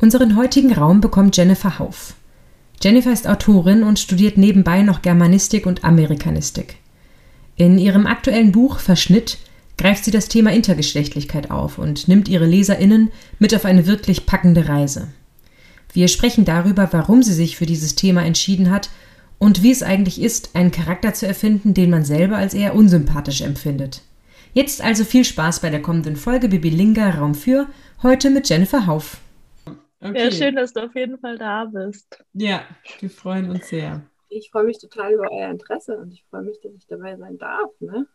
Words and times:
Unseren 0.00 0.36
heutigen 0.36 0.72
Raum 0.72 1.00
bekommt 1.00 1.36
Jennifer 1.36 1.80
Hauf. 1.80 2.14
Jennifer 2.80 3.12
ist 3.12 3.26
Autorin 3.26 3.82
und 3.82 3.98
studiert 3.98 4.38
nebenbei 4.38 4.82
noch 4.82 5.02
Germanistik 5.02 5.66
und 5.66 5.82
Amerikanistik. 5.82 6.76
In 7.56 7.78
ihrem 7.78 8.06
aktuellen 8.06 8.52
Buch 8.52 8.78
Verschnitt 8.78 9.38
greift 9.76 10.04
sie 10.04 10.12
das 10.12 10.28
Thema 10.28 10.52
Intergeschlechtlichkeit 10.52 11.50
auf 11.50 11.78
und 11.78 12.06
nimmt 12.06 12.28
ihre 12.28 12.46
LeserInnen 12.46 13.10
mit 13.40 13.52
auf 13.56 13.64
eine 13.64 13.86
wirklich 13.86 14.26
packende 14.26 14.68
Reise. 14.68 15.08
Wir 15.92 16.06
sprechen 16.06 16.44
darüber, 16.44 16.88
warum 16.92 17.24
sie 17.24 17.34
sich 17.34 17.56
für 17.56 17.66
dieses 17.66 17.96
Thema 17.96 18.24
entschieden 18.24 18.70
hat 18.70 18.90
und 19.38 19.64
wie 19.64 19.72
es 19.72 19.82
eigentlich 19.82 20.20
ist, 20.20 20.50
einen 20.54 20.70
Charakter 20.70 21.12
zu 21.12 21.26
erfinden, 21.26 21.74
den 21.74 21.90
man 21.90 22.04
selber 22.04 22.36
als 22.36 22.54
eher 22.54 22.76
unsympathisch 22.76 23.40
empfindet. 23.40 24.02
Jetzt 24.52 24.80
also 24.80 25.04
viel 25.04 25.24
Spaß 25.24 25.58
bei 25.58 25.70
der 25.70 25.82
kommenden 25.82 26.14
Folge 26.14 26.48
Bibilinga 26.48 27.10
Raum 27.10 27.34
für, 27.34 27.66
heute 28.04 28.30
mit 28.30 28.48
Jennifer 28.48 28.86
Hauf. 28.86 29.18
Okay. 30.00 30.24
Ja, 30.24 30.30
schön, 30.30 30.54
dass 30.54 30.72
du 30.72 30.84
auf 30.84 30.94
jeden 30.94 31.18
Fall 31.18 31.38
da 31.38 31.64
bist. 31.64 32.22
Ja, 32.32 32.62
wir 33.00 33.10
freuen 33.10 33.50
uns 33.50 33.68
sehr. 33.68 34.02
Ich 34.28 34.50
freue 34.50 34.64
mich 34.64 34.78
total 34.78 35.14
über 35.14 35.30
euer 35.30 35.48
Interesse 35.48 35.98
und 35.98 36.12
ich 36.12 36.24
freue 36.30 36.42
mich, 36.42 36.60
dass 36.60 36.72
ich 36.74 36.86
dabei 36.86 37.16
sein 37.16 37.36
darf. 37.38 37.70
Ne? 37.80 38.06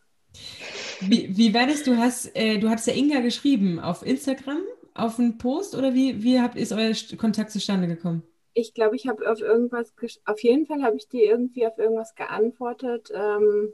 Wie, 1.01 1.35
wie 1.35 1.53
war 1.53 1.67
das? 1.67 1.83
Du 1.83 1.97
hast, 1.97 2.33
äh, 2.35 2.57
du 2.57 2.69
hast 2.69 2.87
ja 2.87 2.93
Inga 2.93 3.19
geschrieben 3.19 3.79
auf 3.79 4.05
Instagram, 4.05 4.61
auf 4.93 5.19
einen 5.19 5.37
Post 5.37 5.75
oder 5.75 5.93
wie, 5.93 6.23
wie 6.23 6.39
habt, 6.39 6.55
ist 6.55 6.71
euer 6.71 6.93
Kontakt 7.17 7.51
zustande 7.51 7.87
gekommen? 7.87 8.23
Ich 8.53 8.73
glaube, 8.73 8.95
ich 8.95 9.07
habe 9.07 9.29
auf 9.29 9.41
irgendwas, 9.41 9.93
auf 10.25 10.41
jeden 10.41 10.67
Fall 10.67 10.83
habe 10.83 10.95
ich 10.95 11.09
dir 11.09 11.25
irgendwie 11.25 11.67
auf 11.67 11.77
irgendwas 11.77 12.15
geantwortet. 12.15 13.11
Ähm, 13.13 13.73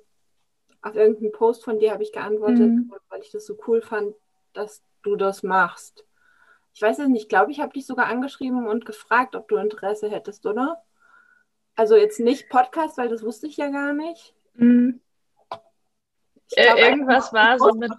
auf 0.82 0.96
irgendeinen 0.96 1.34
Post 1.34 1.64
von 1.64 1.78
dir 1.78 1.92
habe 1.92 2.04
ich 2.04 2.14
geantwortet, 2.14 2.70
mhm. 2.70 2.92
weil 3.10 3.22
ich 3.22 3.32
das 3.32 3.46
so 3.46 3.58
cool 3.68 3.82
fand, 3.82 4.16
dass 4.54 4.82
du 5.04 5.16
das 5.16 5.44
machst 5.44 6.06
ich 6.80 6.84
weiß 6.84 7.00
es 7.00 7.10
nicht, 7.10 7.24
ich 7.24 7.28
glaube, 7.28 7.52
ich 7.52 7.60
habe 7.60 7.74
dich 7.74 7.86
sogar 7.86 8.06
angeschrieben 8.06 8.66
und 8.66 8.86
gefragt, 8.86 9.36
ob 9.36 9.50
du 9.50 9.58
Interesse 9.58 10.10
hättest, 10.10 10.46
oder? 10.46 10.82
Also 11.76 11.98
jetzt 11.98 12.22
nicht 12.22 12.48
Podcast, 12.48 12.98
weil 12.98 13.10
das 13.10 13.22
wusste 13.22 13.48
ich 13.48 13.58
ja 13.58 13.68
gar 13.68 13.92
nicht. 13.92 14.34
Mhm. 14.54 15.02
Glaub, 16.56 16.78
irgendwas 16.78 17.34
war 17.34 17.60
so 17.60 17.74
mit. 17.74 17.92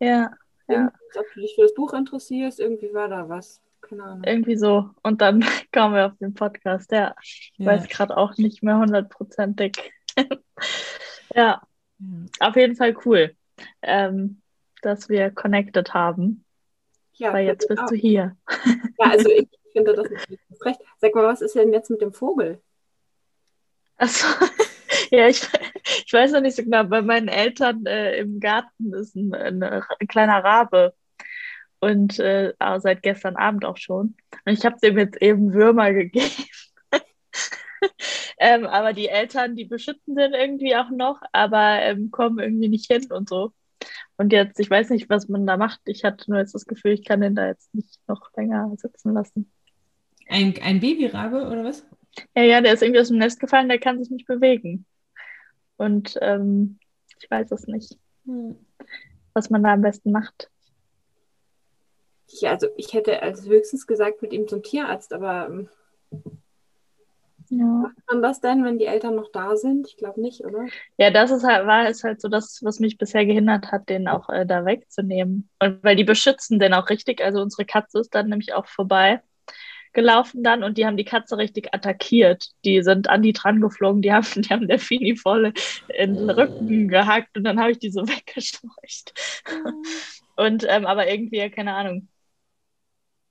Ja, 0.00 0.32
ja. 0.66 0.92
Ob 1.16 1.26
du 1.32 1.40
dich 1.40 1.54
für 1.54 1.62
das 1.62 1.74
Buch 1.74 1.92
interessierst, 1.92 2.58
irgendwie 2.58 2.92
war 2.92 3.06
da 3.06 3.28
was. 3.28 3.62
Keine 3.82 4.02
Ahnung. 4.02 4.24
Irgendwie 4.24 4.56
so. 4.56 4.90
Und 5.04 5.20
dann 5.20 5.44
kamen 5.70 5.94
wir 5.94 6.06
auf 6.06 6.18
den 6.18 6.34
Podcast. 6.34 6.90
Ja, 6.90 7.14
ich 7.22 7.52
ja. 7.58 7.66
weiß 7.66 7.88
gerade 7.88 8.16
auch 8.16 8.36
nicht 8.36 8.64
mehr 8.64 8.78
hundertprozentig. 8.78 9.92
ja, 11.36 11.62
auf 12.40 12.56
jeden 12.56 12.74
Fall 12.74 12.96
cool, 13.04 13.36
ähm, 13.80 14.42
dass 14.82 15.08
wir 15.08 15.30
connected 15.30 15.94
haben. 15.94 16.44
Ja, 17.20 17.34
Weil 17.34 17.46
jetzt 17.46 17.68
bist 17.68 17.82
auch. 17.82 17.86
du 17.86 17.94
hier. 17.96 18.34
Ja, 18.98 19.10
also 19.10 19.28
ich 19.30 19.48
finde 19.72 19.94
das 19.94 20.08
nicht 20.08 20.26
recht. 20.64 20.80
Sag 20.98 21.14
mal, 21.14 21.24
was 21.24 21.42
ist 21.42 21.54
denn 21.54 21.72
jetzt 21.72 21.90
mit 21.90 22.00
dem 22.00 22.14
Vogel? 22.14 22.62
Achso, 23.98 24.26
ja, 25.10 25.28
ich, 25.28 25.46
ich 26.06 26.12
weiß 26.12 26.32
noch 26.32 26.40
nicht 26.40 26.56
so 26.56 26.62
genau. 26.62 26.84
Bei 26.84 27.02
meinen 27.02 27.28
Eltern 27.28 27.84
äh, 27.84 28.16
im 28.16 28.40
Garten 28.40 28.94
ist 28.94 29.14
ein, 29.16 29.34
ein, 29.34 29.62
ein 29.62 30.08
kleiner 30.08 30.42
Rabe. 30.42 30.94
Und 31.78 32.18
äh, 32.18 32.54
seit 32.78 33.02
gestern 33.02 33.36
Abend 33.36 33.66
auch 33.66 33.76
schon. 33.76 34.16
Und 34.46 34.52
ich 34.52 34.64
habe 34.64 34.78
dem 34.82 34.98
jetzt 34.98 35.20
eben 35.20 35.52
Würmer 35.52 35.92
gegeben. 35.92 36.30
ähm, 38.38 38.66
aber 38.66 38.94
die 38.94 39.08
Eltern, 39.08 39.56
die 39.56 39.66
beschützen 39.66 40.16
den 40.16 40.32
irgendwie 40.32 40.74
auch 40.74 40.90
noch, 40.90 41.20
aber 41.32 41.80
ähm, 41.82 42.10
kommen 42.10 42.38
irgendwie 42.38 42.68
nicht 42.68 42.90
hin 42.90 43.06
und 43.12 43.28
so. 43.28 43.52
Und 44.20 44.34
jetzt, 44.34 44.60
ich 44.60 44.68
weiß 44.68 44.90
nicht, 44.90 45.08
was 45.08 45.30
man 45.30 45.46
da 45.46 45.56
macht. 45.56 45.80
Ich 45.86 46.04
hatte 46.04 46.30
nur 46.30 46.40
jetzt 46.40 46.54
das 46.54 46.66
Gefühl, 46.66 46.92
ich 46.92 47.06
kann 47.06 47.22
den 47.22 47.34
da 47.34 47.46
jetzt 47.46 47.74
nicht 47.74 47.98
noch 48.06 48.30
länger 48.36 48.70
sitzen 48.76 49.14
lassen. 49.14 49.50
Ein, 50.28 50.56
ein 50.62 50.78
Babyrabe 50.78 51.46
oder 51.46 51.64
was? 51.64 51.86
Ja, 52.36 52.42
ja, 52.42 52.60
der 52.60 52.74
ist 52.74 52.82
irgendwie 52.82 53.00
aus 53.00 53.08
dem 53.08 53.16
Nest 53.16 53.40
gefallen, 53.40 53.70
der 53.70 53.78
kann 53.78 53.98
sich 53.98 54.10
nicht 54.10 54.26
bewegen. 54.26 54.84
Und 55.78 56.18
ähm, 56.20 56.78
ich 57.18 57.30
weiß 57.30 57.50
es 57.50 57.66
nicht, 57.66 57.96
hm. 58.26 58.56
was 59.32 59.48
man 59.48 59.62
da 59.62 59.72
am 59.72 59.80
besten 59.80 60.12
macht. 60.12 60.50
Ja, 62.28 62.50
also 62.50 62.68
ich 62.76 62.92
hätte 62.92 63.22
als 63.22 63.48
höchstens 63.48 63.86
gesagt 63.86 64.20
mit 64.20 64.34
ihm 64.34 64.46
zum 64.48 64.62
Tierarzt, 64.62 65.14
aber 65.14 65.46
ähm, 65.46 65.68
ja. 67.50 67.64
Macht 67.64 67.96
man 68.08 68.22
das 68.22 68.40
denn, 68.40 68.64
wenn 68.64 68.78
die 68.78 68.86
Eltern 68.86 69.16
noch 69.16 69.30
da 69.32 69.56
sind? 69.56 69.88
Ich 69.88 69.96
glaube 69.96 70.20
nicht, 70.20 70.40
oder? 70.44 70.66
Ja, 70.98 71.10
das 71.10 71.30
ist 71.30 71.44
halt, 71.44 71.66
war 71.66 71.88
es 71.88 72.04
halt 72.04 72.20
so 72.20 72.28
das, 72.28 72.60
was 72.62 72.80
mich 72.80 72.96
bisher 72.96 73.26
gehindert 73.26 73.72
hat, 73.72 73.88
den 73.88 74.08
auch 74.08 74.28
äh, 74.30 74.46
da 74.46 74.64
wegzunehmen. 74.64 75.48
Und 75.58 75.82
weil 75.82 75.96
die 75.96 76.04
beschützen 76.04 76.58
den 76.58 76.74
auch 76.74 76.88
richtig. 76.88 77.22
Also 77.22 77.40
unsere 77.42 77.64
Katze 77.64 77.98
ist 77.98 78.14
dann 78.14 78.28
nämlich 78.28 78.54
auch 78.54 78.66
vorbei 78.66 79.20
gelaufen 79.92 80.44
dann 80.44 80.62
und 80.62 80.78
die 80.78 80.86
haben 80.86 80.96
die 80.96 81.04
Katze 81.04 81.36
richtig 81.36 81.74
attackiert. 81.74 82.50
Die 82.64 82.82
sind 82.82 83.08
an 83.08 83.22
die 83.22 83.32
dran 83.32 83.60
geflogen, 83.60 84.02
die 84.02 84.12
haben, 84.12 84.26
die 84.36 84.48
haben 84.48 84.68
der 84.68 84.78
Fini 84.78 85.16
voll 85.16 85.52
in 85.88 86.14
den 86.14 86.30
Rücken 86.30 86.88
gehackt 86.88 87.36
und 87.36 87.44
dann 87.44 87.60
habe 87.60 87.72
ich 87.72 87.78
die 87.78 87.90
so 87.90 88.02
weggescheucht. 88.08 89.12
Mhm. 89.48 89.82
Und 90.36 90.66
ähm, 90.68 90.86
aber 90.86 91.10
irgendwie, 91.10 91.50
keine 91.50 91.74
Ahnung. 91.74 92.08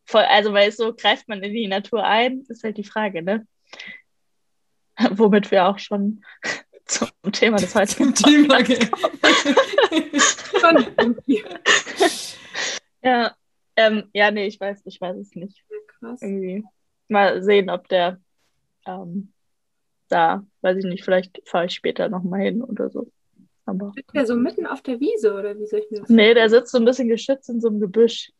Voll, 0.06 0.24
also 0.24 0.53
weil 0.53 0.69
es 0.69 0.78
so 0.78 0.94
greift 0.94 1.28
man 1.28 1.41
in 1.44 1.53
die 1.53 1.68
Natur 1.68 2.03
ein, 2.03 2.44
ist 2.50 2.63
halt 2.63 2.78
die 2.78 2.84
Frage, 2.84 3.22
ne? 3.22 3.47
womit 5.12 5.52
wir 5.52 5.68
auch 5.68 5.80
schon 5.80 6.24
zum 6.86 7.10
Thema 7.32 7.58
des 7.58 7.76
heutigen 7.76 8.14
Thema 8.14 8.60
Ja, 13.02 13.36
ähm, 13.76 14.09
ja, 14.14 14.30
nee, 14.32 14.48
ich 14.48 14.59
weiß, 14.59 14.82
ich 14.86 15.00
weiß 15.00 15.16
es 15.18 15.36
nicht. 15.36 15.64
Krass. 15.88 16.22
Irgendwie. 16.22 16.66
Mal 17.08 17.42
sehen, 17.42 17.70
ob 17.70 17.88
der 17.88 18.20
ähm, 18.86 19.32
da, 20.09 20.44
weiß 20.62 20.78
ich 20.78 20.86
nicht, 20.86 21.04
vielleicht 21.04 21.42
fahre 21.46 21.68
ich 21.68 21.74
später 21.74 22.09
nochmal 22.09 22.42
hin 22.42 22.62
oder 22.62 22.90
so. 22.90 23.12
Aber, 23.66 23.92
Sitzt 23.96 24.16
der 24.16 24.26
so 24.26 24.36
mitten 24.36 24.66
auf 24.66 24.82
der 24.82 25.00
Wiese 25.00 25.34
oder 25.34 25.58
wie 25.58 25.68
soll 25.68 25.80
ich 25.82 25.92
mir 25.92 26.00
das 26.00 26.09
Nee, 26.09 26.34
der 26.34 26.50
sitzt 26.50 26.72
so 26.72 26.80
ein 26.80 26.86
bisschen 26.86 27.08
geschützt 27.08 27.50
in 27.50 27.62
so 27.62 27.68
einem 27.68 27.80
Gebüsch. 27.80 28.32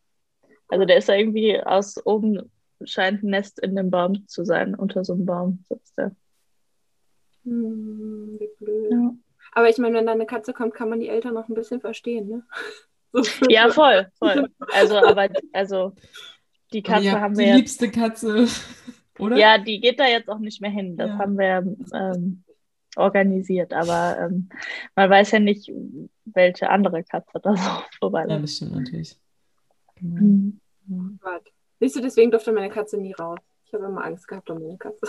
Also 0.68 0.84
der 0.84 0.98
ist 0.98 1.08
da 1.08 1.14
irgendwie 1.14 1.60
aus 1.62 2.04
oben 2.04 2.50
scheint 2.84 3.22
ein 3.22 3.30
Nest 3.30 3.60
in 3.60 3.76
dem 3.76 3.90
Baum 3.90 4.26
zu 4.26 4.44
sein, 4.44 4.74
unter 4.74 5.04
so 5.04 5.12
einem 5.12 5.26
Baum 5.26 5.64
sitzt 5.68 5.96
der. 5.98 6.14
Hm, 7.50 8.36
wie 8.38 8.48
blöd. 8.58 8.92
Ja. 8.92 9.14
Aber 9.52 9.68
ich 9.68 9.78
meine, 9.78 9.96
wenn 9.96 10.06
da 10.06 10.12
eine 10.12 10.26
Katze 10.26 10.52
kommt, 10.52 10.72
kann 10.72 10.88
man 10.88 11.00
die 11.00 11.08
Eltern 11.08 11.34
noch 11.34 11.48
ein 11.48 11.54
bisschen 11.54 11.80
verstehen, 11.80 12.28
ne? 12.28 12.42
So 13.12 13.22
ja, 13.48 13.68
voll, 13.70 14.06
voll. 14.20 14.48
Also, 14.72 14.96
aber, 14.96 15.28
also, 15.52 15.96
die 16.72 16.80
Katze 16.80 17.06
ja, 17.06 17.20
haben 17.20 17.36
wir. 17.36 17.46
Die 17.46 17.58
liebste 17.58 17.90
Katze, 17.90 18.46
oder? 19.18 19.36
Ja, 19.36 19.58
die 19.58 19.80
geht 19.80 19.98
da 19.98 20.06
jetzt 20.06 20.28
auch 20.28 20.38
nicht 20.38 20.60
mehr 20.60 20.70
hin. 20.70 20.96
Das 20.96 21.08
ja. 21.08 21.18
haben 21.18 21.36
wir 21.36 21.76
ähm, 21.92 22.44
organisiert. 22.94 23.72
Aber 23.72 24.16
ähm, 24.16 24.48
man 24.94 25.10
weiß 25.10 25.32
ja 25.32 25.40
nicht, 25.40 25.72
welche 26.24 26.70
andere 26.70 27.02
Katze 27.02 27.40
da 27.42 27.56
so 27.56 27.82
vorbeiläuft. 27.98 28.30
Ja, 28.30 28.38
das 28.42 28.54
stimmt 28.54 28.76
natürlich. 28.76 29.18
Genau. 29.96 30.20
Mhm. 30.20 30.60
Siehst 31.80 31.96
du, 31.96 32.00
deswegen 32.00 32.30
durfte 32.30 32.52
meine 32.52 32.70
Katze 32.70 32.96
nie 32.96 33.12
raus. 33.12 33.40
Ich 33.64 33.74
habe 33.74 33.86
immer 33.86 34.04
Angst 34.04 34.28
gehabt 34.28 34.48
um 34.50 34.60
meine 34.60 34.78
Katze. 34.78 35.00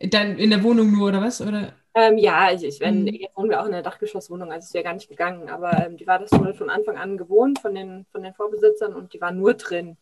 Dann 0.00 0.38
in 0.38 0.50
der 0.50 0.62
Wohnung 0.62 0.92
nur, 0.92 1.08
oder 1.08 1.22
was? 1.22 1.40
Oder? 1.40 1.72
Ähm, 1.94 2.18
ja, 2.18 2.46
also 2.46 2.66
ich, 2.66 2.80
wenn, 2.80 3.02
mhm. 3.02 3.06
jetzt 3.08 3.36
wohnen 3.36 3.50
wir 3.50 3.60
auch 3.60 3.66
in 3.66 3.72
einer 3.72 3.82
Dachgeschosswohnung, 3.82 4.52
also 4.52 4.66
es 4.66 4.74
wäre 4.74 4.84
gar 4.84 4.92
nicht 4.92 5.08
gegangen, 5.08 5.48
aber 5.48 5.86
ähm, 5.86 5.96
die 5.96 6.06
war 6.06 6.18
das 6.18 6.30
wohl 6.32 6.52
von 6.52 6.68
Anfang 6.68 6.98
an 6.98 7.16
gewohnt 7.16 7.58
von 7.58 7.74
den, 7.74 8.04
von 8.12 8.22
den 8.22 8.34
Vorbesitzern 8.34 8.92
und 8.92 9.14
die 9.14 9.20
war 9.20 9.32
nur 9.32 9.54
drin. 9.54 9.96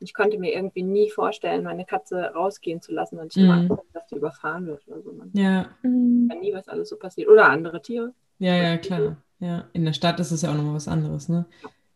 Und 0.00 0.04
ich 0.04 0.12
konnte 0.12 0.38
mir 0.38 0.52
irgendwie 0.52 0.82
nie 0.82 1.10
vorstellen, 1.10 1.64
meine 1.64 1.86
Katze 1.86 2.32
rausgehen 2.34 2.82
zu 2.82 2.92
lassen, 2.92 3.16
weil 3.16 3.28
ich 3.28 3.36
mhm. 3.36 3.44
immer 3.44 3.54
Angst 3.54 3.94
dass 3.94 4.06
die 4.06 4.16
überfahren 4.16 4.66
wird 4.66 4.86
oder 4.86 5.00
so. 5.00 5.12
Man 5.12 5.30
ja. 5.32 5.70
kann 5.82 6.40
nie, 6.40 6.52
was 6.52 6.68
alles 6.68 6.90
so 6.90 6.96
passiert. 6.96 7.28
Oder 7.28 7.48
andere 7.48 7.80
Tiere. 7.80 8.12
Ja, 8.38 8.54
ja, 8.54 8.76
klar. 8.76 9.16
Ja, 9.40 9.64
in 9.72 9.84
der 9.84 9.92
Stadt 9.92 10.20
ist 10.20 10.32
es 10.32 10.42
ja 10.42 10.50
auch 10.50 10.54
nochmal 10.54 10.74
was 10.74 10.88
anderes, 10.88 11.28
ne? 11.28 11.46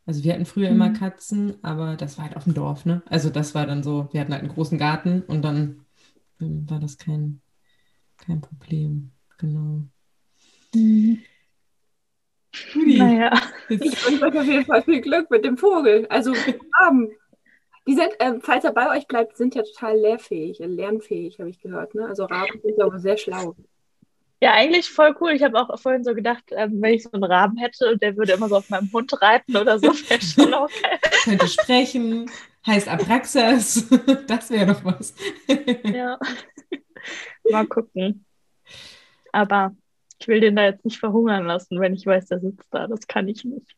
Also 0.06 0.24
wir 0.24 0.32
hatten 0.32 0.46
früher 0.46 0.70
mhm. 0.70 0.76
immer 0.76 0.90
Katzen, 0.90 1.58
aber 1.62 1.96
das 1.96 2.16
war 2.16 2.24
halt 2.24 2.36
auf 2.36 2.44
dem 2.44 2.54
Dorf, 2.54 2.86
ne? 2.86 3.02
Also 3.08 3.30
das 3.30 3.54
war 3.54 3.66
dann 3.66 3.82
so, 3.82 4.08
wir 4.12 4.20
hatten 4.20 4.32
halt 4.32 4.42
einen 4.42 4.52
großen 4.52 4.78
Garten 4.78 5.22
und 5.26 5.42
dann 5.42 5.84
war 6.38 6.80
das 6.80 6.98
kein, 6.98 7.40
kein 8.26 8.40
Problem. 8.40 9.12
Genau. 9.38 9.82
Mhm. 10.74 11.22
Naja. 12.74 13.32
Ja. 13.34 13.42
Ich 13.68 13.80
wünsche 13.80 14.24
euch 14.26 14.38
auf 14.38 14.46
jeden 14.46 14.64
Fall 14.64 14.82
viel 14.82 15.00
Glück 15.00 15.30
mit 15.30 15.44
dem 15.44 15.56
Vogel. 15.56 16.06
Also 16.08 16.32
Raben. 16.80 17.10
Die 17.86 17.94
sind, 17.94 18.10
äh, 18.20 18.34
falls 18.40 18.64
er 18.64 18.72
bei 18.72 18.96
euch 18.96 19.08
bleibt, 19.08 19.36
sind 19.36 19.54
ja 19.54 19.62
total 19.62 19.98
lehrfähig, 19.98 20.60
äh, 20.60 20.66
lernfähig, 20.66 21.40
habe 21.40 21.50
ich 21.50 21.60
gehört. 21.60 21.94
Ne? 21.94 22.06
Also 22.06 22.24
Raben 22.26 22.60
sind 22.62 22.78
ja 22.78 22.84
aber 22.84 23.00
sehr 23.00 23.16
schlau. 23.16 23.56
Ja, 24.40 24.54
eigentlich 24.54 24.90
voll 24.90 25.14
cool. 25.20 25.32
Ich 25.32 25.42
habe 25.42 25.58
auch 25.58 25.78
vorhin 25.80 26.04
so 26.04 26.14
gedacht, 26.14 26.44
ähm, 26.50 26.80
wenn 26.80 26.94
ich 26.94 27.04
so 27.04 27.10
einen 27.12 27.24
Raben 27.24 27.56
hätte 27.58 27.90
und 27.90 28.02
der 28.02 28.16
würde 28.16 28.32
immer 28.32 28.48
so 28.48 28.56
auf 28.56 28.70
meinem 28.70 28.92
Hund 28.92 29.12
reiten 29.20 29.56
oder 29.56 29.78
so, 29.78 29.86
wäre 29.86 30.20
schon 30.20 30.54
auch 30.54 30.68
geil. 30.82 30.98
Könnte 31.24 31.48
sprechen, 31.48 32.30
heißt 32.66 32.88
Abraxas. 32.88 33.88
Das 34.26 34.50
wäre 34.50 34.66
doch 34.66 34.84
was. 34.84 35.14
ja. 35.84 36.18
Mal 37.50 37.66
gucken. 37.66 38.24
Aber 39.32 39.74
ich 40.18 40.28
will 40.28 40.40
den 40.40 40.56
da 40.56 40.64
jetzt 40.64 40.84
nicht 40.84 40.98
verhungern 40.98 41.46
lassen, 41.46 41.80
wenn 41.80 41.94
ich 41.94 42.06
weiß, 42.06 42.26
der 42.26 42.40
sitzt 42.40 42.68
da. 42.70 42.86
Das 42.86 43.06
kann 43.06 43.28
ich 43.28 43.44
nicht. 43.44 43.76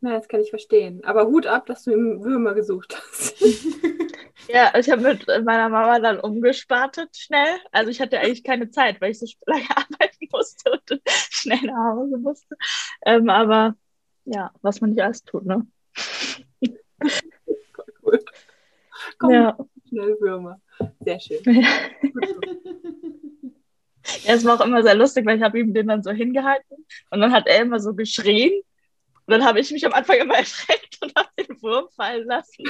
Na, 0.00 0.14
das 0.14 0.28
kann 0.28 0.40
ich 0.40 0.50
verstehen. 0.50 1.02
Aber 1.04 1.26
Hut 1.28 1.46
ab, 1.46 1.66
dass 1.66 1.84
du 1.84 1.92
ihm 1.92 2.24
Würmer 2.24 2.54
gesucht 2.54 2.96
hast. 2.96 3.40
ja, 4.48 4.76
ich 4.76 4.90
habe 4.90 5.02
mit 5.02 5.26
meiner 5.26 5.68
Mama 5.68 6.00
dann 6.00 6.18
umgespartet 6.18 7.16
schnell. 7.16 7.56
Also 7.70 7.90
ich 7.90 8.00
hatte 8.00 8.18
eigentlich 8.18 8.42
keine 8.42 8.68
Zeit, 8.70 9.00
weil 9.00 9.12
ich 9.12 9.20
so 9.20 9.26
lange 9.46 9.70
arbeiten 9.70 10.28
musste 10.32 10.72
und 10.72 11.02
schnell 11.06 11.62
nach 11.62 11.94
Hause 11.94 12.18
musste. 12.18 12.56
Ähm, 13.06 13.30
aber 13.30 13.76
ja, 14.24 14.50
was 14.60 14.80
man 14.80 14.90
nicht 14.90 15.02
alles 15.02 15.22
tut, 15.22 15.46
ne? 15.46 15.66
cool. 18.02 18.24
Komm, 19.18 19.30
ja. 19.30 19.56
schnell 19.88 20.16
Würmer. 20.20 20.60
Sehr 21.00 21.20
schön. 21.20 21.38
Ja. 21.44 21.52
ja, 24.24 24.34
es 24.34 24.44
war 24.44 24.60
auch 24.60 24.64
immer 24.64 24.82
sehr 24.82 24.94
lustig, 24.94 25.24
weil 25.26 25.36
ich 25.38 25.42
habe 25.42 25.60
ihm 25.60 25.74
den 25.74 25.88
dann 25.88 26.02
so 26.02 26.10
hingehalten 26.10 26.84
und 27.10 27.20
dann 27.20 27.32
hat 27.32 27.46
er 27.46 27.62
immer 27.62 27.80
so 27.80 27.94
geschrien 27.94 28.62
und 29.26 29.32
dann 29.32 29.44
habe 29.44 29.60
ich 29.60 29.70
mich 29.70 29.86
am 29.86 29.92
Anfang 29.92 30.18
immer 30.18 30.34
erschreckt 30.38 30.98
und 31.00 31.14
habe 31.16 31.28
den 31.38 31.62
Wurm 31.62 31.88
fallen 31.94 32.26
lassen. 32.26 32.64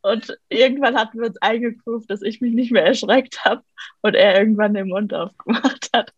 Und 0.00 0.38
irgendwann 0.48 0.96
hatten 0.96 1.18
wir 1.20 1.26
uns 1.28 1.36
eingegroovt, 1.42 2.08
dass 2.10 2.22
ich 2.22 2.40
mich 2.40 2.54
nicht 2.54 2.72
mehr 2.72 2.86
erschreckt 2.86 3.44
habe 3.44 3.62
und 4.02 4.14
er 4.14 4.38
irgendwann 4.38 4.74
den 4.74 4.88
Mund 4.88 5.12
aufgemacht 5.12 5.90
hat. 5.92 6.14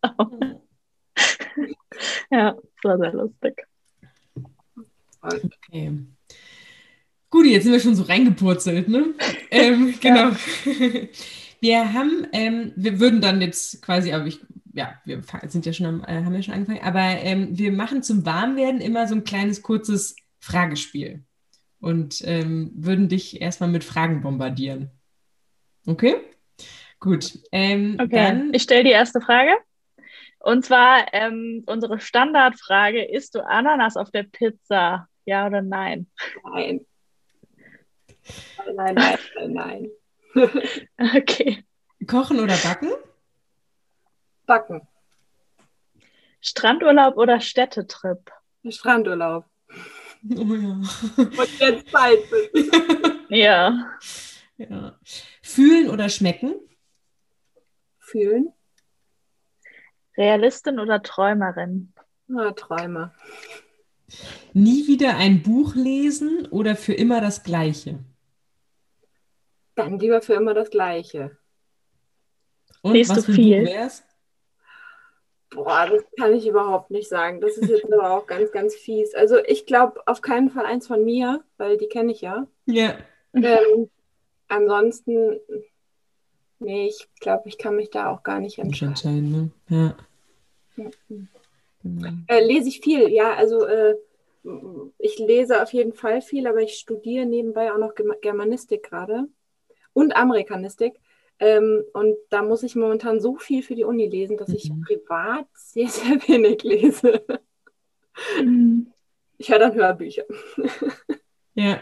ja, 2.31 2.53
das 2.53 2.83
war 2.83 2.97
sehr 2.97 3.13
lustig. 3.13 3.67
Okay. 5.21 5.91
Gut, 7.29 7.45
jetzt 7.45 7.63
sind 7.63 7.71
wir 7.71 7.79
schon 7.79 7.95
so 7.95 8.03
reingepurzelt, 8.03 8.87
ne? 8.87 9.13
ähm, 9.51 9.93
genau. 9.99 10.31
Wir 11.61 11.93
haben, 11.93 12.27
ähm, 12.33 12.73
wir 12.75 12.99
würden 12.99 13.21
dann 13.21 13.39
jetzt 13.39 13.81
quasi, 13.81 14.11
aber 14.11 14.25
ich 14.25 14.41
ja, 14.73 14.95
wir 15.05 15.21
sind 15.47 15.65
ja 15.65 15.73
schon 15.73 15.85
am, 15.85 16.03
äh, 16.03 16.23
haben 16.23 16.33
ja 16.33 16.41
schon 16.41 16.53
angefangen, 16.53 16.83
aber 16.83 16.99
ähm, 16.99 17.57
wir 17.57 17.71
machen 17.71 18.03
zum 18.03 18.25
Warmwerden 18.25 18.81
immer 18.81 19.07
so 19.07 19.15
ein 19.15 19.23
kleines, 19.23 19.61
kurzes 19.61 20.15
Fragespiel 20.39 21.23
und 21.79 22.21
ähm, 22.25 22.71
würden 22.75 23.09
dich 23.09 23.41
erstmal 23.41 23.69
mit 23.69 23.83
Fragen 23.83 24.21
bombardieren. 24.21 24.91
Okay? 25.85 26.15
Gut. 26.99 27.39
Ähm, 27.51 27.97
okay. 27.99 28.09
Dann, 28.15 28.53
ich 28.53 28.63
stelle 28.63 28.83
die 28.83 28.91
erste 28.91 29.21
Frage. 29.21 29.51
Und 30.39 30.65
zwar 30.65 31.13
ähm, 31.13 31.63
unsere 31.67 31.99
Standardfrage: 31.99 33.03
Isst 33.03 33.35
du 33.35 33.45
Ananas 33.45 33.97
auf 33.97 34.11
der 34.11 34.23
Pizza? 34.23 35.07
Ja 35.25 35.47
oder 35.47 35.61
nein? 35.61 36.07
Nein. 36.43 36.85
Nein, 38.75 38.95
nein, 38.95 39.17
nein, 39.35 39.53
nein. 39.53 39.89
okay. 41.15 41.63
Kochen 42.07 42.39
oder 42.39 42.57
backen? 42.57 42.91
Backen. 44.45 44.87
Strandurlaub 46.41 47.17
oder 47.17 47.39
Städtetrip? 47.39 48.31
Strandurlaub. 48.67 49.45
Oh 50.29 50.53
ja. 50.53 50.81
Und 51.17 51.59
jetzt 51.59 51.91
bald. 51.91 52.19
ja. 53.29 53.97
ja. 54.57 54.99
Fühlen 55.41 55.89
oder 55.89 56.09
schmecken? 56.09 56.55
Fühlen. 57.99 58.53
Realistin 60.17 60.79
oder 60.79 61.01
Träumerin? 61.01 61.93
Na, 62.27 62.51
Träumer. 62.51 63.13
Nie 64.53 64.87
wieder 64.87 65.17
ein 65.17 65.41
Buch 65.41 65.75
lesen 65.75 66.47
oder 66.47 66.75
für 66.75 66.93
immer 66.93 67.21
das 67.21 67.43
Gleiche? 67.43 67.99
Dann 69.75 69.99
lieber 69.99 70.21
für 70.21 70.33
immer 70.33 70.53
das 70.53 70.69
Gleiche. 70.69 71.37
Und 72.81 72.93
Liest 72.93 73.11
was 73.15 73.25
du 73.25 73.33
viel? 73.33 73.65
Wär's? 73.65 74.03
Boah, 75.49 75.87
das 75.89 76.03
kann 76.17 76.33
ich 76.33 76.47
überhaupt 76.47 76.91
nicht 76.91 77.09
sagen. 77.09 77.41
Das 77.41 77.57
ist 77.57 77.69
jetzt 77.69 77.91
aber 77.91 78.11
auch 78.11 78.25
ganz, 78.25 78.51
ganz 78.51 78.73
fies. 78.75 79.13
Also 79.13 79.37
ich 79.45 79.65
glaube 79.65 80.01
auf 80.07 80.21
keinen 80.21 80.49
Fall 80.49 80.65
eins 80.65 80.87
von 80.87 81.03
mir, 81.03 81.43
weil 81.57 81.77
die 81.77 81.87
kenne 81.87 82.11
ich 82.11 82.21
ja. 82.21 82.47
Ja. 82.65 82.97
Ähm, 83.33 83.89
ansonsten, 84.47 85.39
nee, 86.59 86.87
ich 86.87 87.07
glaube, 87.19 87.49
ich 87.49 87.57
kann 87.57 87.75
mich 87.75 87.89
da 87.89 88.09
auch 88.11 88.23
gar 88.23 88.39
nicht 88.39 88.57
Nicht 88.57 88.81
entscheiden. 88.81 88.91
entscheiden, 89.27 89.51
ne? 89.67 89.95
Ja. 90.77 90.87
Genau. 91.83 92.09
Äh, 92.27 92.45
lese 92.45 92.69
ich 92.69 92.79
viel, 92.81 93.09
ja, 93.09 93.33
also 93.33 93.65
äh, 93.65 93.95
ich 94.97 95.19
lese 95.19 95.61
auf 95.61 95.73
jeden 95.73 95.93
Fall 95.93 96.21
viel, 96.21 96.47
aber 96.47 96.61
ich 96.61 96.75
studiere 96.75 97.25
nebenbei 97.25 97.71
auch 97.73 97.77
noch 97.77 97.93
Germanistik 98.21 98.83
gerade 98.83 99.27
und 99.93 100.15
Amerikanistik. 100.15 100.99
Ähm, 101.39 101.83
und 101.93 102.15
da 102.29 102.43
muss 102.43 102.63
ich 102.63 102.75
momentan 102.75 103.19
so 103.19 103.37
viel 103.37 103.63
für 103.63 103.75
die 103.75 103.83
Uni 103.83 104.07
lesen, 104.07 104.37
dass 104.37 104.53
ich 104.53 104.71
Mhm. 104.71 104.81
privat 104.81 105.47
sehr, 105.55 105.87
sehr 105.89 106.15
wenig 106.27 106.63
lese. 106.63 107.23
Mhm. 108.35 108.93
Ich 109.37 109.49
höre 109.49 109.59
dann 109.59 109.73
Hörbücher. 109.75 110.23
Ja. 111.55 111.79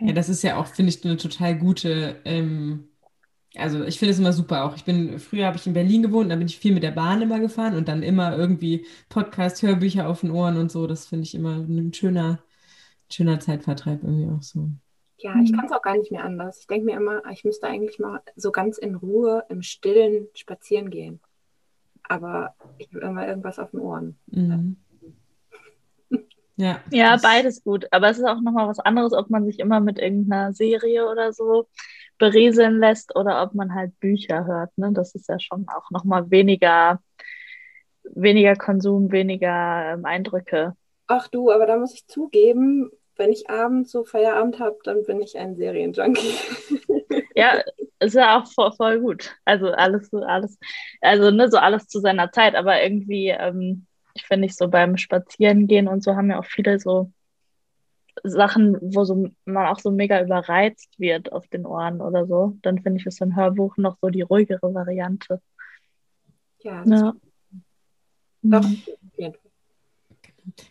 Ja, 0.00 0.12
Okay. 0.12 0.12
das 0.14 0.28
ist 0.28 0.42
ja 0.42 0.56
auch, 0.58 0.66
finde 0.66 0.90
ich, 0.90 1.04
eine 1.04 1.16
total 1.16 1.58
gute, 1.58 2.20
ähm, 2.24 2.90
also 3.56 3.84
ich 3.84 3.98
finde 3.98 4.12
es 4.12 4.18
immer 4.20 4.32
super 4.34 4.64
auch. 4.64 4.76
Ich 4.76 4.84
bin, 4.84 5.18
früher 5.20 5.46
habe 5.46 5.56
ich 5.58 5.66
in 5.66 5.74
Berlin 5.74 6.02
gewohnt, 6.02 6.30
da 6.32 6.36
bin 6.36 6.46
ich 6.48 6.58
viel 6.58 6.74
mit 6.74 6.82
der 6.84 6.92
Bahn 6.92 7.22
immer 7.22 7.40
gefahren 7.40 7.76
und 7.76 7.88
dann 7.88 8.02
immer 8.04 8.36
irgendwie 8.38 8.86
Podcast, 9.10 9.62
Hörbücher 9.62 10.08
auf 10.08 10.20
den 10.22 10.30
Ohren 10.32 10.56
und 10.58 10.72
so. 10.72 10.86
Das 10.86 11.06
finde 11.08 11.24
ich 11.24 11.34
immer 11.34 11.56
ein 11.58 11.92
schöner, 11.94 12.42
schöner 13.12 13.40
Zeitvertreib 13.40 14.02
irgendwie 14.04 14.28
auch 14.30 14.42
so. 14.42 14.70
Ja, 15.22 15.34
ich 15.42 15.52
kann 15.52 15.66
es 15.66 15.72
auch 15.72 15.82
gar 15.82 15.96
nicht 15.96 16.10
mehr 16.10 16.24
anders. 16.24 16.60
Ich 16.60 16.66
denke 16.66 16.86
mir 16.86 16.96
immer, 16.96 17.22
ich 17.30 17.44
müsste 17.44 17.66
eigentlich 17.66 17.98
mal 17.98 18.20
so 18.36 18.50
ganz 18.52 18.78
in 18.78 18.94
Ruhe, 18.94 19.44
im 19.48 19.62
Stillen 19.62 20.28
spazieren 20.34 20.88
gehen. 20.88 21.20
Aber 22.08 22.54
ich 22.78 22.88
habe 22.88 23.04
immer 23.04 23.28
irgendwas 23.28 23.58
auf 23.58 23.70
den 23.70 23.80
Ohren. 23.80 24.18
Mhm. 24.26 24.76
Ja, 26.56 26.80
Ja, 26.90 27.16
beides 27.22 27.62
gut. 27.64 27.86
Aber 27.90 28.10
es 28.10 28.18
ist 28.18 28.24
auch 28.24 28.40
nochmal 28.40 28.68
was 28.68 28.80
anderes, 28.80 29.12
ob 29.12 29.30
man 29.30 29.46
sich 29.46 29.58
immer 29.58 29.80
mit 29.80 29.98
irgendeiner 29.98 30.52
Serie 30.52 31.08
oder 31.08 31.32
so 31.32 31.68
berieseln 32.18 32.78
lässt 32.78 33.16
oder 33.16 33.42
ob 33.42 33.54
man 33.54 33.74
halt 33.74 33.98
Bücher 34.00 34.44
hört. 34.46 34.76
Ne? 34.76 34.92
Das 34.92 35.14
ist 35.14 35.28
ja 35.28 35.40
schon 35.40 35.66
auch 35.68 35.90
nochmal 35.90 36.30
weniger, 36.30 37.00
weniger 38.04 38.56
Konsum, 38.56 39.10
weniger 39.10 39.94
ähm, 39.94 40.04
Eindrücke. 40.04 40.76
Ach 41.06 41.28
du, 41.28 41.50
aber 41.50 41.66
da 41.66 41.76
muss 41.76 41.94
ich 41.94 42.06
zugeben, 42.06 42.90
wenn 43.20 43.30
ich 43.32 43.48
abends 43.50 43.92
so 43.92 44.04
Feierabend 44.04 44.58
habe, 44.58 44.78
dann 44.82 45.04
bin 45.04 45.20
ich 45.20 45.38
ein 45.38 45.54
Serienjunkie. 45.56 46.34
Ja, 47.36 47.62
ist 48.00 48.14
ja 48.14 48.40
auch 48.40 48.46
voll, 48.52 48.72
voll 48.72 49.00
gut. 49.00 49.36
Also 49.44 49.68
alles, 49.68 50.12
alles, 50.12 50.58
also 51.00 51.30
ne, 51.30 51.48
so 51.48 51.58
alles 51.58 51.86
zu 51.86 52.00
seiner 52.00 52.32
Zeit, 52.32 52.54
aber 52.56 52.82
irgendwie, 52.82 53.28
ähm, 53.28 53.86
ich 54.14 54.26
finde 54.26 54.46
ich 54.46 54.56
so 54.56 54.68
beim 54.68 54.96
Spazierengehen 54.96 55.86
und 55.86 56.02
so 56.02 56.16
haben 56.16 56.30
ja 56.30 56.40
auch 56.40 56.44
viele 56.44 56.78
so 56.80 57.12
Sachen, 58.24 58.76
wo 58.80 59.04
so 59.04 59.28
man 59.44 59.66
auch 59.66 59.78
so 59.78 59.90
mega 59.90 60.20
überreizt 60.22 60.98
wird 60.98 61.32
auf 61.32 61.46
den 61.48 61.66
Ohren 61.66 62.00
oder 62.00 62.26
so. 62.26 62.56
Dann 62.62 62.80
finde 62.80 63.00
ich 63.00 63.14
so 63.14 63.24
ein 63.24 63.36
Hörbuch 63.36 63.76
noch 63.76 63.96
so 64.02 64.08
die 64.08 64.22
ruhigere 64.22 64.74
Variante. 64.74 65.40
Ja, 66.60 66.82
das 66.84 67.00
Ja. 67.00 67.14
doch, 68.42 68.62
Mhm. 68.62 68.82
auf 68.86 69.18
jeden 69.18 69.34
Fall. 69.34 69.49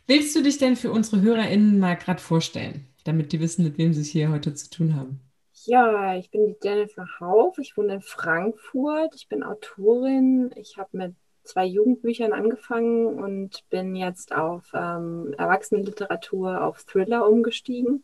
Willst 0.08 0.36
du 0.36 0.42
dich 0.42 0.58
denn 0.58 0.76
für 0.76 0.92
unsere 0.92 1.22
HörerInnen 1.22 1.80
mal 1.80 1.96
gerade 1.96 2.22
vorstellen, 2.22 2.88
damit 3.04 3.32
die 3.32 3.40
wissen, 3.40 3.64
mit 3.64 3.78
wem 3.78 3.94
sie 3.94 4.02
es 4.02 4.10
hier 4.10 4.32
heute 4.32 4.54
zu 4.54 4.70
tun 4.70 4.96
haben? 4.96 5.22
Ja, 5.66 6.16
ich 6.16 6.32
bin 6.32 6.48
die 6.48 6.58
Jennifer 6.64 7.06
Hauf. 7.20 7.58
Ich 7.58 7.76
wohne 7.76 7.96
in 7.96 8.02
Frankfurt. 8.02 9.14
Ich 9.16 9.28
bin 9.28 9.44
Autorin. 9.44 10.52
Ich 10.56 10.78
habe 10.78 10.90
mit 10.94 11.16
zwei 11.44 11.66
Jugendbüchern 11.66 12.34
angefangen 12.34 13.20
und 13.20 13.68
bin 13.70 13.96
jetzt 13.96 14.34
auf 14.34 14.72
ähm, 14.74 15.34
Erwachsenenliteratur, 15.38 16.64
auf 16.64 16.84
Thriller 16.84 17.28
umgestiegen. 17.28 18.04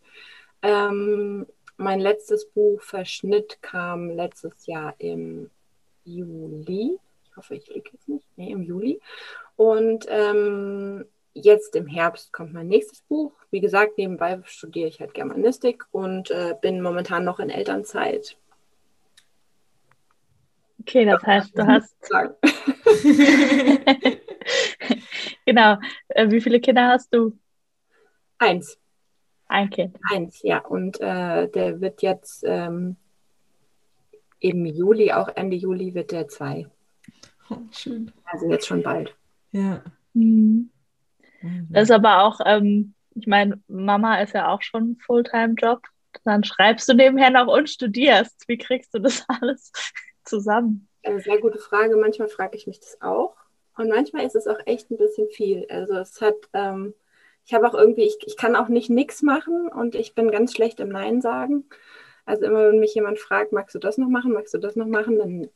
Ähm, 0.61 1.45
mein 1.77 1.99
letztes 1.99 2.49
Buch 2.49 2.81
Verschnitt 2.81 3.61
kam 3.61 4.09
letztes 4.09 4.65
Jahr 4.65 4.95
im 4.97 5.49
Juli. 6.03 6.97
Ich 7.23 7.37
hoffe, 7.37 7.55
ich 7.55 7.67
liege 7.67 7.91
jetzt 7.93 8.07
nicht. 8.07 8.25
Nee, 8.35 8.51
im 8.51 8.63
Juli. 8.63 8.99
Und 9.55 10.05
ähm, 10.09 11.05
jetzt 11.35 11.75
im 11.75 11.85
Herbst 11.85 12.33
kommt 12.33 12.53
mein 12.53 12.67
nächstes 12.67 13.01
Buch. 13.01 13.33
Wie 13.51 13.59
gesagt, 13.59 13.97
nebenbei 13.97 14.39
studiere 14.45 14.87
ich 14.87 14.99
halt 14.99 15.13
Germanistik 15.13 15.85
und 15.91 16.31
äh, 16.31 16.55
bin 16.61 16.81
momentan 16.81 17.23
noch 17.23 17.39
in 17.39 17.51
Elternzeit. 17.51 18.37
Okay, 20.79 21.05
das 21.05 21.21
heißt, 21.23 21.57
du 21.57 21.67
hast 21.67 21.95
genau. 25.45 25.77
Äh, 26.09 26.31
wie 26.31 26.41
viele 26.41 26.59
Kinder 26.59 26.87
hast 26.87 27.13
du? 27.13 27.37
Eins. 28.37 28.77
Ein 29.47 29.69
Kind. 29.69 29.97
Eins, 30.11 30.41
ja. 30.43 30.59
Und 30.59 30.99
äh, 31.01 31.49
der 31.49 31.81
wird 31.81 32.01
jetzt 32.01 32.43
ähm, 32.45 32.97
im 34.39 34.65
Juli, 34.65 35.11
auch 35.11 35.29
Ende 35.29 35.55
Juli, 35.55 35.93
wird 35.93 36.11
der 36.11 36.27
zwei. 36.27 36.67
Oh, 37.49 37.57
schön. 37.71 38.11
Also 38.25 38.49
jetzt 38.49 38.67
schon 38.67 38.83
bald. 38.83 39.15
Ja. 39.51 39.83
Mhm. 40.13 40.69
Das 41.69 41.83
ist 41.83 41.91
aber 41.91 42.23
auch, 42.23 42.39
ähm, 42.45 42.93
ich 43.15 43.27
meine, 43.27 43.61
Mama 43.67 44.21
ist 44.21 44.33
ja 44.33 44.49
auch 44.49 44.61
schon 44.61 44.91
ein 44.91 44.97
Fulltime-Job. 45.05 45.81
Dann 46.23 46.43
schreibst 46.43 46.87
du 46.89 46.93
nebenher 46.93 47.29
noch 47.29 47.47
und 47.47 47.69
studierst. 47.69 48.43
Wie 48.47 48.57
kriegst 48.57 48.93
du 48.93 48.99
das 48.99 49.25
alles 49.41 49.71
zusammen? 50.23 50.87
Eine 51.03 51.21
sehr 51.21 51.39
gute 51.39 51.59
Frage. 51.59 51.97
Manchmal 51.97 52.27
frage 52.27 52.57
ich 52.57 52.67
mich 52.67 52.79
das 52.79 53.01
auch. 53.01 53.35
Und 53.77 53.89
manchmal 53.89 54.25
ist 54.25 54.35
es 54.35 54.47
auch 54.47 54.59
echt 54.65 54.89
ein 54.89 54.97
bisschen 54.97 55.27
viel. 55.29 55.65
Also 55.69 55.95
es 55.95 56.21
hat, 56.21 56.35
ähm, 56.53 56.93
ich 57.45 57.53
habe 57.53 57.67
auch 57.67 57.73
irgendwie, 57.73 58.03
ich, 58.03 58.17
ich 58.25 58.37
kann 58.37 58.55
auch 58.55 58.69
nicht 58.69 58.89
nichts 58.89 59.21
machen 59.21 59.67
und 59.67 59.95
ich 59.95 60.15
bin 60.15 60.31
ganz 60.31 60.53
schlecht 60.53 60.79
im 60.79 60.89
Nein 60.89 61.21
sagen. 61.21 61.65
Also 62.25 62.45
immer, 62.45 62.69
wenn 62.69 62.79
mich 62.79 62.95
jemand 62.95 63.19
fragt, 63.19 63.51
magst 63.51 63.75
du 63.75 63.79
das 63.79 63.97
noch 63.97 64.09
machen, 64.09 64.33
magst 64.33 64.53
du 64.53 64.57
das 64.57 64.75
noch 64.75 64.87
machen, 64.87 65.19
dann 65.19 65.49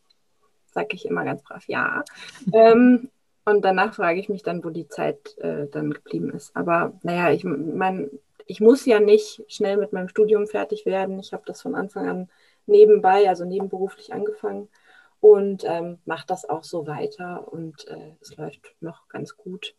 sage 0.68 0.90
ich 0.92 1.06
immer 1.06 1.24
ganz 1.24 1.42
brav 1.42 1.64
ja. 1.68 2.04
ähm, 2.54 3.10
und 3.50 3.64
danach 3.64 3.94
frage 3.94 4.20
ich 4.20 4.30
mich 4.30 4.44
dann, 4.44 4.64
wo 4.64 4.70
die 4.70 4.88
Zeit 4.88 5.38
äh, 5.40 5.68
dann 5.68 5.92
geblieben 5.92 6.32
ist. 6.32 6.56
Aber 6.56 6.94
naja, 7.04 7.32
ich 7.32 7.44
meine, 7.44 8.10
ich 8.46 8.62
muss 8.62 8.86
ja 8.86 9.00
nicht 9.00 9.44
schnell 9.48 9.78
mit 9.78 9.94
meinem 9.94 10.10
Studium 10.10 10.48
fertig 10.48 10.86
werden. 10.86 11.20
Ich 11.20 11.34
habe 11.34 11.44
das 11.46 11.62
von 11.62 11.76
Anfang 11.76 12.10
an 12.10 12.30
nebenbei, 12.66 13.30
also 13.30 13.46
nebenberuflich 13.46 14.14
angefangen 14.14 14.70
und 15.20 15.64
ähm, 15.66 16.00
mache 16.06 16.26
das 16.28 16.50
auch 16.50 16.64
so 16.64 16.88
weiter 16.88 17.52
und 17.52 17.88
äh, 17.88 18.16
es 18.22 18.38
läuft 18.38 18.76
noch 18.80 19.08
ganz 19.08 19.36
gut. 19.36 19.76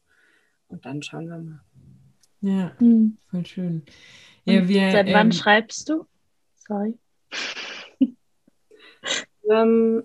Und 0.68 0.84
dann 0.84 1.02
schauen 1.02 1.28
wir 1.28 1.38
mal. 1.38 1.60
Ja, 2.42 2.72
mhm. 2.78 3.18
voll 3.30 3.44
schön. 3.44 3.82
Ja, 4.44 4.68
wir, 4.68 4.92
seit 4.92 5.08
wann 5.08 5.26
ähm, 5.26 5.32
schreibst 5.32 5.88
du? 5.88 6.06
Sorry. 6.56 6.96
ähm, 9.50 10.04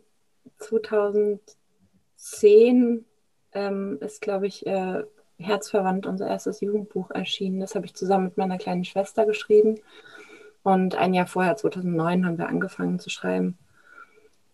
2010 0.57 3.05
ähm, 3.55 3.97
ist, 4.01 4.21
glaube 4.21 4.47
ich, 4.47 4.65
äh, 4.67 5.03
Herzverwandt, 5.37 6.05
unser 6.05 6.27
erstes 6.27 6.61
Jugendbuch 6.61 7.11
erschienen. 7.11 7.59
Das 7.59 7.75
habe 7.75 7.85
ich 7.85 7.93
zusammen 7.95 8.25
mit 8.25 8.37
meiner 8.37 8.57
kleinen 8.57 8.85
Schwester 8.85 9.25
geschrieben. 9.25 9.79
Und 10.63 10.95
ein 10.95 11.13
Jahr 11.13 11.27
vorher, 11.27 11.57
2009, 11.57 12.25
haben 12.25 12.37
wir 12.37 12.47
angefangen 12.47 12.99
zu 12.99 13.09
schreiben. 13.09 13.57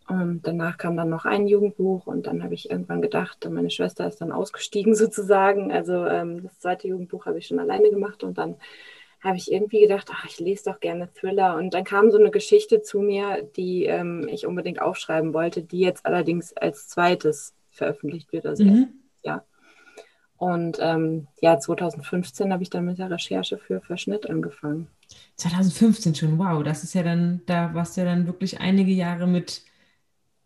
Und 0.08 0.42
danach 0.46 0.78
kam 0.78 0.98
dann 0.98 1.10
noch 1.10 1.26
ein 1.26 1.48
Jugendbuch 1.48 2.06
und 2.06 2.28
dann 2.28 2.44
habe 2.44 2.54
ich 2.54 2.70
irgendwann 2.70 3.02
gedacht, 3.02 3.48
meine 3.50 3.70
Schwester 3.70 4.08
ist 4.08 4.20
dann 4.20 4.32
ausgestiegen 4.32 4.94
sozusagen. 4.96 5.72
Also 5.72 6.06
ähm, 6.06 6.44
das 6.44 6.60
zweite 6.60 6.88
Jugendbuch 6.88 7.26
habe 7.26 7.38
ich 7.38 7.48
schon 7.48 7.60
alleine 7.60 7.90
gemacht 7.90 8.24
und 8.24 8.38
dann 8.38 8.56
habe 9.24 9.38
ich 9.38 9.52
irgendwie 9.52 9.82
gedacht, 9.82 10.10
ach, 10.12 10.26
ich 10.26 10.40
lese 10.40 10.72
doch 10.72 10.80
gerne 10.80 11.14
Thriller. 11.14 11.56
Und 11.56 11.74
dann 11.74 11.84
kam 11.84 12.10
so 12.12 12.18
eine 12.18 12.32
Geschichte 12.32 12.82
zu 12.82 13.00
mir, 13.00 13.48
die 13.56 13.86
ähm, 13.86 14.28
ich 14.28 14.48
unbedingt 14.48 14.82
aufschreiben 14.82 15.34
wollte, 15.34 15.62
die 15.62 15.80
jetzt 15.80 16.06
allerdings 16.06 16.58
als 16.58 16.88
zweites 16.88 17.54
veröffentlicht 17.72 18.32
wird. 18.32 18.46
Also 18.46 18.64
mhm. 18.64 18.90
ja. 19.24 19.44
Und 20.38 20.78
ähm, 20.82 21.28
ja, 21.40 21.60
2015 21.60 22.52
habe 22.52 22.64
ich 22.64 22.72
dann 22.72 22.86
mit 22.86 22.98
der 22.98 23.12
Recherche 23.12 23.58
für 23.60 23.80
Verschnitt 23.80 24.30
angefangen. 24.30 24.88
2015 25.36 26.16
schon, 26.16 26.40
wow, 26.40 26.64
das 26.64 26.84
ist 26.84 26.96
ja 26.96 27.04
dann, 27.04 27.42
da 27.46 27.74
warst 27.74 27.96
du 27.96 28.02
ja 28.02 28.06
dann 28.06 28.26
wirklich 28.26 28.60
einige 28.60 28.92
Jahre 28.92 29.28
mit 29.28 29.64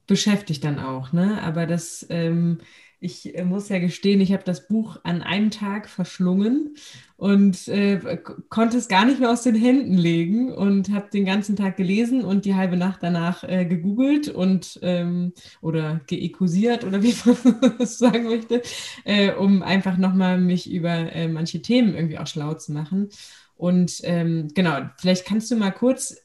beschäftigt 0.07 0.63
dann 0.63 0.79
auch, 0.79 1.13
ne? 1.13 1.41
Aber 1.41 1.65
das, 1.65 2.05
ähm, 2.09 2.59
ich 3.05 3.37
äh, 3.37 3.45
muss 3.45 3.69
ja 3.69 3.79
gestehen, 3.79 4.19
ich 4.19 4.33
habe 4.33 4.43
das 4.43 4.67
Buch 4.67 4.97
an 5.03 5.21
einem 5.21 5.51
Tag 5.51 5.87
verschlungen 5.87 6.75
und 7.17 7.67
äh, 7.67 8.17
konnte 8.49 8.77
es 8.77 8.87
gar 8.87 9.05
nicht 9.05 9.19
mehr 9.19 9.31
aus 9.31 9.43
den 9.43 9.55
Händen 9.55 9.97
legen 9.97 10.51
und 10.51 10.89
habe 10.89 11.09
den 11.11 11.23
ganzen 11.23 11.55
Tag 11.55 11.77
gelesen 11.77 12.25
und 12.25 12.43
die 12.43 12.55
halbe 12.55 12.75
Nacht 12.75 13.03
danach 13.03 13.43
äh, 13.43 13.65
gegoogelt 13.65 14.27
und 14.27 14.79
ähm, 14.81 15.33
oder 15.61 16.01
geekusiert 16.07 16.83
oder 16.83 17.03
wie 17.03 17.15
man 17.25 17.75
es 17.79 17.97
sagen 17.97 18.23
möchte, 18.25 18.61
äh, 19.05 19.31
um 19.31 19.61
einfach 19.61 19.97
nochmal 19.97 20.39
mich 20.39 20.69
über 20.69 21.13
äh, 21.13 21.27
manche 21.27 21.61
Themen 21.61 21.95
irgendwie 21.95 22.17
auch 22.17 22.27
schlau 22.27 22.55
zu 22.55 22.73
machen. 22.73 23.09
Und 23.55 24.01
ähm, 24.03 24.49
genau, 24.53 24.89
vielleicht 24.97 25.25
kannst 25.25 25.49
du 25.51 25.55
mal 25.55 25.71
kurz 25.71 26.17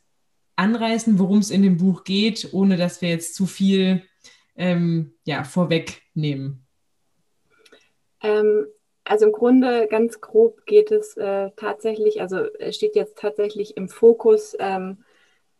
anreißen, 0.56 1.18
worum 1.18 1.38
es 1.38 1.50
in 1.50 1.62
dem 1.62 1.76
Buch 1.76 2.04
geht, 2.04 2.49
ohne 2.52 2.76
dass 2.76 3.00
wir 3.00 3.10
jetzt 3.10 3.34
zu 3.34 3.46
viel 3.46 4.02
ähm, 4.56 5.12
ja, 5.25 5.44
vorwegnehmen? 5.44 6.66
Ähm, 8.22 8.66
also 9.04 9.26
im 9.26 9.32
Grunde 9.32 9.88
ganz 9.88 10.20
grob 10.20 10.66
geht 10.66 10.92
es 10.92 11.16
äh, 11.16 11.50
tatsächlich, 11.56 12.20
also 12.20 12.44
steht 12.70 12.94
jetzt 12.94 13.18
tatsächlich 13.18 13.76
im 13.76 13.88
Fokus 13.88 14.56
ähm, 14.58 14.98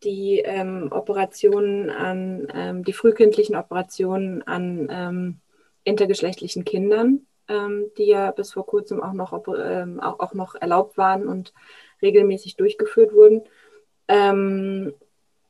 die 0.03 0.39
ähm, 0.39 0.89
Operationen 0.93 1.91
an, 1.91 2.49
ähm, 2.55 2.85
die 2.85 2.93
frühkindlichen 2.93 3.57
Operationen 3.57 4.43
an 4.47 4.89
ähm, 4.91 5.41
intergeschlechtlichen 5.85 6.65
Kindern, 6.65 7.27
die 7.99 8.05
ja 8.05 8.31
bis 8.31 8.53
vor 8.53 8.65
kurzem 8.65 9.03
auch 9.03 9.13
noch, 9.13 9.33
auch, 9.33 9.49
auch 10.21 10.35
noch 10.35 10.55
erlaubt 10.55 10.97
waren 10.97 11.27
und 11.27 11.53
regelmäßig 12.01 12.55
durchgeführt 12.55 13.13
wurden. 13.13 13.43
Ähm, 14.07 14.95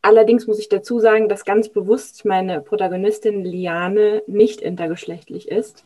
allerdings 0.01 0.47
muss 0.47 0.59
ich 0.59 0.69
dazu 0.69 0.99
sagen, 0.99 1.29
dass 1.29 1.45
ganz 1.45 1.69
bewusst 1.69 2.25
meine 2.25 2.61
Protagonistin 2.61 3.45
Liane 3.45 4.23
nicht 4.27 4.63
intergeschlechtlich 4.63 5.49
ist. 5.49 5.85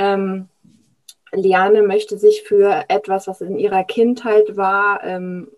Ähm, 0.00 0.48
Liane 1.30 1.82
möchte 1.82 2.16
sich 2.16 2.42
für 2.42 2.86
etwas, 2.88 3.28
was 3.28 3.42
in 3.42 3.58
ihrer 3.58 3.84
Kindheit 3.84 4.56
war, 4.56 5.04
ähm, 5.04 5.48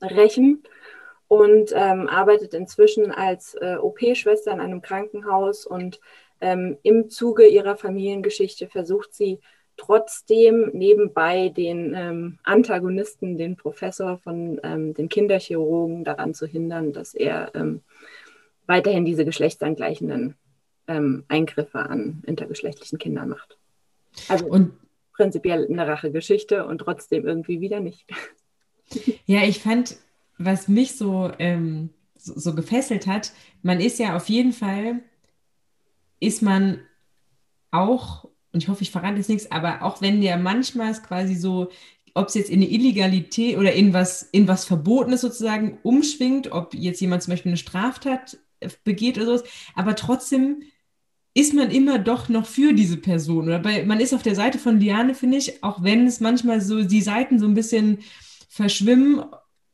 rächen 0.00 0.62
und 1.28 1.72
ähm, 1.74 2.08
arbeitet 2.08 2.54
inzwischen 2.54 3.10
als 3.12 3.54
äh, 3.60 3.76
OP-Schwester 3.76 4.52
in 4.52 4.60
einem 4.60 4.80
Krankenhaus 4.80 5.66
und 5.66 6.00
ähm, 6.40 6.78
im 6.82 7.10
Zuge 7.10 7.46
ihrer 7.46 7.76
Familiengeschichte 7.76 8.68
versucht 8.68 9.14
sie 9.14 9.38
trotzdem 9.76 10.70
nebenbei 10.72 11.50
den 11.50 11.94
ähm, 11.94 12.38
Antagonisten, 12.42 13.36
den 13.36 13.56
Professor 13.56 14.16
von 14.18 14.60
ähm, 14.62 14.94
den 14.94 15.10
Kinderchirurgen 15.10 16.04
daran 16.04 16.32
zu 16.32 16.46
hindern, 16.46 16.94
dass 16.94 17.12
er 17.12 17.54
ähm, 17.54 17.82
weiterhin 18.66 19.04
diese 19.04 19.26
geschlechtsangleichenden 19.26 20.36
ähm, 20.88 21.24
Eingriffe 21.28 21.78
an 21.78 22.22
intergeschlechtlichen 22.26 22.98
Kindern 22.98 23.30
macht. 23.30 23.58
Also 24.28 24.46
und 24.46 24.72
prinzipiell 25.12 25.66
eine 25.66 25.86
Rachegeschichte 25.86 26.66
und 26.66 26.78
trotzdem 26.78 27.26
irgendwie 27.26 27.60
wieder 27.60 27.80
nicht. 27.80 28.06
Ja, 29.24 29.42
ich 29.44 29.60
fand, 29.60 29.96
was 30.36 30.68
mich 30.68 30.94
so, 30.96 31.32
ähm, 31.38 31.88
so, 32.16 32.38
so 32.38 32.54
gefesselt 32.54 33.06
hat, 33.06 33.32
man 33.62 33.80
ist 33.80 33.98
ja 33.98 34.14
auf 34.14 34.28
jeden 34.28 34.52
Fall, 34.52 35.00
ist 36.20 36.42
man 36.42 36.80
auch 37.70 38.28
und 38.54 38.62
ich 38.62 38.68
hoffe, 38.68 38.82
ich 38.82 38.92
verrate 38.92 39.16
jetzt 39.16 39.28
nichts, 39.28 39.50
aber 39.50 39.82
auch 39.82 40.00
wenn 40.00 40.20
der 40.20 40.38
manchmal 40.38 40.92
es 40.92 41.02
quasi 41.02 41.34
so, 41.34 41.70
ob 42.14 42.28
es 42.28 42.34
jetzt 42.34 42.50
in 42.50 42.62
eine 42.62 42.70
Illegalität 42.70 43.58
oder 43.58 43.72
in 43.72 43.92
was, 43.92 44.22
in 44.22 44.46
was 44.46 44.64
Verbotenes 44.64 45.22
sozusagen 45.22 45.78
umschwingt, 45.82 46.52
ob 46.52 46.72
jetzt 46.72 47.00
jemand 47.00 47.24
zum 47.24 47.32
Beispiel 47.32 47.50
eine 47.50 47.56
Straftat 47.56 48.38
begeht 48.84 49.16
oder 49.16 49.26
sowas, 49.26 49.44
aber 49.74 49.96
trotzdem 49.96 50.62
ist 51.34 51.52
man 51.52 51.70
immer 51.70 51.98
doch 51.98 52.28
noch 52.28 52.46
für 52.46 52.72
diese 52.72 52.96
Person. 52.96 53.46
Oder 53.46 53.58
bei, 53.58 53.84
man 53.84 54.00
ist 54.00 54.14
auf 54.14 54.22
der 54.22 54.36
Seite 54.36 54.58
von 54.58 54.80
Liane, 54.80 55.14
finde 55.14 55.36
ich, 55.36 55.62
auch 55.64 55.82
wenn 55.82 56.06
es 56.06 56.20
manchmal 56.20 56.60
so 56.60 56.82
die 56.82 57.02
Seiten 57.02 57.40
so 57.40 57.46
ein 57.46 57.54
bisschen 57.54 57.98
verschwimmen, 58.48 59.24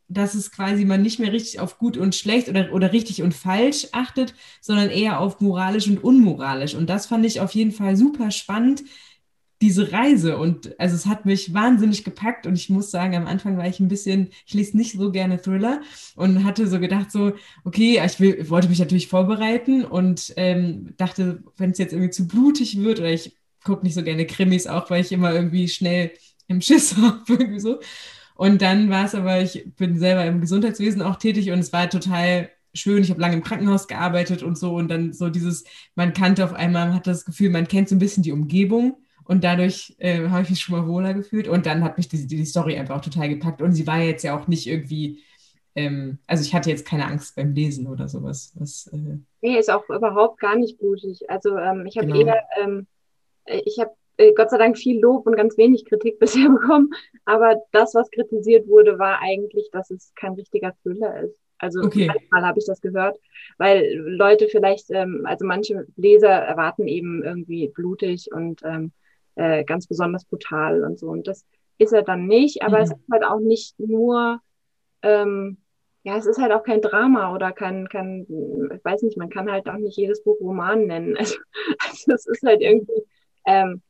dass 0.08 0.34
es 0.34 0.50
quasi 0.50 0.84
man 0.84 1.02
nicht 1.02 1.20
mehr 1.20 1.32
richtig 1.32 1.60
auf 1.60 1.78
gut 1.78 1.96
und 1.96 2.14
schlecht 2.14 2.48
oder, 2.48 2.72
oder 2.72 2.92
richtig 2.92 3.22
und 3.22 3.34
falsch 3.34 3.88
achtet, 3.92 4.34
sondern 4.60 4.90
eher 4.90 5.20
auf 5.20 5.40
moralisch 5.40 5.86
und 5.86 6.02
unmoralisch. 6.02 6.74
Und 6.74 6.88
das 6.90 7.06
fand 7.06 7.24
ich 7.26 7.40
auf 7.40 7.52
jeden 7.54 7.72
Fall 7.72 7.96
super 7.96 8.30
spannend, 8.30 8.82
diese 9.60 9.92
Reise. 9.92 10.38
Und 10.38 10.78
also 10.80 10.94
es 10.94 11.06
hat 11.06 11.26
mich 11.26 11.52
wahnsinnig 11.52 12.04
gepackt 12.04 12.46
und 12.46 12.54
ich 12.54 12.70
muss 12.70 12.90
sagen, 12.90 13.14
am 13.14 13.26
Anfang 13.26 13.56
war 13.58 13.66
ich 13.66 13.80
ein 13.80 13.88
bisschen, 13.88 14.30
ich 14.46 14.54
lese 14.54 14.76
nicht 14.76 14.92
so 14.92 15.12
gerne 15.12 15.40
Thriller 15.40 15.82
und 16.16 16.44
hatte 16.44 16.66
so 16.66 16.80
gedacht, 16.80 17.10
so, 17.12 17.32
okay, 17.64 18.00
ich, 18.04 18.20
will, 18.20 18.48
wollte 18.48 18.68
mich 18.68 18.78
natürlich 18.78 19.08
vorbereiten 19.08 19.84
und 19.84 20.32
ähm, 20.36 20.94
dachte, 20.96 21.42
wenn 21.56 21.70
es 21.70 21.78
jetzt 21.78 21.92
irgendwie 21.92 22.10
zu 22.10 22.26
blutig 22.26 22.78
wird 22.80 23.00
oder 23.00 23.10
ich 23.10 23.36
gucke 23.64 23.84
nicht 23.84 23.94
so 23.94 24.02
gerne 24.02 24.26
Krimis, 24.26 24.66
auch 24.66 24.88
weil 24.90 25.02
ich 25.02 25.12
immer 25.12 25.32
irgendwie 25.34 25.68
schnell 25.68 26.12
im 26.48 26.60
Schiss 26.60 26.96
habe, 27.00 27.20
irgendwie 27.28 27.60
so. 27.60 27.80
Und 28.34 28.62
dann 28.62 28.88
war 28.88 29.04
es 29.04 29.14
aber, 29.14 29.42
ich 29.42 29.66
bin 29.76 29.98
selber 29.98 30.24
im 30.24 30.40
Gesundheitswesen 30.40 31.02
auch 31.02 31.16
tätig 31.16 31.50
und 31.50 31.58
es 31.58 31.74
war 31.74 31.90
total 31.90 32.50
schön. 32.72 33.02
Ich 33.02 33.10
habe 33.10 33.20
lange 33.20 33.34
im 33.34 33.42
Krankenhaus 33.42 33.86
gearbeitet 33.88 34.42
und 34.42 34.56
so. 34.56 34.74
Und 34.74 34.88
dann 34.88 35.12
so 35.12 35.28
dieses, 35.28 35.64
man 35.94 36.14
kannte 36.14 36.44
auf 36.44 36.54
einmal, 36.54 36.86
man 36.86 36.94
hat 36.94 37.06
das 37.06 37.26
Gefühl, 37.26 37.50
man 37.50 37.68
kennt 37.68 37.90
so 37.90 37.94
ein 37.94 37.98
bisschen 37.98 38.22
die 38.22 38.32
Umgebung. 38.32 38.96
Und 39.30 39.44
dadurch 39.44 39.94
äh, 39.98 40.28
habe 40.28 40.42
ich 40.42 40.50
mich 40.50 40.60
schon 40.60 40.76
mal 40.76 40.88
wohler 40.88 41.14
gefühlt. 41.14 41.46
Und 41.46 41.64
dann 41.64 41.84
hat 41.84 41.96
mich 41.96 42.08
die, 42.08 42.26
die 42.26 42.44
Story 42.44 42.76
einfach 42.76 42.96
auch 42.96 43.00
total 43.00 43.28
gepackt. 43.28 43.62
Und 43.62 43.70
sie 43.74 43.86
war 43.86 44.00
jetzt 44.00 44.24
ja 44.24 44.36
auch 44.36 44.48
nicht 44.48 44.66
irgendwie, 44.66 45.22
ähm, 45.76 46.18
also 46.26 46.42
ich 46.42 46.52
hatte 46.52 46.68
jetzt 46.68 46.84
keine 46.84 47.06
Angst 47.06 47.36
beim 47.36 47.54
Lesen 47.54 47.86
oder 47.86 48.08
sowas. 48.08 48.52
Was, 48.58 48.90
äh, 48.92 49.18
nee, 49.40 49.56
ist 49.56 49.70
auch 49.70 49.88
überhaupt 49.88 50.40
gar 50.40 50.56
nicht 50.56 50.78
blutig. 50.78 51.30
Also 51.30 51.56
ähm, 51.56 51.86
ich 51.86 51.96
habe 51.96 52.08
genau. 52.08 52.26
eher, 52.26 52.42
ähm, 52.60 52.88
ich 53.46 53.78
habe 53.78 53.92
äh, 54.16 54.32
Gott 54.32 54.50
sei 54.50 54.58
Dank 54.58 54.76
viel 54.76 54.98
Lob 55.00 55.24
und 55.28 55.36
ganz 55.36 55.56
wenig 55.56 55.84
Kritik 55.84 56.18
bisher 56.18 56.50
bekommen. 56.50 56.90
Aber 57.24 57.54
das, 57.70 57.94
was 57.94 58.10
kritisiert 58.10 58.66
wurde, 58.66 58.98
war 58.98 59.20
eigentlich, 59.22 59.70
dass 59.70 59.92
es 59.92 60.12
kein 60.16 60.32
richtiger 60.32 60.74
Thriller 60.82 61.20
ist. 61.20 61.38
Also 61.58 61.82
okay. 61.82 62.08
manchmal 62.08 62.46
habe 62.46 62.58
ich 62.58 62.66
das 62.66 62.80
gehört, 62.80 63.16
weil 63.58 63.94
Leute 63.94 64.48
vielleicht, 64.48 64.90
ähm, 64.90 65.22
also 65.24 65.46
manche 65.46 65.86
Leser 65.94 66.30
erwarten 66.30 66.88
eben 66.88 67.22
irgendwie 67.22 67.68
blutig 67.68 68.32
und 68.32 68.62
ähm, 68.64 68.90
äh, 69.40 69.64
ganz 69.64 69.86
besonders 69.86 70.26
brutal 70.26 70.84
und 70.84 70.98
so. 70.98 71.08
Und 71.08 71.26
das 71.26 71.46
ist 71.78 71.92
er 71.92 72.02
dann 72.02 72.26
nicht, 72.26 72.62
aber 72.62 72.76
mhm. 72.76 72.82
es 72.84 72.90
ist 72.90 73.08
halt 73.10 73.24
auch 73.24 73.40
nicht 73.40 73.80
nur, 73.80 74.40
ähm, 75.02 75.56
ja, 76.02 76.16
es 76.18 76.26
ist 76.26 76.38
halt 76.38 76.52
auch 76.52 76.62
kein 76.62 76.82
Drama 76.82 77.34
oder 77.34 77.52
kein, 77.52 77.88
kein, 77.88 78.26
ich 78.74 78.84
weiß 78.84 79.02
nicht, 79.02 79.16
man 79.16 79.30
kann 79.30 79.50
halt 79.50 79.66
auch 79.68 79.78
nicht 79.78 79.96
jedes 79.96 80.22
Buch 80.22 80.38
Roman 80.40 80.86
nennen. 80.86 81.16
Also, 81.18 81.36
also 81.88 82.12
es 82.12 82.26
ist 82.26 82.42
halt 82.42 82.60
irgendwie, 82.60 83.02
ähm, 83.46 83.82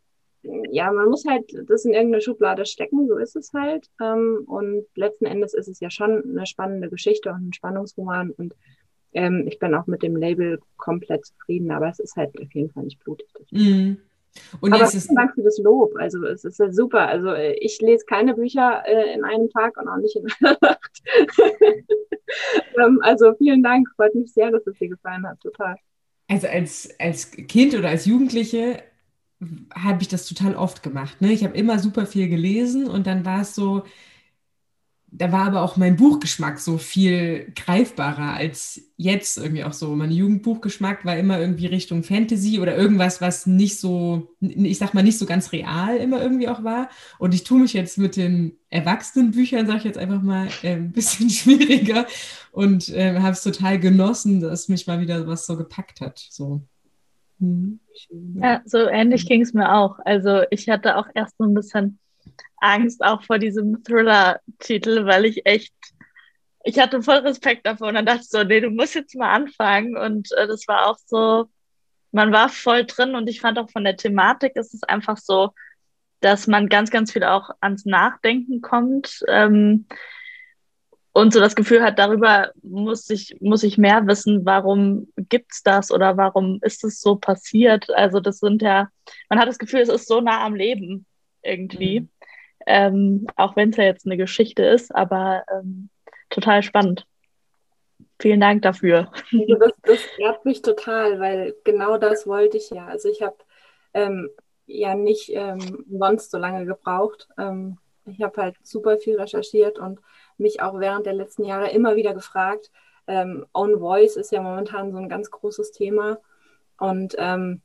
ja, 0.70 0.90
man 0.92 1.08
muss 1.08 1.26
halt 1.26 1.44
das 1.68 1.84
in 1.84 1.92
irgendeine 1.92 2.22
Schublade 2.22 2.64
stecken, 2.64 3.08
so 3.08 3.16
ist 3.18 3.36
es 3.36 3.52
halt. 3.52 3.86
Ähm, 4.00 4.44
und 4.46 4.86
letzten 4.94 5.26
Endes 5.26 5.52
ist 5.52 5.68
es 5.68 5.80
ja 5.80 5.90
schon 5.90 6.22
eine 6.24 6.46
spannende 6.46 6.88
Geschichte 6.88 7.30
und 7.30 7.48
ein 7.48 7.52
Spannungsroman. 7.52 8.30
Und 8.30 8.54
ähm, 9.12 9.46
ich 9.48 9.58
bin 9.58 9.74
auch 9.74 9.86
mit 9.86 10.02
dem 10.02 10.16
Label 10.16 10.60
komplett 10.76 11.26
zufrieden, 11.26 11.72
aber 11.72 11.88
es 11.88 11.98
ist 11.98 12.16
halt 12.16 12.40
auf 12.40 12.52
jeden 12.54 12.70
Fall 12.70 12.84
nicht 12.84 13.02
blutig. 13.02 13.28
Mm. 13.50 13.94
Und 14.60 14.72
aber 14.72 14.86
vielen 14.86 15.16
Dank 15.16 15.34
für 15.34 15.42
das 15.42 15.58
Lob. 15.58 15.94
Also 15.96 16.24
es 16.24 16.44
ist 16.44 16.58
ja 16.58 16.72
super. 16.72 17.08
Also 17.08 17.28
äh, 17.28 17.54
ich 17.60 17.80
lese 17.80 18.04
keine 18.04 18.34
Bücher 18.34 18.82
äh, 18.86 19.14
in 19.14 19.24
einem 19.24 19.50
Tag 19.50 19.76
und 19.76 19.88
auch 19.88 19.96
nicht 19.96 20.16
in 20.16 20.26
einer 20.40 20.58
Nacht. 20.60 21.02
ähm, 22.78 23.00
also 23.02 23.34
vielen 23.34 23.62
Dank. 23.62 23.88
Freut 23.96 24.14
mich 24.14 24.32
sehr, 24.32 24.50
dass 24.50 24.66
es 24.66 24.78
dir 24.78 24.88
gefallen 24.88 25.26
hat. 25.26 25.40
Total. 25.40 25.76
Also 26.28 26.46
als, 26.46 26.94
als 26.98 27.32
Kind 27.32 27.74
oder 27.74 27.88
als 27.88 28.06
Jugendliche 28.06 28.82
habe 29.74 30.02
ich 30.02 30.08
das 30.08 30.26
total 30.26 30.54
oft 30.54 30.82
gemacht. 30.82 31.20
Ne? 31.20 31.32
Ich 31.32 31.44
habe 31.44 31.56
immer 31.56 31.78
super 31.78 32.06
viel 32.06 32.28
gelesen 32.28 32.86
und 32.86 33.06
dann 33.06 33.24
war 33.24 33.40
es 33.40 33.54
so, 33.54 33.84
da 35.12 35.32
war 35.32 35.46
aber 35.46 35.62
auch 35.62 35.76
mein 35.76 35.96
Buchgeschmack 35.96 36.58
so 36.58 36.78
viel 36.78 37.52
greifbarer 37.56 38.34
als 38.34 38.92
jetzt 38.96 39.38
irgendwie 39.38 39.64
auch 39.64 39.72
so. 39.72 39.94
Mein 39.96 40.12
Jugendbuchgeschmack 40.12 41.04
war 41.04 41.16
immer 41.16 41.40
irgendwie 41.40 41.66
Richtung 41.66 42.04
Fantasy 42.04 42.60
oder 42.60 42.76
irgendwas, 42.76 43.20
was 43.20 43.46
nicht 43.46 43.80
so, 43.80 44.28
ich 44.40 44.78
sag 44.78 44.94
mal, 44.94 45.02
nicht 45.02 45.18
so 45.18 45.26
ganz 45.26 45.50
real 45.52 45.96
immer 45.96 46.22
irgendwie 46.22 46.48
auch 46.48 46.62
war. 46.62 46.90
Und 47.18 47.34
ich 47.34 47.42
tue 47.42 47.60
mich 47.60 47.72
jetzt 47.72 47.98
mit 47.98 48.16
den 48.16 48.52
Erwachsenenbüchern, 48.68 49.66
sag 49.66 49.78
ich 49.78 49.84
jetzt 49.84 49.98
einfach 49.98 50.22
mal, 50.22 50.48
äh, 50.62 50.74
ein 50.74 50.92
bisschen 50.92 51.28
schwieriger 51.30 52.06
und 52.52 52.88
äh, 52.90 53.18
habe 53.18 53.32
es 53.32 53.42
total 53.42 53.80
genossen, 53.80 54.40
dass 54.40 54.68
mich 54.68 54.86
mal 54.86 55.00
wieder 55.00 55.26
was 55.26 55.46
so 55.46 55.56
gepackt 55.56 56.00
hat. 56.00 56.18
So. 56.30 56.62
Mhm. 57.40 57.80
Ja, 58.36 58.62
so 58.64 58.78
ähnlich 58.78 59.26
ging 59.26 59.42
es 59.42 59.54
mir 59.54 59.74
auch. 59.74 59.98
Also 60.04 60.42
ich 60.50 60.68
hatte 60.68 60.96
auch 60.96 61.08
erst 61.14 61.36
so 61.36 61.44
ein 61.44 61.54
bisschen 61.54 61.98
Angst 62.60 63.02
auch 63.02 63.22
vor 63.22 63.38
diesem 63.38 63.82
Thriller-Titel, 63.84 65.06
weil 65.06 65.24
ich 65.24 65.46
echt, 65.46 65.74
ich 66.64 66.78
hatte 66.78 67.02
voll 67.02 67.18
Respekt 67.18 67.66
davor 67.66 67.88
und 67.88 67.94
dann 67.94 68.06
dachte 68.06 68.20
ich 68.22 68.28
so, 68.28 68.42
nee, 68.44 68.60
du 68.60 68.70
musst 68.70 68.94
jetzt 68.94 69.14
mal 69.16 69.32
anfangen 69.32 69.96
und 69.96 70.30
äh, 70.32 70.46
das 70.46 70.68
war 70.68 70.86
auch 70.86 70.98
so, 71.06 71.48
man 72.12 72.32
war 72.32 72.48
voll 72.48 72.84
drin 72.84 73.14
und 73.14 73.28
ich 73.28 73.40
fand 73.40 73.58
auch 73.58 73.70
von 73.70 73.84
der 73.84 73.96
Thematik 73.96 74.56
ist 74.56 74.74
es 74.74 74.82
einfach 74.82 75.16
so, 75.16 75.50
dass 76.20 76.46
man 76.46 76.68
ganz, 76.68 76.90
ganz 76.90 77.12
viel 77.12 77.24
auch 77.24 77.50
ans 77.60 77.86
Nachdenken 77.86 78.60
kommt. 78.60 79.22
Ähm, 79.28 79.86
und 81.12 81.32
so 81.32 81.40
das 81.40 81.56
Gefühl 81.56 81.82
hat, 81.82 81.98
darüber 81.98 82.52
muss 82.62 83.10
ich, 83.10 83.36
muss 83.40 83.64
ich 83.64 83.78
mehr 83.78 84.06
wissen, 84.06 84.44
warum 84.44 85.08
gibt's 85.16 85.62
das 85.62 85.90
oder 85.90 86.16
warum 86.16 86.60
ist 86.62 86.84
es 86.84 87.00
so 87.00 87.16
passiert. 87.16 87.90
Also 87.90 88.20
das 88.20 88.38
sind 88.38 88.62
ja, 88.62 88.88
man 89.28 89.40
hat 89.40 89.48
das 89.48 89.58
Gefühl, 89.58 89.80
es 89.80 89.88
ist 89.88 90.06
so 90.06 90.20
nah 90.20 90.44
am 90.44 90.54
Leben 90.54 91.06
irgendwie, 91.42 92.00
mhm. 92.00 92.08
Ähm, 92.70 93.26
auch 93.36 93.56
wenn 93.56 93.70
es 93.70 93.76
ja 93.76 93.84
jetzt 93.84 94.06
eine 94.06 94.16
Geschichte 94.16 94.64
ist, 94.64 94.94
aber 94.94 95.44
ähm, 95.52 95.90
total 96.30 96.62
spannend. 96.62 97.06
Vielen 98.20 98.40
Dank 98.40 98.62
dafür. 98.62 99.10
Also 99.32 99.54
das, 99.56 99.72
das 99.82 99.98
ehrt 100.18 100.44
mich 100.44 100.62
total, 100.62 101.18
weil 101.20 101.54
genau 101.64 101.98
das 101.98 102.26
wollte 102.26 102.58
ich 102.58 102.70
ja. 102.70 102.86
Also 102.86 103.08
ich 103.08 103.22
habe 103.22 103.36
ähm, 103.94 104.30
ja 104.66 104.94
nicht 104.94 105.30
ähm, 105.32 105.84
sonst 105.90 106.30
so 106.30 106.38
lange 106.38 106.66
gebraucht. 106.66 107.28
Ähm, 107.38 107.78
ich 108.04 108.22
habe 108.22 108.40
halt 108.40 108.56
super 108.62 108.98
viel 108.98 109.18
recherchiert 109.18 109.78
und 109.78 110.00
mich 110.38 110.62
auch 110.62 110.78
während 110.78 111.06
der 111.06 111.14
letzten 111.14 111.44
Jahre 111.44 111.70
immer 111.70 111.96
wieder 111.96 112.14
gefragt. 112.14 112.70
Ähm, 113.06 113.46
Own 113.52 113.78
Voice 113.80 114.16
ist 114.16 114.32
ja 114.32 114.42
momentan 114.42 114.92
so 114.92 114.98
ein 114.98 115.08
ganz 115.08 115.30
großes 115.30 115.72
Thema. 115.72 116.18
Und 116.78 117.14
ähm, 117.18 117.62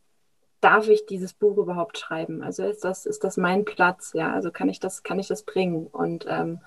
darf 0.66 0.90
ich 0.90 1.06
dieses 1.06 1.34
Buch 1.34 1.58
überhaupt 1.58 2.00
schreiben? 2.00 2.42
Also 2.42 2.64
ist 2.64 2.84
das, 2.84 3.06
ist 3.06 3.24
das 3.24 3.38
mein 3.38 3.66
Platz? 3.66 4.14
Ja, 4.14 4.34
also 4.34 4.52
kann 4.52 4.68
ich 4.68 4.80
das, 4.80 5.04
kann 5.04 5.20
ich 5.20 5.28
das 5.28 5.44
bringen? 5.44 5.86
Und 5.86 6.26
ähm, 6.28 6.60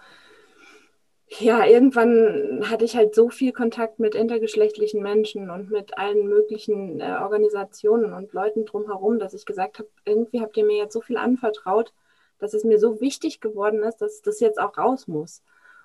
ja, 1.41 1.67
irgendwann 1.67 2.63
hatte 2.71 2.85
ich 2.85 2.95
halt 2.95 3.17
so 3.17 3.29
viel 3.29 3.53
Kontakt 3.53 3.99
mit 3.99 4.15
intergeschlechtlichen 4.15 5.03
Menschen 5.03 5.51
und 5.51 5.71
mit 5.71 5.99
allen 5.99 6.29
möglichen 6.29 7.01
äh, 7.01 7.19
Organisationen 7.21 8.13
und 8.13 8.33
Leuten 8.33 8.65
drumherum, 8.65 9.19
dass 9.19 9.35
ich 9.35 9.45
gesagt 9.45 9.81
habe, 9.81 9.89
irgendwie 10.05 10.41
habt 10.43 10.57
ihr 10.57 10.65
mir 10.65 10.77
jetzt 10.77 10.93
so 10.93 11.01
viel 11.01 11.17
anvertraut, 11.17 11.93
dass 12.39 12.55
es 12.55 12.63
mir 12.63 12.79
so 12.79 13.01
wichtig 13.01 13.41
geworden 13.41 13.83
ist, 13.83 13.97
dass 13.97 14.23
das 14.23 14.39
jetzt 14.39 14.61
auch 14.61 14.79
raus 14.79 15.09
muss. 15.09 15.43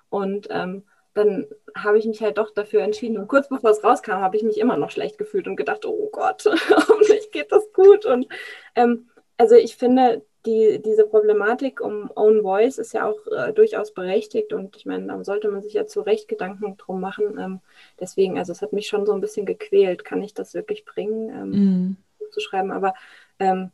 Und 0.08 0.46
ähm, 0.50 0.84
dann 1.14 1.46
habe 1.76 1.98
ich 1.98 2.06
mich 2.06 2.20
halt 2.22 2.38
doch 2.38 2.50
dafür 2.50 2.82
entschieden. 2.82 3.18
Und 3.18 3.28
kurz 3.28 3.48
bevor 3.48 3.70
es 3.70 3.82
rauskam, 3.82 4.14
habe 4.14 4.36
ich 4.36 4.42
mich 4.42 4.58
immer 4.58 4.76
noch 4.76 4.90
schlecht 4.90 5.16
gefühlt 5.16 5.46
und 5.46 5.56
gedacht, 5.56 5.86
oh 5.86 6.08
Gott, 6.12 6.44
hoffentlich 6.70 7.30
geht 7.30 7.52
das 7.52 7.72
gut. 7.72 8.04
Und 8.04 8.26
ähm, 8.74 9.08
also 9.36 9.54
ich 9.54 9.76
finde, 9.76 10.22
die, 10.46 10.82
diese 10.84 11.06
Problematik 11.06 11.80
um 11.80 12.10
Own 12.14 12.42
Voice 12.42 12.78
ist 12.78 12.92
ja 12.92 13.08
auch 13.08 13.26
äh, 13.28 13.52
durchaus 13.52 13.94
berechtigt 13.94 14.52
und 14.52 14.76
ich 14.76 14.84
meine, 14.84 15.06
da 15.06 15.24
sollte 15.24 15.48
man 15.48 15.62
sich 15.62 15.72
ja 15.72 15.86
zu 15.86 16.02
Recht 16.02 16.28
Gedanken 16.28 16.76
drum 16.76 17.00
machen. 17.00 17.38
Ähm, 17.38 17.60
deswegen, 17.98 18.38
also 18.38 18.52
es 18.52 18.60
hat 18.60 18.72
mich 18.72 18.88
schon 18.88 19.06
so 19.06 19.12
ein 19.12 19.20
bisschen 19.20 19.46
gequält. 19.46 20.04
Kann 20.04 20.22
ich 20.22 20.34
das 20.34 20.52
wirklich 20.52 20.84
bringen, 20.84 21.30
ähm, 21.30 21.50
mm. 21.50 21.96
zu 22.30 22.40
schreiben? 22.40 22.72
Aber 22.72 22.94
ähm, 23.38 23.70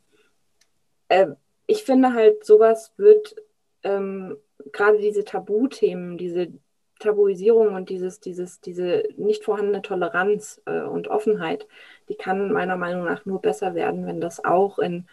äh, 1.09 1.29
ich 1.67 1.83
finde 1.83 2.13
halt, 2.13 2.45
sowas 2.45 2.93
wird 2.97 3.35
ähm, 3.83 4.37
gerade 4.73 4.99
diese 4.99 5.25
Tabuthemen, 5.25 6.19
diese 6.19 6.53
Tabuisierung 7.01 7.75
und 7.75 7.91
dieses, 7.91 8.21
dieses, 8.21 8.61
diese 8.61 9.03
nicht 9.17 9.45
vorhandene 9.45 9.83
Toleranz 9.83 10.63
äh, 10.67 10.83
und 10.83 11.09
Offenheit, 11.09 11.67
die 12.09 12.15
kann 12.15 12.53
meiner 12.53 12.77
Meinung 12.77 13.05
nach 13.05 13.27
nur 13.27 13.41
besser 13.41 13.75
werden, 13.75 14.07
wenn 14.07 14.21
das 14.21 14.45
auch 14.45 14.79
in 14.79 15.07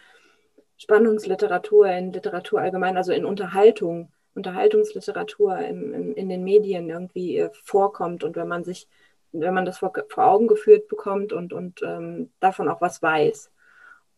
Spannungsliteratur, 0.76 1.88
in 1.88 2.12
Literatur 2.12 2.60
allgemein, 2.60 2.96
also 2.96 3.12
in 3.12 3.24
Unterhaltung, 3.24 4.12
Unterhaltungsliteratur 4.34 5.58
im, 5.58 5.92
im, 5.92 6.14
in 6.14 6.28
den 6.28 6.44
Medien 6.44 6.88
irgendwie 6.90 7.38
äh, 7.38 7.50
vorkommt 7.64 8.22
und 8.22 8.36
wenn 8.36 8.48
man 8.48 8.64
sich, 8.64 8.86
wenn 9.32 9.54
man 9.54 9.64
das 9.64 9.78
vor, 9.78 9.92
vor 10.08 10.26
Augen 10.26 10.46
geführt 10.46 10.88
bekommt 10.88 11.32
und, 11.32 11.52
und 11.52 11.82
ähm, 11.82 12.30
davon 12.40 12.68
auch 12.68 12.80
was 12.80 13.02
weiß. 13.02 13.50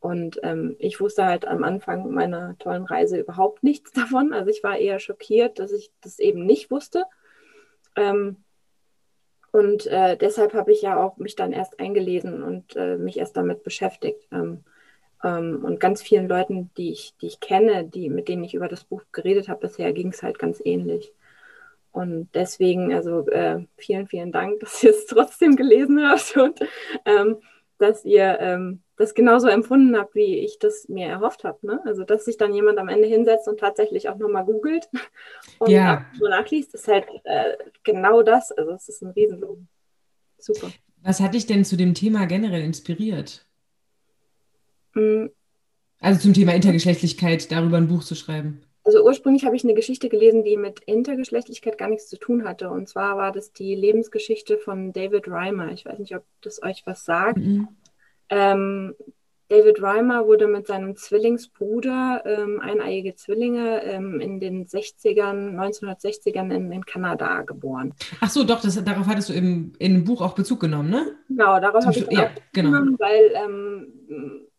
Und 0.00 0.40
ähm, 0.42 0.76
ich 0.78 1.00
wusste 1.00 1.26
halt 1.26 1.46
am 1.46 1.62
Anfang 1.62 2.10
meiner 2.10 2.56
tollen 2.58 2.84
Reise 2.84 3.18
überhaupt 3.18 3.62
nichts 3.62 3.92
davon. 3.94 4.32
Also 4.32 4.50
ich 4.50 4.62
war 4.62 4.78
eher 4.78 4.98
schockiert, 4.98 5.58
dass 5.58 5.72
ich 5.72 5.92
das 6.00 6.18
eben 6.18 6.44
nicht 6.46 6.70
wusste. 6.70 7.04
Ähm, 7.96 8.36
und 9.52 9.86
äh, 9.86 10.16
deshalb 10.16 10.54
habe 10.54 10.72
ich 10.72 10.82
ja 10.82 11.02
auch 11.02 11.16
mich 11.16 11.34
dann 11.34 11.52
erst 11.52 11.80
eingelesen 11.80 12.42
und 12.42 12.76
äh, 12.76 12.96
mich 12.96 13.18
erst 13.18 13.36
damit 13.36 13.64
beschäftigt. 13.64 14.28
Ähm, 14.32 14.64
ähm 15.24 15.64
und 15.64 15.80
ganz 15.80 16.02
vielen 16.02 16.28
Leuten, 16.28 16.70
die 16.76 16.92
ich, 16.92 17.14
die 17.20 17.26
ich 17.26 17.40
kenne, 17.40 17.84
die, 17.84 18.10
mit 18.10 18.28
denen 18.28 18.44
ich 18.44 18.54
über 18.54 18.68
das 18.68 18.84
Buch 18.84 19.02
geredet 19.12 19.48
habe 19.48 19.60
bisher, 19.60 19.92
ging 19.92 20.08
es 20.08 20.22
halt 20.22 20.38
ganz 20.38 20.60
ähnlich. 20.64 21.12
Und 21.92 22.28
deswegen, 22.34 22.94
also 22.94 23.26
äh, 23.28 23.64
vielen, 23.76 24.06
vielen 24.06 24.32
Dank, 24.32 24.60
dass 24.60 24.82
ihr 24.82 24.90
es 24.90 25.06
trotzdem 25.06 25.56
gelesen 25.56 26.08
habt 26.08 26.36
und 26.36 26.60
ähm, 27.04 27.38
dass 27.80 28.04
ihr 28.04 28.38
ähm, 28.40 28.82
das 28.96 29.14
genauso 29.14 29.48
empfunden 29.48 29.96
habe, 29.96 30.10
wie 30.14 30.38
ich 30.38 30.58
das 30.58 30.88
mir 30.88 31.06
erhofft 31.06 31.44
habe. 31.44 31.66
Ne? 31.66 31.80
Also, 31.84 32.04
dass 32.04 32.24
sich 32.24 32.36
dann 32.36 32.54
jemand 32.54 32.78
am 32.78 32.88
Ende 32.88 33.08
hinsetzt 33.08 33.48
und 33.48 33.60
tatsächlich 33.60 34.08
auch 34.08 34.18
nochmal 34.18 34.44
googelt 34.44 34.88
und 35.58 35.70
ja. 35.70 36.06
nachliest, 36.20 36.74
ist 36.74 36.88
halt 36.88 37.06
äh, 37.24 37.56
genau 37.82 38.22
das. 38.22 38.52
Also, 38.52 38.72
es 38.72 38.88
ist 38.88 39.02
ein 39.02 39.10
Riesenlob. 39.10 39.58
Super. 40.38 40.70
Was 41.02 41.20
hat 41.20 41.34
dich 41.34 41.46
denn 41.46 41.64
zu 41.64 41.76
dem 41.76 41.94
Thema 41.94 42.26
generell 42.26 42.62
inspiriert? 42.62 43.46
Mhm. 44.94 45.30
Also 46.00 46.20
zum 46.20 46.34
Thema 46.34 46.54
Intergeschlechtlichkeit, 46.54 47.52
darüber 47.52 47.76
ein 47.76 47.88
Buch 47.88 48.02
zu 48.02 48.14
schreiben. 48.14 48.62
Also 48.90 49.04
ursprünglich 49.04 49.44
habe 49.44 49.54
ich 49.54 49.62
eine 49.62 49.74
Geschichte 49.74 50.08
gelesen, 50.08 50.42
die 50.42 50.56
mit 50.56 50.80
Intergeschlechtlichkeit 50.80 51.78
gar 51.78 51.88
nichts 51.88 52.08
zu 52.08 52.18
tun 52.18 52.42
hatte. 52.42 52.70
Und 52.70 52.88
zwar 52.88 53.16
war 53.16 53.30
das 53.30 53.52
die 53.52 53.76
Lebensgeschichte 53.76 54.58
von 54.58 54.92
David 54.92 55.28
Reimer. 55.28 55.70
Ich 55.70 55.86
weiß 55.86 56.00
nicht, 56.00 56.16
ob 56.16 56.24
das 56.40 56.60
euch 56.60 56.82
was 56.86 57.04
sagt. 57.04 57.38
Mhm. 57.38 57.68
Ähm, 58.30 58.94
David 59.46 59.80
Reimer 59.80 60.26
wurde 60.26 60.48
mit 60.48 60.66
seinem 60.66 60.96
Zwillingsbruder, 60.96 62.24
ähm, 62.26 62.58
eineiige 62.60 63.14
Zwillinge, 63.14 63.80
ähm, 63.84 64.18
in 64.18 64.40
den 64.40 64.66
60ern, 64.66 65.54
1960ern 65.54 66.52
in, 66.52 66.72
in, 66.72 66.84
Kanada 66.84 67.42
geboren. 67.42 67.94
Ach 68.20 68.28
so, 68.28 68.42
doch, 68.42 68.60
das, 68.60 68.82
darauf 68.82 69.06
hattest 69.06 69.28
du 69.28 69.34
im, 69.34 69.72
in 69.78 69.94
dem 69.94 70.04
Buch 70.04 70.20
auch 70.20 70.34
Bezug 70.34 70.58
genommen, 70.58 70.90
ne? 70.90 71.14
Genau, 71.28 71.60
darauf 71.60 71.86
habe 71.86 71.96
ich 71.96 72.10
ja, 72.10 72.30
genau. 72.52 72.70
genommen, 72.70 72.96
weil 72.98 73.32
ähm, 73.36 74.49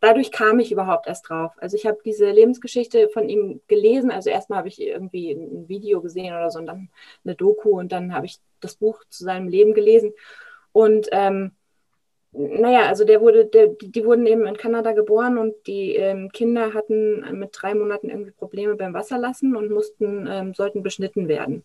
dadurch 0.00 0.32
kam 0.32 0.58
ich 0.58 0.72
überhaupt 0.72 1.06
erst 1.06 1.28
drauf. 1.28 1.52
Also 1.58 1.76
ich 1.76 1.86
habe 1.86 1.98
diese 2.04 2.30
Lebensgeschichte 2.30 3.08
von 3.10 3.28
ihm 3.28 3.60
gelesen. 3.68 4.10
Also 4.10 4.30
erstmal 4.30 4.58
habe 4.58 4.68
ich 4.68 4.80
irgendwie 4.80 5.32
ein 5.32 5.68
Video 5.68 6.00
gesehen 6.00 6.34
oder 6.34 6.50
so 6.50 6.58
und 6.58 6.66
dann 6.66 6.90
eine 7.24 7.34
Doku 7.34 7.78
und 7.78 7.92
dann 7.92 8.14
habe 8.14 8.26
ich 8.26 8.38
das 8.60 8.76
Buch 8.76 9.02
zu 9.08 9.24
seinem 9.24 9.48
Leben 9.48 9.74
gelesen. 9.74 10.12
Und 10.72 11.08
ähm, 11.12 11.52
naja, 12.32 12.86
also 12.86 13.04
der 13.04 13.20
wurde, 13.20 13.46
der, 13.46 13.68
die 13.80 14.04
wurden 14.04 14.26
eben 14.26 14.46
in 14.46 14.56
Kanada 14.56 14.92
geboren 14.92 15.36
und 15.36 15.54
die 15.66 15.96
ähm, 15.96 16.30
Kinder 16.32 16.74
hatten 16.74 17.38
mit 17.38 17.50
drei 17.52 17.74
Monaten 17.74 18.08
irgendwie 18.08 18.30
Probleme 18.30 18.76
beim 18.76 18.94
Wasserlassen 18.94 19.56
und 19.56 19.70
mussten, 19.70 20.28
ähm, 20.30 20.54
sollten 20.54 20.82
beschnitten 20.82 21.26
werden. 21.26 21.64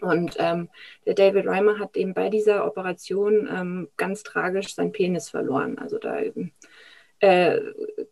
Und 0.00 0.36
ähm, 0.38 0.70
der 1.06 1.14
David 1.14 1.46
Reimer 1.46 1.78
hat 1.78 1.96
eben 1.96 2.14
bei 2.14 2.30
dieser 2.30 2.66
Operation 2.66 3.48
ähm, 3.52 3.88
ganz 3.96 4.22
tragisch 4.22 4.74
seinen 4.74 4.92
Penis 4.92 5.28
verloren. 5.28 5.78
Also 5.78 5.98
da 5.98 6.20
eben 6.20 6.52
äh, 7.20 7.60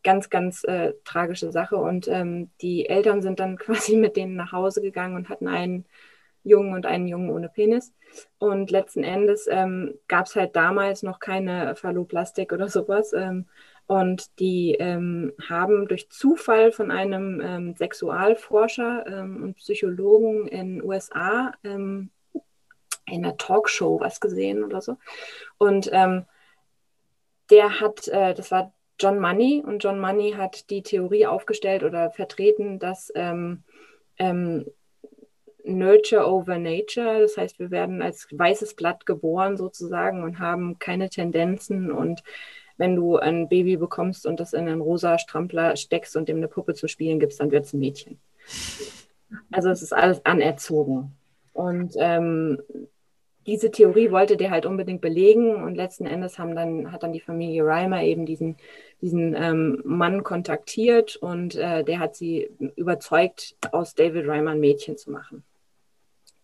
ganz, 0.02 0.30
ganz 0.30 0.64
äh, 0.64 0.94
tragische 1.04 1.50
Sache. 1.50 1.76
Und 1.76 2.08
ähm, 2.08 2.50
die 2.60 2.88
Eltern 2.88 3.22
sind 3.22 3.40
dann 3.40 3.56
quasi 3.58 3.96
mit 3.96 4.16
denen 4.16 4.36
nach 4.36 4.52
Hause 4.52 4.80
gegangen 4.80 5.16
und 5.16 5.28
hatten 5.28 5.48
einen 5.48 5.86
Jungen 6.44 6.74
und 6.74 6.86
einen 6.86 7.08
Jungen 7.08 7.30
ohne 7.30 7.48
Penis. 7.48 7.92
Und 8.38 8.70
letzten 8.70 9.04
Endes 9.04 9.46
ähm, 9.50 9.94
gab 10.08 10.26
es 10.26 10.36
halt 10.36 10.56
damals 10.56 11.02
noch 11.02 11.20
keine 11.20 11.74
Phalloplastik 11.76 12.52
oder 12.52 12.68
sowas. 12.68 13.12
Ähm, 13.12 13.46
und 13.86 14.38
die 14.38 14.74
ähm, 14.74 15.32
haben 15.48 15.88
durch 15.88 16.10
Zufall 16.10 16.72
von 16.72 16.90
einem 16.90 17.40
ähm, 17.42 17.74
Sexualforscher 17.74 19.06
ähm, 19.06 19.42
und 19.42 19.56
Psychologen 19.56 20.46
in 20.46 20.82
USA 20.82 21.52
ähm, 21.64 22.10
in 23.06 23.24
einer 23.24 23.38
Talkshow 23.38 23.98
was 24.00 24.20
gesehen 24.20 24.62
oder 24.62 24.82
so. 24.82 24.98
Und 25.56 25.88
ähm, 25.92 26.26
der 27.50 27.80
hat, 27.80 28.08
äh, 28.08 28.34
das 28.34 28.50
war 28.50 28.74
John 28.98 29.20
Money, 29.20 29.62
und 29.64 29.82
John 29.82 30.00
Money 30.00 30.32
hat 30.32 30.70
die 30.70 30.82
Theorie 30.82 31.26
aufgestellt 31.26 31.82
oder 31.82 32.10
vertreten, 32.10 32.78
dass 32.78 33.12
ähm, 33.14 33.62
Nurture 35.64 36.26
over 36.26 36.58
Nature. 36.58 37.20
Das 37.20 37.36
heißt, 37.36 37.58
wir 37.58 37.70
werden 37.70 38.02
als 38.02 38.26
weißes 38.30 38.74
Blatt 38.74 39.06
geboren 39.06 39.56
sozusagen 39.56 40.22
und 40.22 40.38
haben 40.38 40.78
keine 40.78 41.10
Tendenzen 41.10 41.92
und 41.92 42.22
wenn 42.78 42.94
du 42.94 43.16
ein 43.16 43.48
Baby 43.48 43.76
bekommst 43.76 44.24
und 44.24 44.40
das 44.40 44.52
in 44.52 44.68
einen 44.68 44.80
rosa 44.80 45.18
Strampler 45.18 45.76
steckst 45.76 46.16
und 46.16 46.28
dem 46.28 46.38
eine 46.38 46.48
Puppe 46.48 46.74
zu 46.74 46.86
spielen 46.86 47.18
gibst, 47.18 47.40
dann 47.40 47.50
wird 47.50 47.64
es 47.66 47.72
ein 47.72 47.80
Mädchen. 47.80 48.20
Also 49.50 49.68
es 49.68 49.82
ist 49.82 49.92
alles 49.92 50.24
anerzogen. 50.24 51.16
Und 51.52 51.94
ähm, 51.98 52.62
diese 53.48 53.70
Theorie 53.70 54.10
wollte 54.10 54.36
der 54.36 54.50
halt 54.50 54.66
unbedingt 54.66 55.00
belegen 55.00 55.62
und 55.64 55.74
letzten 55.74 56.04
Endes 56.04 56.38
haben 56.38 56.54
dann, 56.54 56.92
hat 56.92 57.02
dann 57.02 57.14
die 57.14 57.20
Familie 57.20 57.64
Reimer 57.64 58.02
eben 58.02 58.26
diesen, 58.26 58.58
diesen 59.00 59.34
ähm, 59.34 59.80
Mann 59.86 60.22
kontaktiert 60.22 61.16
und 61.16 61.56
äh, 61.56 61.82
der 61.82 61.98
hat 61.98 62.14
sie 62.14 62.50
überzeugt, 62.76 63.56
aus 63.72 63.94
David 63.94 64.28
Reimer 64.28 64.50
ein 64.50 64.60
Mädchen 64.60 64.98
zu 64.98 65.10
machen 65.10 65.44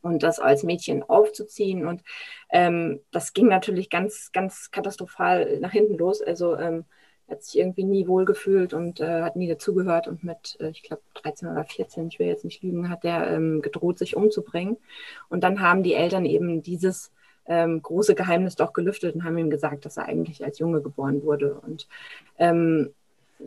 und 0.01 0.23
das 0.23 0.41
als 0.41 0.63
Mädchen 0.63 1.03
aufzuziehen. 1.03 1.87
Und 1.87 2.03
ähm, 2.51 3.01
das 3.11 3.35
ging 3.35 3.49
natürlich 3.49 3.91
ganz, 3.91 4.33
ganz 4.33 4.71
katastrophal 4.71 5.59
nach 5.61 5.73
hinten 5.73 5.99
los. 5.99 6.23
Also 6.23 6.57
ähm, 6.57 6.87
hat 7.35 7.45
sich 7.45 7.59
irgendwie 7.59 7.85
nie 7.85 8.07
wohlgefühlt 8.07 8.73
und 8.73 9.01
äh, 9.01 9.23
hat 9.23 9.37
nie 9.37 9.49
dazugehört. 9.49 10.09
Und 10.09 10.25
mit, 10.25 10.57
äh, 10.61 10.71
ich 10.71 10.83
glaube, 10.83 11.03
13 11.15 11.49
oder 11.49 11.65
14, 11.65 12.09
ich 12.09 12.19
will 12.19 12.27
jetzt 12.27 12.45
nicht 12.45 12.63
lügen, 12.63 12.89
hat 12.89 13.05
er 13.05 13.31
ähm, 13.31 13.63
gedroht, 13.63 13.99
sich 13.99 14.17
umzubringen. 14.17 14.77
Und 15.29 15.45
dann 15.45 15.61
haben 15.61 15.83
die 15.83 15.95
Eltern 15.95 16.25
eben 16.25 16.63
dieses 16.63 17.13
ähm, 17.47 17.83
große 17.83 18.15
Geheimnis 18.15 18.57
doch 18.57 18.73
gelüftet 18.73 19.15
und 19.15 19.25
haben 19.25 19.39
ihm 19.39 19.51
gesagt, 19.51 19.85
dass 19.85 19.97
er 19.97 20.07
eigentlich 20.07 20.45
als 20.45 20.59
Junge 20.59 20.81
geboren 20.81 21.23
wurde. 21.23 21.55
Und 21.55 21.89
ähm, 22.39 22.95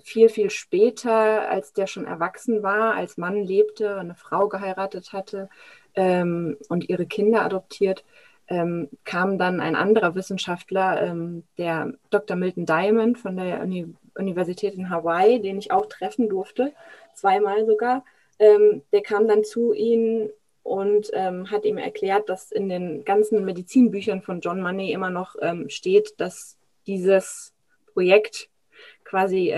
viel, 0.04 0.30
viel 0.30 0.50
später, 0.50 1.50
als 1.50 1.74
der 1.74 1.88
schon 1.88 2.06
erwachsen 2.06 2.62
war, 2.62 2.96
als 2.96 3.18
Mann 3.18 3.44
lebte, 3.44 3.98
eine 3.98 4.16
Frau 4.16 4.48
geheiratet 4.48 5.14
hatte, 5.14 5.50
ähm, 5.96 6.58
und 6.70 6.90
ihre 6.90 7.08
Kinder 7.08 7.44
adoptiert, 7.44 8.06
ähm, 8.50 8.90
kam 9.04 9.38
dann 9.38 9.60
ein 9.60 9.76
anderer 9.76 10.16
Wissenschaftler, 10.16 11.02
ähm, 11.02 11.44
der 11.58 11.94
Dr. 12.10 12.36
Milton 12.38 12.66
Diamond 12.66 13.18
von 13.18 13.36
der 13.38 13.62
Uni 13.62 13.94
Universität 14.16 14.74
in 14.74 14.90
Hawaii, 14.90 15.40
den 15.40 15.60
ich 15.60 15.72
auch 15.72 15.86
treffen 15.86 16.28
durfte, 16.28 16.74
zweimal 17.14 17.66
sogar. 17.68 18.04
Ähm, 18.40 18.82
der 18.92 19.02
kam 19.02 19.28
dann 19.28 19.44
zu 19.44 19.74
ihnen 19.74 20.32
und 20.64 21.12
ähm, 21.14 21.52
hat 21.52 21.66
ihm 21.66 21.78
erklärt, 21.78 22.28
dass 22.28 22.52
in 22.52 22.68
den 22.68 23.06
ganzen 23.06 23.46
Medizinbüchern 23.46 24.22
von 24.24 24.42
John 24.42 24.62
Money 24.62 24.92
immer 24.92 25.12
noch 25.12 25.36
ähm, 25.40 25.70
steht, 25.70 26.20
dass 26.20 26.58
dieses 26.88 27.54
Projekt 27.94 28.50
quasi 29.04 29.54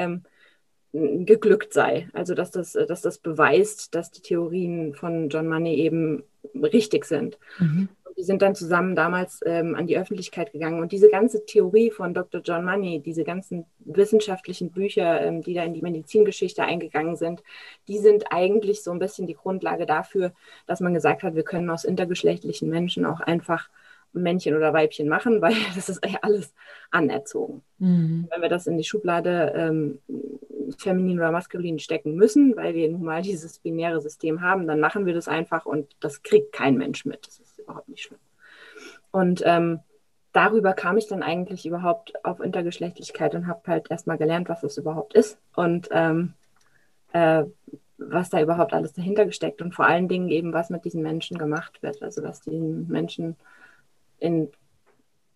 geglückt 0.91 1.73
sei. 1.73 2.09
Also 2.13 2.33
dass 2.33 2.51
das, 2.51 2.73
dass 2.73 3.01
das 3.01 3.17
beweist, 3.19 3.93
dass 3.93 4.11
die 4.11 4.21
Theorien 4.21 4.95
von 4.95 5.29
John 5.29 5.47
Money 5.47 5.75
eben 5.75 6.23
richtig 6.55 7.05
sind. 7.05 7.37
Mhm. 7.59 7.89
Die 8.19 8.25
sind 8.25 8.41
dann 8.41 8.53
zusammen 8.53 8.97
damals 8.97 9.39
ähm, 9.45 9.75
an 9.75 9.87
die 9.87 9.97
Öffentlichkeit 9.97 10.51
gegangen. 10.51 10.81
Und 10.81 10.91
diese 10.91 11.09
ganze 11.09 11.45
Theorie 11.45 11.89
von 11.89 12.13
Dr. 12.13 12.41
John 12.41 12.65
Money, 12.65 12.99
diese 12.99 13.23
ganzen 13.23 13.65
wissenschaftlichen 13.79 14.71
Bücher, 14.71 15.21
ähm, 15.21 15.41
die 15.41 15.53
da 15.53 15.63
in 15.63 15.73
die 15.73 15.81
Medizingeschichte 15.81 16.63
eingegangen 16.63 17.15
sind, 17.15 17.41
die 17.87 17.97
sind 17.97 18.25
eigentlich 18.31 18.83
so 18.83 18.91
ein 18.91 18.99
bisschen 18.99 19.25
die 19.25 19.35
Grundlage 19.35 19.85
dafür, 19.85 20.33
dass 20.67 20.81
man 20.81 20.93
gesagt 20.93 21.23
hat, 21.23 21.35
wir 21.35 21.43
können 21.43 21.69
aus 21.69 21.85
intergeschlechtlichen 21.85 22.69
Menschen 22.69 23.05
auch 23.05 23.21
einfach 23.21 23.69
Männchen 24.11 24.55
oder 24.55 24.73
Weibchen 24.73 25.07
machen, 25.07 25.41
weil 25.41 25.53
das 25.75 25.89
ist 25.89 26.05
ja 26.05 26.19
alles 26.21 26.53
anerzogen. 26.91 27.61
Mhm. 27.77 28.27
Wenn 28.29 28.41
wir 28.41 28.49
das 28.49 28.67
in 28.67 28.77
die 28.77 28.83
Schublade 28.83 29.53
ähm, 29.55 29.99
feminin 30.77 31.19
oder 31.19 31.31
maskulin 31.31 31.79
stecken 31.79 32.15
müssen, 32.15 32.55
weil 32.55 32.75
wir 32.75 32.89
nun 32.89 33.03
mal 33.03 33.21
dieses 33.23 33.59
binäre 33.59 34.01
System 34.01 34.41
haben, 34.41 34.67
dann 34.67 34.79
machen 34.79 35.05
wir 35.05 35.13
das 35.13 35.27
einfach 35.27 35.65
und 35.65 35.95
das 35.99 36.23
kriegt 36.23 36.51
kein 36.51 36.77
Mensch 36.77 37.05
mit. 37.05 37.25
Das 37.27 37.39
überhaupt 37.69 37.89
nicht 37.89 38.03
schlimm. 38.03 38.19
Und 39.11 39.41
ähm, 39.45 39.79
darüber 40.33 40.73
kam 40.73 40.97
ich 40.97 41.07
dann 41.07 41.23
eigentlich 41.23 41.65
überhaupt 41.65 42.13
auf 42.25 42.39
Intergeschlechtlichkeit 42.39 43.35
und 43.35 43.47
habe 43.47 43.61
halt 43.67 43.89
erstmal 43.89 44.17
gelernt, 44.17 44.49
was 44.49 44.61
das 44.61 44.77
überhaupt 44.77 45.13
ist 45.13 45.37
und 45.55 45.89
ähm, 45.91 46.33
äh, 47.13 47.43
was 47.97 48.29
da 48.29 48.41
überhaupt 48.41 48.73
alles 48.73 48.93
dahinter 48.93 49.25
gesteckt 49.25 49.61
und 49.61 49.73
vor 49.73 49.85
allen 49.85 50.07
Dingen 50.07 50.29
eben, 50.29 50.53
was 50.53 50.69
mit 50.69 50.85
diesen 50.85 51.01
Menschen 51.01 51.37
gemacht 51.37 51.81
wird. 51.83 52.01
Also 52.01 52.21
dass 52.21 52.41
diesen 52.41 52.87
Menschen 52.87 53.35
in 54.19 54.49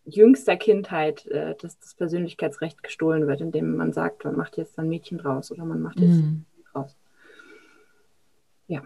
jüngster 0.06 0.58
Kindheit 0.58 1.26
äh, 1.28 1.56
dass 1.56 1.80
das 1.80 1.96
Persönlichkeitsrecht 1.96 2.84
gestohlen 2.84 3.28
wird, 3.28 3.42
indem 3.42 3.76
man 3.76 3.94
sagt, 3.94 4.26
man 4.26 4.36
macht 4.36 4.58
jetzt 4.58 4.78
ein 4.78 4.90
Mädchen 4.90 5.18
draus 5.18 5.52
oder 5.52 5.66
man 5.66 5.82
macht 5.82 6.00
jetzt 6.00 6.20
ein 6.20 6.46
draus. 6.72 6.96
Ja. 8.68 8.82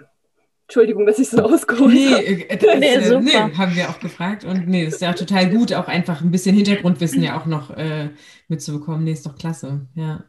Entschuldigung, 0.68 1.06
dass 1.06 1.18
ich 1.18 1.30
so 1.30 1.42
ausgeholt 1.42 1.94
nee, 1.94 2.12
habe. 2.12 2.24
Äh, 2.24 2.78
nee, 2.80 2.88
äh, 2.88 3.22
nee, 3.22 3.32
haben 3.32 3.76
wir 3.76 3.90
auch 3.90 4.00
gefragt. 4.00 4.44
Und 4.44 4.68
nee, 4.68 4.84
das 4.84 4.96
ist 4.96 5.02
ja 5.02 5.14
total 5.14 5.50
gut, 5.50 5.74
auch 5.74 5.88
einfach 5.88 6.22
ein 6.22 6.32
bisschen 6.32 6.56
Hintergrundwissen 6.56 7.24
ja 7.24 7.40
auch 7.40 7.46
noch 7.46 7.72
äh, 7.72 8.10
mitzubekommen. 8.50 9.06
Nee, 9.06 9.14
ist 9.14 9.26
doch 9.26 9.38
klasse. 9.38 9.88
Ja. 9.96 10.26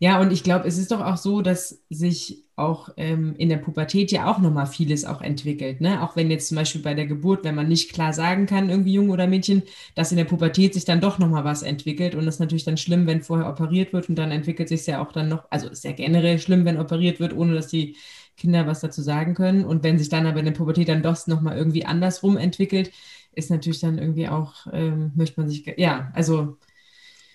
Ja, 0.00 0.20
und 0.20 0.32
ich 0.32 0.44
glaube, 0.44 0.66
es 0.66 0.78
ist 0.78 0.92
doch 0.92 1.00
auch 1.00 1.16
so, 1.16 1.42
dass 1.42 1.82
sich 1.90 2.44
auch 2.54 2.88
ähm, 2.96 3.34
in 3.36 3.48
der 3.48 3.56
Pubertät 3.56 4.12
ja 4.12 4.30
auch 4.30 4.38
nochmal 4.38 4.66
vieles 4.66 5.04
auch 5.04 5.22
entwickelt. 5.22 5.80
Ne? 5.80 6.02
Auch 6.02 6.16
wenn 6.16 6.30
jetzt 6.30 6.48
zum 6.48 6.56
Beispiel 6.56 6.82
bei 6.82 6.94
der 6.94 7.06
Geburt, 7.06 7.44
wenn 7.44 7.54
man 7.54 7.68
nicht 7.68 7.92
klar 7.92 8.12
sagen 8.12 8.46
kann, 8.46 8.70
irgendwie 8.70 8.92
Junge 8.92 9.12
oder 9.12 9.26
Mädchen, 9.26 9.62
dass 9.94 10.10
in 10.10 10.16
der 10.16 10.24
Pubertät 10.24 10.74
sich 10.74 10.84
dann 10.84 11.00
doch 11.00 11.18
nochmal 11.18 11.44
was 11.44 11.62
entwickelt. 11.62 12.14
Und 12.14 12.26
das 12.26 12.36
ist 12.36 12.40
natürlich 12.40 12.64
dann 12.64 12.76
schlimm, 12.76 13.06
wenn 13.06 13.22
vorher 13.22 13.48
operiert 13.48 13.92
wird 13.92 14.08
und 14.08 14.16
dann 14.16 14.30
entwickelt 14.32 14.68
sich 14.68 14.86
ja 14.86 15.00
auch 15.04 15.12
dann 15.12 15.28
noch, 15.28 15.44
also 15.50 15.68
ist 15.68 15.84
ja 15.84 15.92
generell 15.92 16.38
schlimm, 16.38 16.64
wenn 16.64 16.78
operiert 16.78 17.20
wird, 17.20 17.32
ohne 17.36 17.54
dass 17.54 17.68
die 17.68 17.96
Kinder 18.38 18.66
was 18.66 18.80
dazu 18.80 19.02
sagen 19.02 19.34
können. 19.34 19.64
Und 19.64 19.84
wenn 19.84 19.98
sich 19.98 20.08
dann 20.08 20.26
aber 20.26 20.38
in 20.38 20.46
der 20.46 20.52
Pubertät 20.52 20.88
dann 20.88 21.02
doch 21.02 21.26
nochmal 21.26 21.56
irgendwie 21.56 21.84
andersrum 21.84 22.36
entwickelt, 22.36 22.90
ist 23.34 23.50
natürlich 23.50 23.80
dann 23.80 23.98
irgendwie 23.98 24.28
auch, 24.28 24.66
ähm, 24.72 25.12
möchte 25.14 25.40
man 25.40 25.48
sich, 25.48 25.66
ja, 25.76 26.10
also 26.14 26.56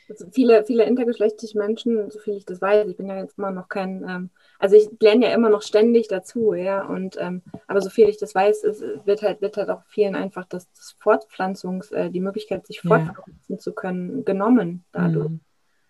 also 0.09 0.25
viele, 0.31 0.65
viele 0.65 0.83
intergeschlechtliche 0.83 1.57
Menschen, 1.57 2.11
so 2.11 2.19
viel 2.19 2.35
ich 2.35 2.45
das 2.45 2.61
weiß, 2.61 2.87
ich 2.87 2.97
bin 2.97 3.07
ja 3.07 3.17
jetzt 3.17 3.37
immer 3.37 3.51
noch 3.51 3.69
kein, 3.69 4.05
ähm, 4.07 4.29
also 4.59 4.75
ich 4.75 4.89
lerne 4.99 5.27
ja 5.27 5.33
immer 5.33 5.49
noch 5.49 5.61
ständig 5.61 6.07
dazu, 6.07 6.53
ja, 6.53 6.85
und 6.85 7.17
ähm, 7.19 7.41
aber 7.67 7.81
so 7.81 7.89
viel 7.89 8.09
ich 8.09 8.17
das 8.17 8.35
weiß, 8.35 8.63
ist, 8.63 8.81
wird 9.05 9.21
halt, 9.21 9.41
wird 9.41 9.57
halt 9.57 9.69
auch 9.69 9.81
vielen 9.87 10.15
einfach 10.15 10.45
das, 10.45 10.69
das 10.73 10.95
Fortpflanzungs, 10.99 11.91
äh, 11.91 12.09
die 12.09 12.19
Möglichkeit, 12.19 12.67
sich 12.67 12.81
fortpflanzen 12.81 13.55
ja. 13.55 13.57
zu 13.57 13.73
können, 13.73 14.25
genommen 14.25 14.83
dadurch. 14.91 15.29
Mhm. 15.29 15.39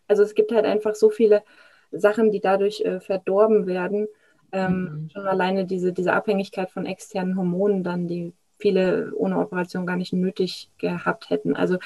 Also 0.07 0.23
es 0.23 0.35
gibt 0.35 0.51
halt 0.51 0.65
einfach 0.65 0.95
so 0.95 1.09
viele 1.09 1.43
Sachen, 1.91 2.31
die 2.31 2.39
dadurch 2.39 2.81
äh, 2.81 2.99
verdorben 2.99 3.65
werden. 3.65 4.07
Ähm, 4.53 4.83
mhm. 4.83 5.09
Schon 5.09 5.27
alleine 5.27 5.65
diese, 5.65 5.91
diese 5.91 6.13
Abhängigkeit 6.13 6.71
von 6.71 6.85
externen 6.85 7.35
Hormonen 7.35 7.83
dann, 7.83 8.07
die 8.07 8.33
viele 8.59 9.13
ohne 9.15 9.39
Operation 9.39 9.85
gar 9.85 9.97
nicht 9.97 10.13
nötig 10.13 10.69
gehabt 10.77 11.29
hätten. 11.29 11.55
Also 11.55 11.79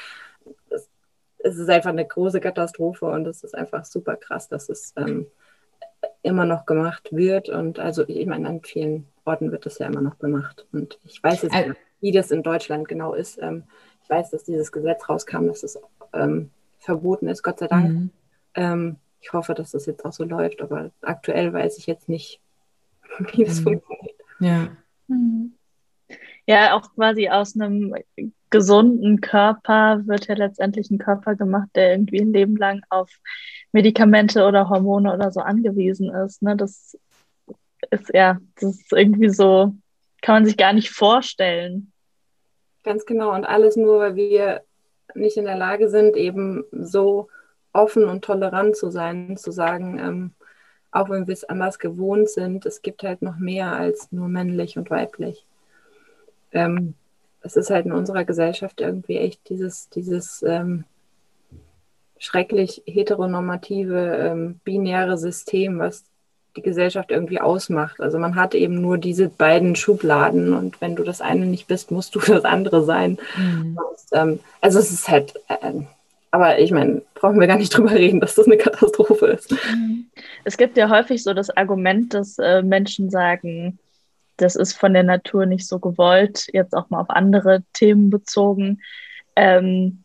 es 1.40 1.58
ist 1.58 1.70
einfach 1.70 1.92
eine 1.92 2.06
große 2.06 2.40
Katastrophe 2.40 3.06
und 3.06 3.26
es 3.26 3.44
ist 3.44 3.56
einfach 3.56 3.86
super 3.86 4.18
krass, 4.18 4.50
dass 4.50 4.70
es 4.70 4.94
ähm, 4.98 5.28
immer 6.24 6.46
noch 6.46 6.66
gemacht 6.66 7.10
wird. 7.12 7.50
Und 7.50 7.80
also 7.80 8.08
ich 8.08 8.28
meine, 8.28 8.48
an 8.50 8.62
vielen 8.62 9.08
Orten 9.24 9.52
wird 9.52 9.66
das 9.66 9.80
ja 9.80 9.88
immer 9.88 10.02
noch 10.02 10.20
gemacht. 10.20 10.68
Und 10.72 11.00
ich 11.06 11.24
weiß 11.24 11.44
jetzt 11.44 11.56
nicht, 11.56 11.76
wie 12.02 12.12
das 12.12 12.32
in 12.32 12.44
Deutschland 12.44 12.88
genau 12.88 13.14
ist. 13.14 13.42
Ähm, 13.42 13.64
ich 14.04 14.10
weiß, 14.10 14.32
dass 14.32 14.44
dieses 14.44 14.72
Gesetz 14.72 15.08
rauskam, 15.08 15.48
dass 15.48 15.64
es 15.64 15.80
ähm, 16.14 16.52
verboten 16.80 17.28
ist, 17.28 17.44
Gott 17.44 17.60
sei 17.60 17.68
Dank. 17.68 17.90
Mhm. 17.90 18.10
Ähm, 18.56 18.96
ich 19.22 19.34
hoffe, 19.34 19.54
dass 19.54 19.72
das 19.72 19.86
jetzt 19.86 20.06
auch 20.06 20.14
so 20.14 20.24
läuft, 20.24 20.62
aber 20.62 20.92
aktuell 21.02 21.52
weiß 21.52 21.78
ich 21.80 21.88
jetzt 21.88 22.08
nicht, 22.08 22.40
wie 23.20 23.44
das 23.44 23.60
mhm. 23.60 23.64
funktioniert. 23.64 24.16
Ja. 24.40 24.68
Mhm. 25.08 25.54
Ja, 26.46 26.76
auch 26.76 26.94
quasi 26.94 27.28
aus 27.28 27.56
einem 27.56 27.94
gesunden 28.50 29.20
Körper 29.20 30.02
wird 30.06 30.28
ja 30.28 30.36
letztendlich 30.36 30.90
ein 30.90 30.98
Körper 31.00 31.36
gemacht, 31.36 31.70
der 31.76 31.92
irgendwie 31.92 32.22
ein 32.22 32.32
Leben 32.32 32.56
lang 32.56 32.82
auf 32.90 33.10
Medikamente 33.74 34.46
oder 34.46 34.70
Hormone 34.70 35.14
oder 35.14 35.32
so 35.32 35.42
angewiesen 35.42 36.10
ist. 36.10 36.42
Ne? 36.42 36.56
Das 36.56 36.98
ist 37.92 38.14
ja, 38.14 38.38
das 38.56 38.76
ist 38.76 38.94
irgendwie 38.94 39.30
so, 39.30 39.74
kann 40.22 40.36
man 40.36 40.46
sich 40.46 40.56
gar 40.56 40.74
nicht 40.74 40.90
vorstellen. 40.90 41.92
Ganz 42.84 43.06
genau. 43.06 43.36
Und 43.36 43.44
alles 43.44 43.76
nur, 43.76 44.00
weil 44.00 44.16
wir 44.16 44.64
nicht 45.14 45.36
in 45.36 45.46
der 45.46 45.58
Lage 45.58 45.90
sind, 45.90 46.16
eben 46.16 46.64
so 46.72 47.28
offen 47.74 48.06
und 48.06 48.24
tolerant 48.24 48.78
zu 48.78 48.90
sein, 48.90 49.36
zu 49.36 49.52
sagen, 49.52 50.00
ähm, 50.00 50.32
auch 50.98 51.10
wenn 51.10 51.28
wir 51.28 51.34
es 51.34 51.44
anders 51.44 51.80
gewohnt 51.80 52.30
sind, 52.30 52.66
es 52.66 52.82
gibt 52.82 53.04
halt 53.04 53.22
noch 53.22 53.38
mehr 53.38 53.74
als 53.74 54.12
nur 54.12 54.28
männlich 54.28 54.78
und 54.78 54.90
weiblich. 54.90 55.46
Ähm, 56.52 56.96
es 57.42 57.56
ist 57.56 57.70
halt 57.70 57.86
in 57.86 57.92
unserer 57.92 58.26
Gesellschaft 58.26 58.82
irgendwie 58.82 59.18
echt 59.18 59.48
dieses, 59.50 59.90
dieses 59.90 60.44
ähm, 60.44 60.86
schrecklich 62.18 62.84
heteronormative, 62.86 64.18
ähm, 64.18 64.60
binäre 64.64 65.18
System, 65.18 65.80
was 65.80 66.04
die 66.56 66.62
Gesellschaft 66.64 67.12
irgendwie 67.12 67.40
ausmacht. 67.40 68.02
Also 68.02 68.18
man 68.18 68.36
hat 68.36 68.56
eben 68.56 68.82
nur 68.82 68.98
diese 68.98 69.30
beiden 69.30 69.76
Schubladen 69.76 70.54
und 70.54 70.82
wenn 70.82 70.96
du 70.96 71.04
das 71.04 71.22
eine 71.22 71.46
nicht 71.46 71.68
bist, 71.68 71.92
musst 71.92 72.16
du 72.16 72.20
das 72.28 72.44
andere 72.44 72.84
sein. 72.84 73.18
Mhm. 73.38 73.78
Und, 73.78 74.20
ähm, 74.20 74.40
also 74.62 74.80
es 74.80 74.92
ist 74.92 75.08
halt, 75.08 75.36
äh, 75.48 75.74
aber 76.32 76.60
ich 76.60 76.72
meine, 76.72 77.02
brauchen 77.16 77.40
wir 77.40 77.48
gar 77.48 77.58
nicht 77.58 77.76
drüber 77.76 77.92
reden, 77.92 78.20
dass 78.20 78.36
das 78.36 78.46
eine 78.46 78.58
Katastrophe 78.58 79.28
ist. 79.28 79.56
Es 80.44 80.58
gibt 80.58 80.78
ja 80.78 80.90
häufig 80.90 81.24
so 81.24 81.34
das 81.34 81.50
Argument, 81.56 82.14
dass 82.14 82.38
äh, 82.38 82.62
Menschen 82.62 83.10
sagen, 83.10 83.80
das 84.38 84.56
ist 84.56 84.74
von 84.74 84.94
der 84.94 85.04
Natur 85.04 85.46
nicht 85.46 85.68
so 85.68 85.80
gewollt, 85.80 86.48
jetzt 86.54 86.76
auch 86.76 86.90
mal 86.90 87.02
auf 87.02 87.10
andere 87.10 87.64
Themen 87.74 88.10
bezogen. 88.10 88.82
Ähm, 89.36 90.04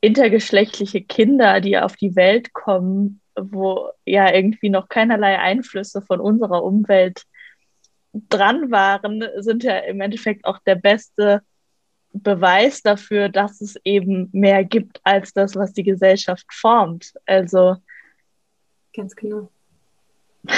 intergeschlechtliche 0.00 1.02
Kinder, 1.02 1.60
die 1.60 1.78
auf 1.78 1.96
die 1.96 2.16
Welt 2.16 2.52
kommen, 2.52 3.20
wo 3.36 3.88
ja 4.04 4.32
irgendwie 4.32 4.68
noch 4.68 4.88
keinerlei 4.88 5.38
Einflüsse 5.38 6.02
von 6.02 6.20
unserer 6.20 6.62
Umwelt 6.62 7.22
dran 8.28 8.70
waren, 8.70 9.24
sind 9.38 9.64
ja 9.64 9.78
im 9.78 10.00
Endeffekt 10.00 10.44
auch 10.44 10.58
der 10.66 10.74
beste 10.74 11.42
Beweis 12.12 12.82
dafür, 12.82 13.28
dass 13.28 13.60
es 13.60 13.76
eben 13.84 14.28
mehr 14.32 14.64
gibt 14.64 15.00
als 15.04 15.32
das, 15.32 15.56
was 15.56 15.72
die 15.72 15.82
Gesellschaft 15.82 16.46
formt. 16.52 17.14
Also 17.26 17.76
ganz 18.94 19.16
genau. 19.16 19.50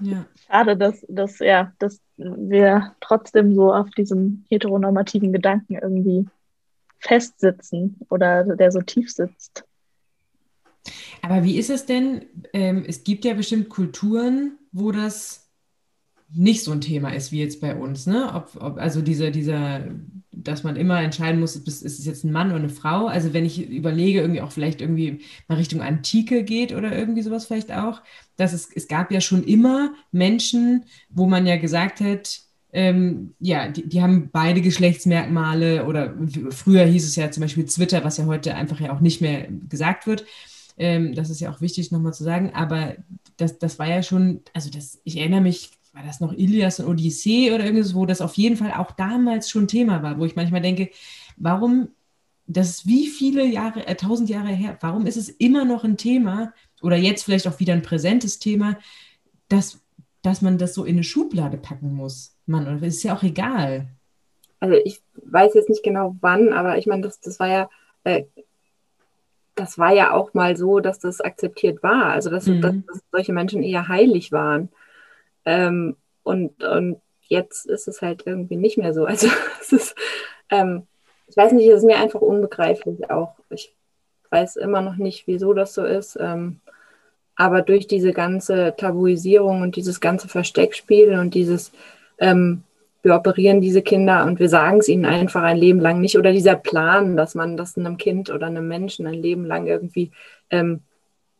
ja. 0.00 0.26
Schade, 0.46 0.76
dass, 0.76 1.04
dass, 1.08 1.38
ja, 1.38 1.72
dass 1.78 2.00
wir 2.16 2.94
trotzdem 3.00 3.54
so 3.54 3.72
auf 3.72 3.90
diesem 3.90 4.44
heteronormativen 4.48 5.32
Gedanken 5.32 5.74
irgendwie 5.74 6.26
festsitzen 6.98 7.96
oder 8.10 8.44
der 8.56 8.72
so 8.72 8.80
tief 8.80 9.10
sitzt. 9.12 9.64
Aber 11.22 11.44
wie 11.44 11.58
ist 11.58 11.70
es 11.70 11.86
denn? 11.86 12.26
Ähm, 12.52 12.84
es 12.86 13.04
gibt 13.04 13.24
ja 13.24 13.34
bestimmt 13.34 13.68
Kulturen, 13.68 14.58
wo 14.72 14.92
das 14.92 15.48
nicht 16.30 16.62
so 16.62 16.72
ein 16.72 16.80
Thema 16.80 17.10
ist 17.10 17.32
wie 17.32 17.40
jetzt 17.40 17.60
bei 17.60 17.74
uns, 17.74 18.06
ne? 18.06 18.30
Ob, 18.34 18.56
ob, 18.60 18.78
also 18.78 19.00
dieser, 19.00 19.30
dieser, 19.30 19.84
dass 20.42 20.62
man 20.62 20.76
immer 20.76 21.00
entscheiden 21.02 21.40
muss, 21.40 21.56
ist 21.56 21.82
es 21.82 22.04
jetzt 22.04 22.24
ein 22.24 22.32
Mann 22.32 22.48
oder 22.48 22.58
eine 22.58 22.68
Frau. 22.68 23.06
Also 23.06 23.32
wenn 23.32 23.44
ich 23.44 23.68
überlege, 23.68 24.20
irgendwie 24.20 24.40
auch 24.40 24.52
vielleicht 24.52 24.80
irgendwie 24.80 25.20
mal 25.48 25.56
Richtung 25.56 25.80
Antike 25.80 26.44
geht 26.44 26.72
oder 26.72 26.96
irgendwie 26.96 27.22
sowas 27.22 27.46
vielleicht 27.46 27.72
auch, 27.72 28.02
dass 28.36 28.52
es, 28.52 28.68
es 28.74 28.88
gab 28.88 29.10
ja 29.10 29.20
schon 29.20 29.44
immer 29.44 29.92
Menschen, 30.12 30.84
wo 31.10 31.26
man 31.26 31.46
ja 31.46 31.56
gesagt 31.56 32.00
hat, 32.00 32.40
ähm, 32.72 33.34
ja, 33.40 33.68
die, 33.68 33.88
die, 33.88 34.02
haben 34.02 34.28
beide 34.30 34.60
Geschlechtsmerkmale 34.60 35.86
oder 35.86 36.14
früher 36.50 36.84
hieß 36.84 37.04
es 37.06 37.16
ja 37.16 37.30
zum 37.30 37.40
Beispiel 37.40 37.64
Twitter, 37.64 38.04
was 38.04 38.18
ja 38.18 38.26
heute 38.26 38.54
einfach 38.54 38.78
ja 38.80 38.92
auch 38.92 39.00
nicht 39.00 39.22
mehr 39.22 39.48
gesagt 39.68 40.06
wird. 40.06 40.26
Ähm, 40.76 41.14
das 41.14 41.30
ist 41.30 41.40
ja 41.40 41.50
auch 41.50 41.60
wichtig 41.60 41.90
nochmal 41.90 42.12
zu 42.12 42.24
sagen, 42.24 42.52
aber 42.54 42.96
das, 43.38 43.58
das 43.58 43.78
war 43.78 43.88
ja 43.88 44.02
schon, 44.02 44.42
also 44.52 44.70
das, 44.70 45.00
ich 45.04 45.16
erinnere 45.16 45.40
mich, 45.40 45.70
war 45.98 46.06
das 46.06 46.20
noch 46.20 46.32
Ilias 46.32 46.78
und 46.78 46.86
Odyssee 46.86 47.52
oder 47.52 47.64
irgendwas, 47.64 47.92
wo 47.92 48.06
das 48.06 48.20
auf 48.20 48.34
jeden 48.34 48.56
Fall 48.56 48.72
auch 48.74 48.92
damals 48.92 49.50
schon 49.50 49.66
Thema 49.66 50.00
war, 50.00 50.16
wo 50.20 50.24
ich 50.24 50.36
manchmal 50.36 50.60
denke, 50.60 50.90
warum, 51.36 51.88
das 52.46 52.70
ist 52.70 52.86
wie 52.86 53.08
viele 53.08 53.44
Jahre, 53.44 53.84
äh, 53.84 53.96
tausend 53.96 54.30
Jahre 54.30 54.50
her, 54.50 54.78
warum 54.80 55.06
ist 55.06 55.16
es 55.16 55.28
immer 55.28 55.64
noch 55.64 55.82
ein 55.82 55.96
Thema 55.96 56.52
oder 56.82 56.96
jetzt 56.96 57.24
vielleicht 57.24 57.48
auch 57.48 57.58
wieder 57.58 57.72
ein 57.72 57.82
präsentes 57.82 58.38
Thema, 58.38 58.78
dass, 59.48 59.80
dass 60.22 60.40
man 60.40 60.56
das 60.56 60.72
so 60.72 60.84
in 60.84 60.94
eine 60.94 61.02
Schublade 61.02 61.56
packen 61.56 61.92
muss? 61.94 62.36
Mann, 62.46 62.68
oder 62.68 62.86
ist 62.86 63.02
ja 63.02 63.16
auch 63.16 63.24
egal. 63.24 63.88
Also 64.60 64.76
ich 64.84 65.02
weiß 65.16 65.54
jetzt 65.54 65.68
nicht 65.68 65.82
genau 65.82 66.14
wann, 66.20 66.52
aber 66.52 66.78
ich 66.78 66.86
meine, 66.86 67.02
das, 67.02 67.18
das 67.18 67.40
war 67.40 67.48
ja, 67.48 67.70
äh, 68.04 68.22
das 69.56 69.78
war 69.78 69.92
ja 69.92 70.12
auch 70.12 70.32
mal 70.32 70.56
so, 70.56 70.78
dass 70.78 71.00
das 71.00 71.20
akzeptiert 71.20 71.82
war. 71.82 72.12
Also 72.12 72.30
dass, 72.30 72.46
mhm. 72.46 72.60
dass, 72.60 72.74
dass 72.86 73.02
solche 73.10 73.32
Menschen 73.32 73.64
eher 73.64 73.88
heilig 73.88 74.30
waren. 74.30 74.68
Ähm, 75.48 75.96
und, 76.22 76.62
und 76.62 77.00
jetzt 77.22 77.66
ist 77.66 77.88
es 77.88 78.02
halt 78.02 78.24
irgendwie 78.26 78.56
nicht 78.56 78.76
mehr 78.76 78.92
so. 78.92 79.04
Also 79.06 79.28
es 79.60 79.72
ist, 79.72 79.94
ähm, 80.50 80.86
ich 81.26 81.36
weiß 81.36 81.52
nicht, 81.52 81.68
es 81.68 81.78
ist 81.78 81.86
mir 81.86 81.98
einfach 81.98 82.20
unbegreiflich 82.20 83.10
auch. 83.10 83.34
Ich 83.50 83.74
weiß 84.30 84.56
immer 84.56 84.82
noch 84.82 84.96
nicht, 84.96 85.26
wieso 85.26 85.54
das 85.54 85.72
so 85.72 85.84
ist. 85.84 86.18
Ähm, 86.20 86.60
aber 87.34 87.62
durch 87.62 87.86
diese 87.86 88.12
ganze 88.12 88.74
Tabuisierung 88.76 89.62
und 89.62 89.76
dieses 89.76 90.00
ganze 90.00 90.28
Versteckspiel 90.28 91.18
und 91.18 91.34
dieses 91.34 91.72
ähm, 92.18 92.64
wir 93.02 93.14
operieren 93.14 93.60
diese 93.60 93.82
Kinder 93.82 94.24
und 94.26 94.40
wir 94.40 94.48
sagen 94.48 94.78
es 94.78 94.88
ihnen 94.88 95.06
einfach 95.06 95.42
ein 95.42 95.56
Leben 95.56 95.80
lang 95.80 96.00
nicht. 96.00 96.18
Oder 96.18 96.32
dieser 96.32 96.56
Plan, 96.56 97.16
dass 97.16 97.34
man 97.34 97.56
das 97.56 97.76
einem 97.78 97.96
Kind 97.96 98.30
oder 98.30 98.46
einem 98.46 98.66
Menschen 98.66 99.06
ein 99.06 99.14
Leben 99.14 99.44
lang 99.46 99.66
irgendwie 99.66 100.10
ähm, 100.50 100.80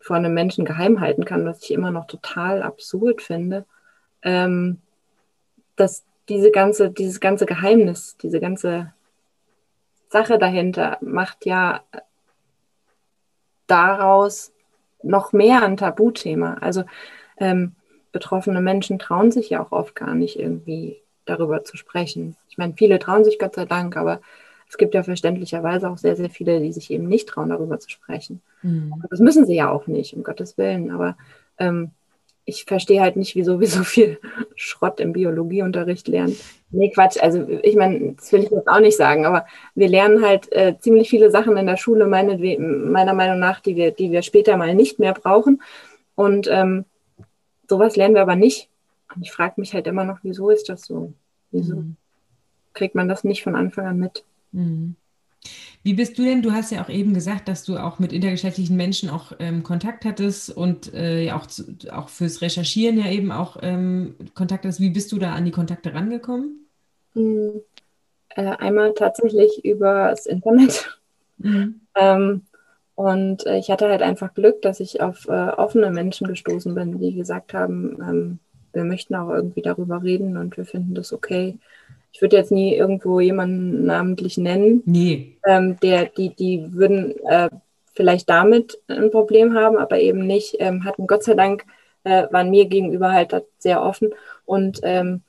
vor 0.01 0.17
einem 0.17 0.35
Menschen 0.35 0.65
geheim 0.65 1.01
halten 1.01 1.25
kann, 1.25 1.45
was 1.45 1.63
ich 1.63 1.73
immer 1.73 1.91
noch 1.91 2.07
total 2.07 2.63
absurd 2.63 3.23
finde. 3.23 3.67
Ähm, 4.23 4.79
dass 5.77 6.05
diese 6.29 6.51
ganze, 6.51 6.91
dieses 6.91 7.21
ganze 7.21 7.47
Geheimnis, 7.47 8.17
diese 8.21 8.41
ganze 8.41 8.93
Sache 10.11 10.39
dahinter 10.39 10.99
macht 11.01 11.47
ja 11.47 11.83
daraus 13.67 14.53
noch 15.03 15.33
mehr 15.33 15.63
ein 15.63 15.77
Tabuthema. 15.77 16.55
Also 16.55 16.85
ähm, 17.39 17.73
betroffene 18.13 18.61
Menschen 18.61 18.99
trauen 18.99 19.31
sich 19.31 19.51
ja 19.51 19.63
auch 19.63 19.73
oft 19.73 19.95
gar 19.95 20.15
nicht 20.15 20.39
irgendwie 20.39 20.99
darüber 21.25 21.65
zu 21.65 21.77
sprechen. 21.77 22.37
Ich 22.49 22.59
meine, 22.59 22.75
viele 22.77 22.99
trauen 22.99 23.25
sich 23.25 23.39
Gott 23.39 23.55
sei 23.55 23.67
Dank, 23.67 23.97
aber 23.97 24.21
es 24.69 24.77
gibt 24.77 24.95
ja 24.95 25.03
verständlicherweise 25.03 25.89
auch 25.89 25.99
sehr, 25.99 26.17
sehr 26.17 26.31
viele, 26.31 26.61
die 26.61 26.73
sich 26.73 26.91
eben 26.91 27.07
nicht 27.09 27.29
trauen, 27.29 27.51
darüber 27.51 27.79
zu 27.79 27.89
sprechen. 27.89 28.43
Mhm. 28.63 29.03
Das 29.09 29.21
müssen 29.21 29.47
sie 29.47 29.55
ja 29.55 29.71
auch 29.71 29.87
nicht, 29.87 30.15
um 30.15 30.23
Gottes 30.25 30.59
Willen. 30.59 30.91
Aber 30.91 31.17
ähm, 31.59 31.91
ich 32.49 32.65
verstehe 32.65 33.03
halt 33.03 33.17
nicht, 33.17 33.37
wieso 33.37 33.61
wir 33.61 33.69
so 33.69 33.85
viel 33.85 34.19
Schrott 34.57 35.01
im 35.01 35.13
Biologieunterricht 35.13 36.09
lernen. 36.09 36.35
Nee, 36.71 36.91
Quatsch. 36.91 37.19
Also 37.21 37.47
ich 37.63 37.77
meine, 37.77 38.15
das 38.15 38.33
will 38.33 38.43
ich 38.43 38.51
jetzt 38.51 38.69
auch 38.69 38.81
nicht 38.81 38.97
sagen, 38.97 39.27
aber 39.27 39.47
wir 39.75 39.89
lernen 39.89 40.25
halt 40.25 40.51
äh, 40.53 40.79
ziemlich 40.79 41.11
viele 41.11 41.31
Sachen 41.31 41.57
in 41.59 41.67
der 41.67 41.77
Schule, 41.77 42.07
meine, 42.07 42.39
meiner 42.59 43.13
Meinung 43.13 43.39
nach, 43.39 43.61
die 43.61 43.77
wir, 43.77 43.91
die 43.91 44.11
wir 44.11 44.23
später 44.23 44.57
mal 44.57 44.75
nicht 44.75 44.99
mehr 44.99 45.13
brauchen. 45.13 45.63
Und 46.15 46.49
ähm, 46.51 46.87
sowas 47.69 47.97
lernen 47.97 48.15
wir 48.15 48.23
aber 48.23 48.37
nicht. 48.37 48.71
Und 49.15 49.23
ich 49.23 49.31
frage 49.31 49.55
mich 49.61 49.75
halt 49.75 49.87
immer 49.87 50.05
noch, 50.05 50.21
wieso 50.23 50.49
ist 50.49 50.71
das 50.71 50.85
so? 50.87 51.13
Wieso 51.51 51.77
mhm. 51.77 51.97
kriegt 52.73 52.95
man 52.95 53.09
das 53.09 53.25
nicht 53.25 53.43
von 53.43 53.57
Anfang 53.57 53.87
an 53.87 53.99
mit? 53.99 54.25
Mhm. 54.53 54.97
Wie 55.83 55.95
bist 55.95 56.19
du 56.19 56.25
denn? 56.25 56.43
Du 56.43 56.53
hast 56.53 56.71
ja 56.71 56.83
auch 56.83 56.89
eben 56.89 57.15
gesagt, 57.15 57.49
dass 57.49 57.65
du 57.65 57.77
auch 57.77 57.99
mit 57.99 58.13
intergeschlechtlichen 58.13 58.77
Menschen 58.77 59.11
auch 59.11 59.33
ähm, 59.39 59.63
Kontakt 59.63 60.05
hattest 60.05 60.51
und 60.51 60.93
äh, 60.93 61.25
ja 61.25 61.37
auch, 61.37 61.47
zu, 61.47 61.77
auch 61.93 62.09
fürs 62.09 62.43
Recherchieren 62.43 62.99
ja 62.99 63.11
eben 63.11 63.31
auch 63.31 63.57
ähm, 63.63 64.17
Kontakt 64.35 64.65
hast. 64.67 64.81
Wie 64.81 64.91
bist 64.91 65.13
du 65.13 65.19
da 65.19 65.35
an 65.35 65.45
die 65.45 65.51
Kontakte 65.51 65.95
rangekommen? 65.95 66.67
Mhm. 67.15 67.63
Äh, 68.31 68.57
einmal 68.59 68.93
tatsächlich 68.95 69.65
über 69.65 70.09
das 70.11 70.27
Internet. 70.27 71.01
Mhm. 71.39 71.81
Ähm, 72.01 72.43
und 72.95 73.45
äh, 73.47 73.59
ich 73.59 73.71
hatte 73.71 73.89
halt 73.89 74.03
einfach 74.03 74.35
Glück, 74.35 74.63
dass 74.63 74.79
ich 74.79 75.01
auf 75.01 75.27
äh, 75.27 75.33
offene 75.33 75.91
Menschen 75.91 76.29
gestoßen 76.29 76.77
bin, 76.77 77.01
die 77.01 77.15
gesagt 77.15 77.53
haben, 77.53 77.97
ähm, 78.01 78.39
wir 78.73 78.85
möchten 78.85 79.17
auch 79.17 79.31
irgendwie 79.31 79.63
darüber 79.63 80.03
reden 80.03 80.37
und 80.37 80.57
wir 80.57 80.65
finden 80.65 80.95
das 80.95 81.13
okay. 81.13 81.59
Ich 82.13 82.23
würde 82.23 82.37
jetzt 82.37 82.53
nie 82.53 82.75
irgendwo 82.75 83.21
jemanden 83.21 83.85
namentlich 83.85 84.39
nennen. 84.39 84.83
Nee. 84.87 85.37
Ähm, 85.47 85.79
der, 85.81 86.07
die, 86.07 86.35
die 86.35 86.73
würden 86.73 87.15
äh, 87.29 87.51
vielleicht 87.95 88.29
damit 88.31 88.79
ein 88.89 89.11
Problem 89.11 89.55
haben, 89.55 89.77
aber 89.77 90.01
eben 90.01 90.27
nicht, 90.27 90.57
ähm, 90.59 90.85
hatten 90.85 91.07
Gott 91.07 91.25
sei 91.25 91.35
Dank, 91.35 91.65
äh, 92.05 92.27
waren 92.31 92.51
mir 92.51 92.67
gegenüber 92.67 93.13
halt 93.13 93.35
sehr 93.59 93.83
offen 93.83 94.11
und 94.45 94.81
ähm, 94.83 95.23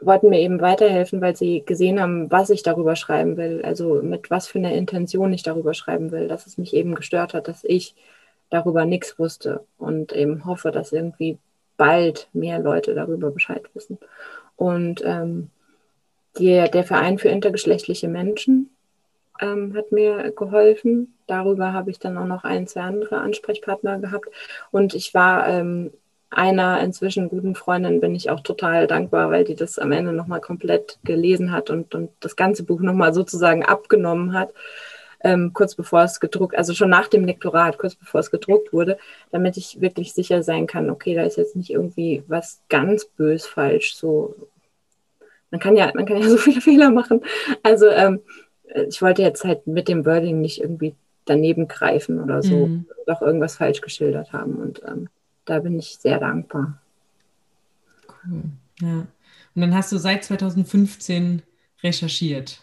wollten 0.00 0.28
mir 0.28 0.40
eben 0.40 0.60
weiterhelfen, 0.60 1.20
weil 1.20 1.36
sie 1.36 1.62
gesehen 1.64 2.00
haben, 2.00 2.30
was 2.30 2.50
ich 2.50 2.62
darüber 2.62 2.96
schreiben 2.96 3.36
will, 3.36 3.62
also 3.64 4.02
mit 4.02 4.30
was 4.30 4.46
für 4.46 4.58
einer 4.58 4.72
Intention 4.72 5.32
ich 5.32 5.42
darüber 5.42 5.74
schreiben 5.74 6.10
will, 6.10 6.28
dass 6.28 6.46
es 6.46 6.58
mich 6.58 6.74
eben 6.74 6.94
gestört 6.94 7.34
hat, 7.34 7.48
dass 7.48 7.64
ich 7.64 7.94
darüber 8.50 8.84
nichts 8.84 9.18
wusste 9.18 9.64
und 9.78 10.12
eben 10.12 10.44
hoffe, 10.44 10.70
dass 10.70 10.92
irgendwie 10.92 11.38
bald 11.76 12.28
mehr 12.32 12.58
Leute 12.58 12.94
darüber 12.94 13.30
Bescheid 13.30 13.62
wissen. 13.74 13.98
Und 14.56 15.02
ähm, 15.04 15.50
die, 16.38 16.64
der 16.72 16.84
Verein 16.84 17.18
für 17.18 17.28
intergeschlechtliche 17.28 18.08
Menschen 18.08 18.70
ähm, 19.40 19.74
hat 19.76 19.92
mir 19.92 20.32
geholfen. 20.32 21.14
Darüber 21.26 21.72
habe 21.72 21.90
ich 21.90 21.98
dann 21.98 22.16
auch 22.16 22.26
noch 22.26 22.44
ein, 22.44 22.66
zwei 22.66 22.82
andere 22.82 23.18
Ansprechpartner 23.18 23.98
gehabt. 23.98 24.28
Und 24.70 24.94
ich 24.94 25.14
war 25.14 25.48
ähm, 25.48 25.90
einer 26.30 26.80
inzwischen 26.80 27.28
guten 27.28 27.54
Freundin, 27.54 28.00
bin 28.00 28.14
ich 28.14 28.30
auch 28.30 28.40
total 28.40 28.86
dankbar, 28.86 29.30
weil 29.30 29.44
die 29.44 29.54
das 29.54 29.78
am 29.78 29.92
Ende 29.92 30.12
nochmal 30.12 30.40
komplett 30.40 30.98
gelesen 31.04 31.52
hat 31.52 31.68
und, 31.68 31.94
und 31.94 32.10
das 32.20 32.36
ganze 32.36 32.64
Buch 32.64 32.80
nochmal 32.80 33.12
sozusagen 33.12 33.64
abgenommen 33.64 34.32
hat. 34.32 34.52
Ähm, 35.24 35.52
kurz 35.52 35.76
bevor 35.76 36.02
es 36.02 36.18
gedruckt, 36.18 36.56
also 36.56 36.74
schon 36.74 36.90
nach 36.90 37.06
dem 37.06 37.24
Lektorat, 37.24 37.78
kurz 37.78 37.94
bevor 37.94 38.18
es 38.18 38.32
gedruckt 38.32 38.72
wurde, 38.72 38.98
damit 39.30 39.56
ich 39.56 39.80
wirklich 39.80 40.14
sicher 40.14 40.42
sein 40.42 40.66
kann, 40.66 40.90
okay, 40.90 41.14
da 41.14 41.22
ist 41.22 41.36
jetzt 41.36 41.54
nicht 41.54 41.70
irgendwie 41.70 42.24
was 42.26 42.60
ganz 42.68 43.04
bös 43.04 43.46
falsch. 43.46 43.94
So, 43.94 44.34
man 45.52 45.60
kann 45.60 45.76
ja, 45.76 45.92
man 45.94 46.06
kann 46.06 46.20
ja 46.20 46.28
so 46.28 46.36
viele 46.36 46.60
Fehler 46.60 46.90
machen. 46.90 47.20
Also 47.62 47.86
ähm, 47.88 48.20
ich 48.88 49.00
wollte 49.00 49.22
jetzt 49.22 49.44
halt 49.44 49.68
mit 49.68 49.86
dem 49.86 50.04
Wording 50.04 50.40
nicht 50.40 50.60
irgendwie 50.60 50.96
daneben 51.24 51.68
greifen 51.68 52.20
oder 52.20 52.42
so, 52.42 52.66
mhm. 52.66 52.86
doch 53.06 53.22
irgendwas 53.22 53.56
falsch 53.56 53.80
geschildert 53.80 54.32
haben. 54.32 54.56
Und 54.56 54.82
ähm, 54.86 55.08
da 55.44 55.60
bin 55.60 55.78
ich 55.78 55.98
sehr 55.98 56.18
dankbar. 56.18 56.78
Cool. 58.08 58.42
Ja. 58.80 59.06
Und 59.54 59.60
dann 59.60 59.74
hast 59.74 59.92
du 59.92 59.98
seit 59.98 60.24
2015 60.24 61.42
recherchiert 61.82 62.62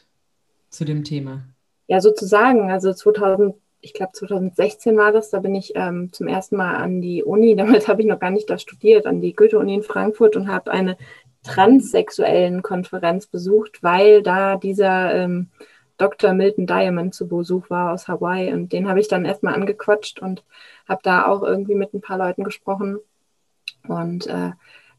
zu 0.69 0.86
dem 0.86 1.04
Thema. 1.04 1.43
Ja, 1.88 2.02
sozusagen. 2.02 2.71
Also 2.71 2.93
2000, 2.93 3.56
ich 3.82 3.93
glaube 3.93 4.12
2016 4.13 4.97
war 4.97 5.12
das, 5.12 5.30
da 5.30 5.39
bin 5.39 5.56
ich 5.56 5.73
ähm, 5.75 6.12
zum 6.12 6.28
ersten 6.28 6.58
Mal 6.58 6.75
an 6.75 7.02
die 7.02 7.23
Uni, 7.23 7.56
damals 7.58 7.88
habe 7.88 8.02
ich 8.02 8.08
noch 8.08 8.19
gar 8.19 8.32
nicht 8.32 8.49
da 8.49 8.58
studiert, 8.58 9.06
an 9.06 9.21
die 9.21 9.36
Goethe-Uni 9.36 9.75
in 9.75 9.84
Frankfurt 9.84 10.36
und 10.36 10.49
habe 10.49 10.71
eine 10.71 10.97
transsexuellen 11.43 12.62
Konferenz 12.62 13.28
besucht, 13.28 13.82
weil 13.82 14.21
da 14.23 14.58
dieser 14.58 15.13
ähm, 15.15 15.49
Dr. 15.97 16.34
Milton 16.34 16.65
Diamond 16.65 17.13
zu 17.13 17.28
Besuch 17.28 17.69
war 17.69 17.93
aus 17.93 18.08
Hawaii 18.08 18.54
und 18.54 18.71
den 18.71 18.88
habe 18.88 18.99
ich 18.99 19.08
dann 19.08 19.25
erstmal 19.25 19.56
angequatscht 19.56 20.19
und 20.19 20.43
habe 20.88 21.02
da 21.04 21.25
auch 21.25 21.43
irgendwie 21.43 21.75
mit 21.75 21.93
ein 21.93 22.02
paar 22.02 22.17
Leuten 22.17 22.43
gesprochen 22.43 22.99
und 23.88 24.28
äh, 24.28 24.52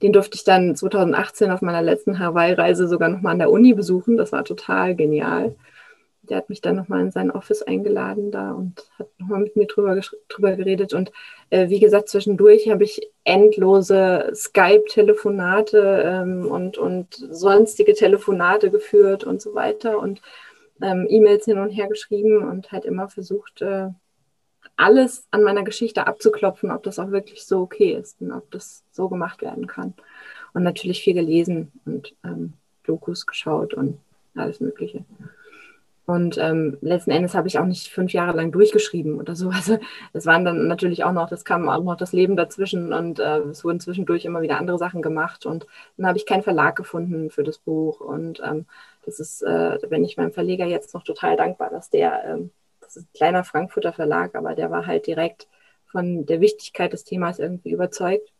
den 0.02 0.12
durfte 0.12 0.36
ich 0.36 0.44
dann 0.44 0.74
2018 0.74 1.50
auf 1.50 1.60
meiner 1.60 1.82
letzten 1.82 2.18
Hawaii-Reise 2.18 2.88
sogar 2.88 3.08
nochmal 3.08 3.32
an 3.32 3.38
der 3.38 3.50
Uni 3.50 3.74
besuchen. 3.74 4.16
Das 4.16 4.32
war 4.32 4.44
total 4.44 4.94
genial. 4.94 5.56
Der 6.30 6.38
hat 6.38 6.48
mich 6.48 6.60
dann 6.60 6.76
nochmal 6.76 7.00
in 7.00 7.10
sein 7.10 7.30
Office 7.30 7.62
eingeladen 7.62 8.30
da 8.30 8.52
und 8.52 8.88
hat 8.98 9.08
nochmal 9.18 9.40
mit 9.40 9.56
mir 9.56 9.66
drüber, 9.66 10.00
drüber 10.28 10.56
geredet. 10.56 10.94
Und 10.94 11.12
äh, 11.50 11.68
wie 11.68 11.80
gesagt, 11.80 12.08
zwischendurch 12.08 12.70
habe 12.70 12.84
ich 12.84 13.10
endlose 13.24 14.30
Skype-Telefonate 14.34 16.02
ähm, 16.06 16.46
und, 16.46 16.78
und 16.78 17.14
sonstige 17.30 17.94
Telefonate 17.94 18.70
geführt 18.70 19.24
und 19.24 19.42
so 19.42 19.54
weiter. 19.54 19.98
Und 19.98 20.22
ähm, 20.80 21.06
E-Mails 21.10 21.44
hin 21.44 21.58
und 21.58 21.70
her 21.70 21.88
geschrieben 21.88 22.48
und 22.48 22.72
halt 22.72 22.84
immer 22.84 23.08
versucht, 23.08 23.60
äh, 23.60 23.88
alles 24.76 25.26
an 25.30 25.42
meiner 25.42 25.62
Geschichte 25.62 26.06
abzuklopfen, 26.06 26.70
ob 26.70 26.82
das 26.84 26.98
auch 26.98 27.10
wirklich 27.10 27.44
so 27.44 27.60
okay 27.60 27.92
ist 27.92 28.20
und 28.20 28.32
ob 28.32 28.50
das 28.50 28.82
so 28.92 29.08
gemacht 29.08 29.42
werden 29.42 29.66
kann. 29.66 29.94
Und 30.54 30.62
natürlich 30.62 31.02
viel 31.02 31.14
gelesen 31.14 31.70
und 31.84 32.14
ähm, 32.24 32.54
Dokus 32.84 33.26
geschaut 33.26 33.74
und 33.74 33.98
alles 34.34 34.60
Mögliche. 34.60 35.04
Und 36.10 36.38
ähm, 36.38 36.76
letzten 36.80 37.12
Endes 37.12 37.36
habe 37.36 37.46
ich 37.46 37.60
auch 37.60 37.64
nicht 37.64 37.86
fünf 37.88 38.12
Jahre 38.12 38.36
lang 38.36 38.50
durchgeschrieben 38.50 39.20
oder 39.20 39.36
so. 39.36 39.50
Also 39.60 39.78
es 40.12 40.26
waren 40.26 40.44
dann 40.44 40.66
natürlich 40.66 41.04
auch 41.04 41.12
noch, 41.12 41.28
das 41.28 41.44
kam 41.44 41.68
auch 41.68 41.84
noch 41.84 41.96
das 41.96 42.12
Leben 42.12 42.34
dazwischen 42.36 42.92
und 42.92 43.20
äh, 43.20 43.38
es 43.50 43.62
wurden 43.62 43.78
zwischendurch 43.78 44.24
immer 44.24 44.40
wieder 44.40 44.58
andere 44.58 44.76
Sachen 44.76 45.02
gemacht. 45.02 45.46
Und 45.46 45.68
dann 45.96 46.06
habe 46.06 46.18
ich 46.18 46.26
keinen 46.26 46.42
Verlag 46.42 46.74
gefunden 46.74 47.30
für 47.30 47.44
das 47.44 47.58
Buch. 47.58 48.00
Und 48.00 48.40
ähm, 48.44 48.66
das 49.04 49.20
ist, 49.20 49.42
äh, 49.42 49.78
wenn 49.88 50.02
ich 50.02 50.16
meinem 50.16 50.32
Verleger 50.32 50.66
jetzt 50.66 50.94
noch 50.94 51.04
total 51.04 51.36
dankbar, 51.36 51.70
dass 51.70 51.90
der, 51.90 52.24
ähm, 52.24 52.50
das 52.80 52.96
ist 52.96 53.04
ein 53.04 53.12
kleiner 53.14 53.44
Frankfurter 53.44 53.92
Verlag, 53.92 54.34
aber 54.34 54.56
der 54.56 54.72
war 54.72 54.86
halt 54.86 55.06
direkt 55.06 55.46
von 55.86 56.26
der 56.26 56.40
Wichtigkeit 56.40 56.92
des 56.92 57.04
Themas 57.04 57.38
irgendwie 57.38 57.70
überzeugt 57.70 58.32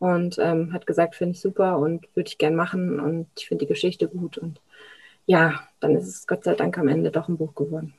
und 0.00 0.38
ähm, 0.40 0.72
hat 0.72 0.88
gesagt, 0.88 1.14
finde 1.14 1.34
ich 1.36 1.40
super 1.40 1.78
und 1.78 2.08
würde 2.16 2.28
ich 2.28 2.38
gern 2.38 2.56
machen 2.56 2.98
und 2.98 3.28
ich 3.38 3.46
finde 3.46 3.66
die 3.66 3.72
Geschichte 3.72 4.08
gut 4.08 4.38
und 4.38 4.60
ja, 5.26 5.60
dann 5.80 5.96
ist 5.96 6.08
es 6.08 6.26
Gott 6.26 6.44
sei 6.44 6.54
Dank 6.54 6.78
am 6.78 6.88
Ende 6.88 7.10
doch 7.10 7.28
ein 7.28 7.38
Buch 7.38 7.54
geworden. 7.54 7.94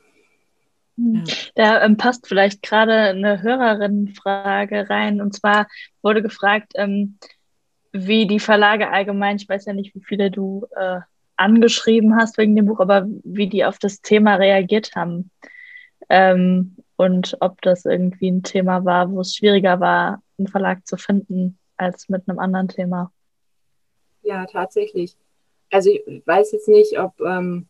Hm. 0.98 1.24
Da 1.56 1.84
ähm, 1.84 1.98
passt 1.98 2.28
vielleicht 2.28 2.62
gerade 2.62 2.94
eine 2.94 3.42
Hörerin-Frage 3.42 4.90
rein. 4.90 5.22
Und 5.22 5.34
zwar 5.34 5.68
wurde 6.02 6.22
gefragt, 6.22 6.74
ähm, 6.76 7.18
wie 7.92 8.28
die 8.28 8.40
Verlage 8.40 8.90
allgemein, 8.90 9.38
ich 9.38 9.48
weiß 9.48 9.66
ja 9.66 9.74
nicht, 9.74 9.96
wie 9.96 10.04
viele 10.04 10.32
du 10.32 10.68
äh, 10.76 11.00
angeschrieben 11.36 12.16
hast 12.16 12.38
wegen 12.38 12.56
dem 12.56 12.66
Buch, 12.66 12.80
aber 12.80 13.08
wie 13.24 13.48
die 13.48 13.66
auf 13.66 13.80
das 13.80 14.02
Thema 14.02 14.36
reagiert 14.36 14.96
haben. 14.96 15.32
Ähm, 16.10 16.76
und 16.96 17.38
ob 17.40 17.62
das 17.62 17.86
irgendwie 17.86 18.30
ein 18.30 18.44
Thema 18.44 18.86
war, 18.86 19.12
wo 19.12 19.22
es 19.22 19.36
schwieriger 19.36 19.80
war, 19.80 20.22
einen 20.38 20.48
Verlag 20.48 20.86
zu 20.86 20.98
finden 20.98 21.58
als 21.78 22.08
mit 22.10 22.28
einem 22.28 22.40
anderen 22.40 22.68
Thema. 22.68 23.12
Ja, 24.22 24.46
tatsächlich 24.46 25.18
also 25.74 25.90
ich 25.90 26.22
weiß 26.26 26.52
jetzt 26.52 26.68
nicht, 26.68 27.00
ob 27.00 27.20
ähm, 27.22 27.68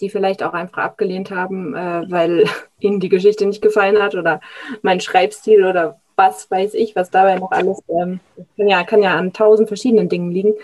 die 0.00 0.10
vielleicht 0.10 0.42
auch 0.42 0.52
einfach 0.52 0.78
abgelehnt 0.78 1.30
haben, 1.30 1.74
äh, 1.74 2.04
weil 2.10 2.44
ihnen 2.80 3.00
die 3.00 3.08
Geschichte 3.08 3.46
nicht 3.46 3.62
gefallen 3.62 4.02
hat 4.02 4.14
oder 4.14 4.40
mein 4.82 5.00
Schreibstil 5.00 5.64
oder 5.64 6.00
was 6.16 6.50
weiß 6.50 6.74
ich, 6.74 6.96
was 6.96 7.10
dabei 7.10 7.38
noch 7.38 7.50
alles, 7.50 7.82
ähm, 7.88 8.20
kann, 8.56 8.68
ja, 8.68 8.84
kann 8.84 9.02
ja 9.02 9.16
an 9.16 9.32
tausend 9.32 9.68
verschiedenen 9.68 10.08
Dingen 10.08 10.30
liegen. 10.30 10.54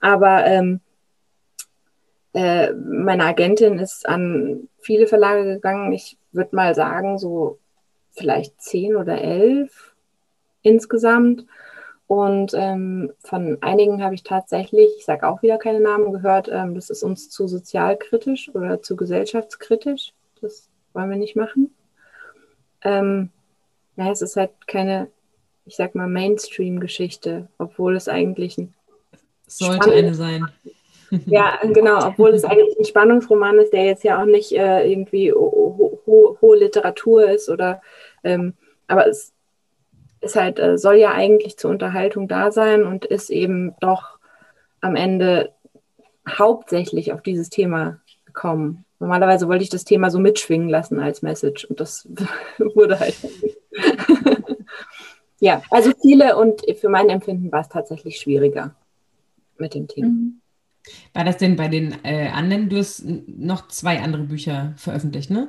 Aber 0.00 0.46
ähm, 0.46 0.80
äh, 2.32 2.72
meine 2.72 3.24
Agentin 3.24 3.78
ist 3.78 4.08
an 4.08 4.68
viele 4.80 5.06
Verlage 5.06 5.44
gegangen. 5.44 5.92
Ich 5.92 6.16
würde 6.32 6.56
mal 6.56 6.74
sagen, 6.74 7.18
so 7.18 7.58
vielleicht 8.12 8.60
zehn 8.60 8.96
oder 8.96 9.20
elf 9.20 9.94
insgesamt. 10.62 11.44
Und 12.12 12.52
ähm, 12.54 13.10
von 13.20 13.56
einigen 13.62 14.04
habe 14.04 14.14
ich 14.14 14.22
tatsächlich, 14.22 14.90
ich 14.98 15.06
sage 15.06 15.26
auch 15.26 15.40
wieder 15.40 15.56
keine 15.56 15.80
Namen, 15.80 16.12
gehört, 16.12 16.46
ähm, 16.52 16.74
das 16.74 16.90
ist 16.90 17.02
uns 17.02 17.30
zu 17.30 17.48
sozialkritisch 17.48 18.54
oder 18.54 18.82
zu 18.82 18.96
gesellschaftskritisch. 18.96 20.12
Das 20.42 20.68
wollen 20.92 21.08
wir 21.08 21.16
nicht 21.16 21.36
machen. 21.36 21.74
Ähm, 22.82 23.30
ja, 23.96 24.10
es 24.10 24.20
ist 24.20 24.36
halt 24.36 24.50
keine, 24.66 25.08
ich 25.64 25.76
sag 25.76 25.94
mal, 25.94 26.06
Mainstream-Geschichte, 26.06 27.48
obwohl 27.56 27.96
es 27.96 28.08
eigentlich 28.08 28.58
ein. 28.58 28.74
Sollte 29.46 29.92
eine 29.92 30.14
sein. 30.14 30.44
ja, 31.24 31.60
genau, 31.62 32.08
obwohl 32.08 32.34
es 32.34 32.44
eigentlich 32.44 32.78
ein 32.78 32.84
Spannungsroman 32.84 33.58
ist, 33.58 33.72
der 33.72 33.86
jetzt 33.86 34.04
ja 34.04 34.20
auch 34.20 34.26
nicht 34.26 34.52
äh, 34.52 34.86
irgendwie 34.86 35.32
ho 35.32 36.02
ho 36.04 36.36
hohe 36.42 36.58
Literatur 36.58 37.30
ist 37.30 37.48
oder. 37.48 37.80
Ähm, 38.22 38.52
aber 38.86 39.06
es 39.06 39.32
ist 40.22 40.36
halt, 40.36 40.58
äh, 40.58 40.78
soll 40.78 40.96
ja 40.96 41.12
eigentlich 41.12 41.58
zur 41.58 41.70
Unterhaltung 41.70 42.28
da 42.28 42.50
sein 42.50 42.84
und 42.84 43.04
ist 43.04 43.30
eben 43.30 43.74
doch 43.80 44.18
am 44.80 44.96
Ende 44.96 45.52
hauptsächlich 46.28 47.12
auf 47.12 47.22
dieses 47.22 47.50
Thema 47.50 48.00
gekommen. 48.24 48.84
Normalerweise 49.00 49.48
wollte 49.48 49.64
ich 49.64 49.70
das 49.70 49.84
Thema 49.84 50.10
so 50.10 50.18
mitschwingen 50.18 50.68
lassen 50.68 51.00
als 51.00 51.22
Message 51.22 51.64
und 51.64 51.80
das 51.80 52.08
wurde 52.58 53.00
halt. 53.00 53.16
ja, 55.40 55.62
also 55.70 55.90
viele 56.00 56.36
und 56.36 56.62
für 56.80 56.88
mein 56.88 57.08
Empfinden 57.08 57.50
war 57.50 57.60
es 57.60 57.68
tatsächlich 57.68 58.18
schwieriger 58.18 58.74
mit 59.58 59.74
dem 59.74 59.88
Thema. 59.88 60.08
Mhm. 60.08 60.38
War 61.14 61.24
das 61.24 61.36
denn 61.36 61.56
bei 61.56 61.68
den 61.68 61.96
äh, 62.04 62.28
anderen? 62.28 62.68
Du 62.68 62.76
hast 62.76 63.04
noch 63.04 63.68
zwei 63.68 64.00
andere 64.00 64.22
Bücher 64.22 64.72
veröffentlicht, 64.76 65.30
ne? 65.30 65.48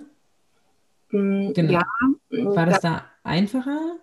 Mm, 1.10 1.54
genau. 1.54 1.74
Ja. 1.74 1.84
War 2.30 2.68
das 2.68 2.82
da 2.82 3.06
einfacher? 3.24 3.98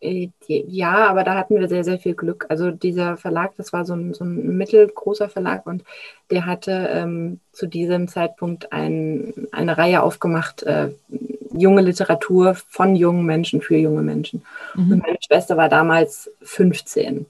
Äh, 0.00 0.30
ja, 0.48 1.08
aber 1.08 1.24
da 1.24 1.34
hatten 1.34 1.58
wir 1.58 1.68
sehr, 1.68 1.84
sehr 1.84 1.98
viel 1.98 2.14
Glück. 2.14 2.46
Also 2.48 2.70
dieser 2.70 3.16
Verlag, 3.16 3.52
das 3.56 3.72
war 3.72 3.84
so 3.84 3.94
ein, 3.94 4.14
so 4.14 4.24
ein 4.24 4.56
mittelgroßer 4.56 5.28
Verlag 5.28 5.66
und 5.66 5.84
der 6.30 6.46
hatte 6.46 6.88
ähm, 6.92 7.40
zu 7.52 7.66
diesem 7.66 8.08
Zeitpunkt 8.08 8.72
ein, 8.72 9.34
eine 9.52 9.76
Reihe 9.76 10.02
aufgemacht, 10.02 10.62
äh, 10.62 10.90
junge 11.52 11.82
Literatur 11.82 12.54
von 12.54 12.96
jungen 12.96 13.26
Menschen 13.26 13.60
für 13.60 13.76
junge 13.76 14.02
Menschen. 14.02 14.42
Mhm. 14.74 14.92
Und 14.92 15.02
meine 15.02 15.18
Schwester 15.20 15.56
war 15.56 15.68
damals 15.68 16.30
15. 16.42 17.26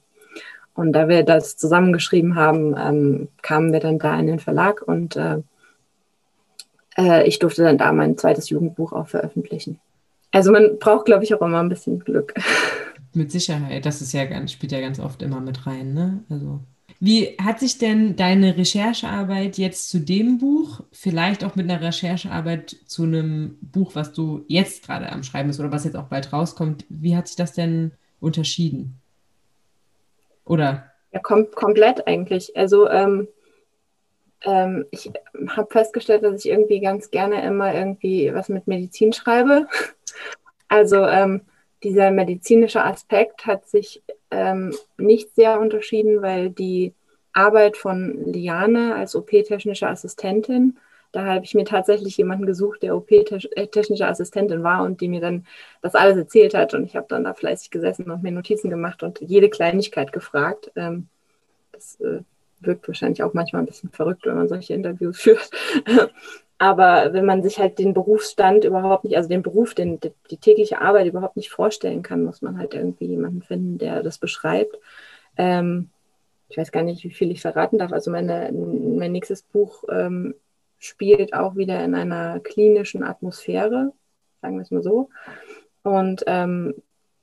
Und 0.75 0.93
da 0.93 1.09
wir 1.09 1.25
das 1.25 1.57
zusammengeschrieben 1.57 2.37
haben, 2.37 2.77
ähm, 2.79 3.29
kamen 3.43 3.73
wir 3.73 3.81
dann 3.81 3.99
da 3.99 4.18
in 4.18 4.27
den 4.27 4.39
Verlag 4.39 4.83
und 4.87 5.16
äh, 5.16 5.39
äh, 6.97 7.27
ich 7.27 7.39
durfte 7.39 7.64
dann 7.64 7.79
da 7.79 7.93
mein 7.93 8.16
zweites 8.16 8.49
Jugendbuch 8.51 8.93
auch 8.93 9.09
veröffentlichen. 9.09 9.81
Also 10.33 10.53
man 10.53 10.78
braucht, 10.78 11.07
glaube 11.07 11.24
ich, 11.24 11.35
auch 11.35 11.43
immer 11.43 11.61
ein 11.61 11.68
bisschen 11.68 11.99
Glück. 12.01 12.35
Mit 13.12 13.33
Sicherheit. 13.33 13.87
Das 13.87 14.01
ist 14.01 14.12
ja 14.12 14.24
ganz, 14.24 14.53
spielt 14.53 14.72
ja 14.72 14.81
ganz 14.81 15.01
oft 15.01 15.20
immer 15.22 15.41
mit 15.41 15.66
rein, 15.66 15.95
ne? 15.95 16.22
Also 16.31 16.61
Wie 17.01 17.37
hat 17.43 17.59
sich 17.59 17.78
denn 17.78 18.14
deine 18.14 18.57
Recherchearbeit 18.57 19.59
jetzt 19.59 19.91
zu 19.91 19.99
dem 19.99 20.39
Buch, 20.39 20.83
vielleicht 20.93 21.43
auch 21.43 21.57
mit 21.57 21.68
einer 21.68 21.81
Recherchearbeit 21.81 22.76
zu 22.87 23.03
einem 23.03 23.59
Buch, 23.61 23.97
was 23.97 24.12
du 24.12 24.45
jetzt 24.47 24.87
gerade 24.87 25.11
am 25.11 25.24
Schreiben 25.24 25.49
bist 25.49 25.59
oder 25.59 25.72
was 25.72 25.83
jetzt 25.83 25.97
auch 25.97 26.07
bald 26.07 26.33
rauskommt, 26.33 26.85
wie 26.89 27.16
hat 27.16 27.26
sich 27.26 27.37
das 27.37 27.53
denn 27.53 27.91
unterschieden? 28.20 29.01
Oder? 30.45 30.93
Ja, 31.12 31.18
kom 31.18 31.51
komplett 31.51 32.07
eigentlich. 32.07 32.57
Also 32.57 32.89
ähm, 32.89 33.26
ähm, 34.43 34.87
ich 34.91 35.11
habe 35.49 35.68
festgestellt, 35.70 36.22
dass 36.22 36.45
ich 36.45 36.51
irgendwie 36.51 36.81
ganz 36.81 37.11
gerne 37.11 37.45
immer 37.45 37.74
irgendwie 37.74 38.33
was 38.33 38.49
mit 38.49 38.66
Medizin 38.66 39.12
schreibe. 39.12 39.66
Also 40.71 41.05
ähm, 41.05 41.43
dieser 41.83 42.11
medizinische 42.11 42.83
Aspekt 42.83 43.45
hat 43.45 43.68
sich 43.68 44.03
ähm, 44.31 44.75
nicht 44.97 45.35
sehr 45.35 45.61
unterschieden, 45.61 46.23
weil 46.23 46.51
die 46.51 46.95
Arbeit 47.33 47.77
von 47.77 48.25
Liane 48.25 48.95
als 48.95 49.14
OP-technische 49.14 49.89
Assistentin, 49.89 50.79
da 51.12 51.25
habe 51.25 51.45
ich 51.45 51.55
mir 51.55 51.64
tatsächlich 51.64 52.16
jemanden 52.16 52.47
gesucht, 52.47 52.85
der 52.85 52.97
OP-technische 52.97 54.07
Assistentin 54.07 54.62
war 54.62 54.85
und 54.85 55.01
die 55.01 55.09
mir 55.09 55.21
dann 55.21 55.45
das 55.83 55.97
alles 55.97 56.16
erzählt 56.16 56.55
hat. 56.55 56.73
Und 56.73 56.85
ich 56.85 56.95
habe 56.95 57.07
dann 57.09 57.25
da 57.25 57.35
fleißig 57.35 57.71
gesessen 57.71 58.09
und 58.09 58.23
mir 58.23 58.31
Notizen 58.31 58.71
gemacht 58.71 59.03
und 59.03 59.21
jede 59.21 59.51
Kleinigkeit 59.51 60.12
gefragt. 60.12 60.71
Ähm, 60.77 61.09
das 61.73 62.01
äh, 62.01 62.21
wirkt 62.61 62.87
wahrscheinlich 62.87 63.25
auch 63.25 63.35
manchmal 63.35 63.62
ein 63.62 63.66
bisschen 63.66 63.91
verrückt, 63.91 64.25
wenn 64.25 64.37
man 64.37 64.49
solche 64.49 64.75
Interviews 64.75 65.21
führt. 65.21 65.51
Aber 66.61 67.14
wenn 67.14 67.24
man 67.24 67.42
sich 67.42 67.58
halt 67.58 67.78
den 67.78 67.94
Berufsstand 67.94 68.64
überhaupt 68.64 69.04
nicht, 69.04 69.16
also 69.16 69.30
den 69.30 69.40
Beruf, 69.40 69.72
den, 69.72 69.98
die 70.30 70.36
tägliche 70.36 70.82
Arbeit 70.82 71.06
überhaupt 71.06 71.36
nicht 71.36 71.48
vorstellen 71.48 72.02
kann, 72.02 72.22
muss 72.22 72.42
man 72.42 72.58
halt 72.58 72.74
irgendwie 72.74 73.06
jemanden 73.06 73.40
finden, 73.40 73.78
der 73.78 74.02
das 74.02 74.18
beschreibt. 74.18 74.78
Ähm, 75.38 75.88
ich 76.50 76.58
weiß 76.58 76.70
gar 76.70 76.82
nicht, 76.82 77.02
wie 77.02 77.12
viel 77.12 77.30
ich 77.30 77.40
verraten 77.40 77.78
darf. 77.78 77.92
Also 77.92 78.11
meine, 78.11 78.52
mein 78.52 79.11
nächstes 79.11 79.40
Buch 79.40 79.84
ähm, 79.90 80.34
spielt 80.78 81.32
auch 81.32 81.56
wieder 81.56 81.82
in 81.82 81.94
einer 81.94 82.40
klinischen 82.40 83.04
Atmosphäre, 83.04 83.94
sagen 84.42 84.56
wir 84.56 84.62
es 84.62 84.70
mal 84.70 84.82
so. 84.82 85.08
Und 85.82 86.24
ähm, 86.26 86.74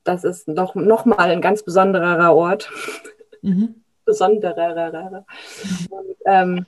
das 0.02 0.24
ist 0.24 0.48
noch, 0.48 0.74
noch 0.74 1.04
mal 1.04 1.30
ein 1.30 1.40
ganz 1.40 1.62
besonderer 1.62 2.34
Ort. 2.34 2.72
Mhm. 3.42 3.84
besonderer. 4.04 5.24
Und, 5.90 6.16
ähm, 6.26 6.66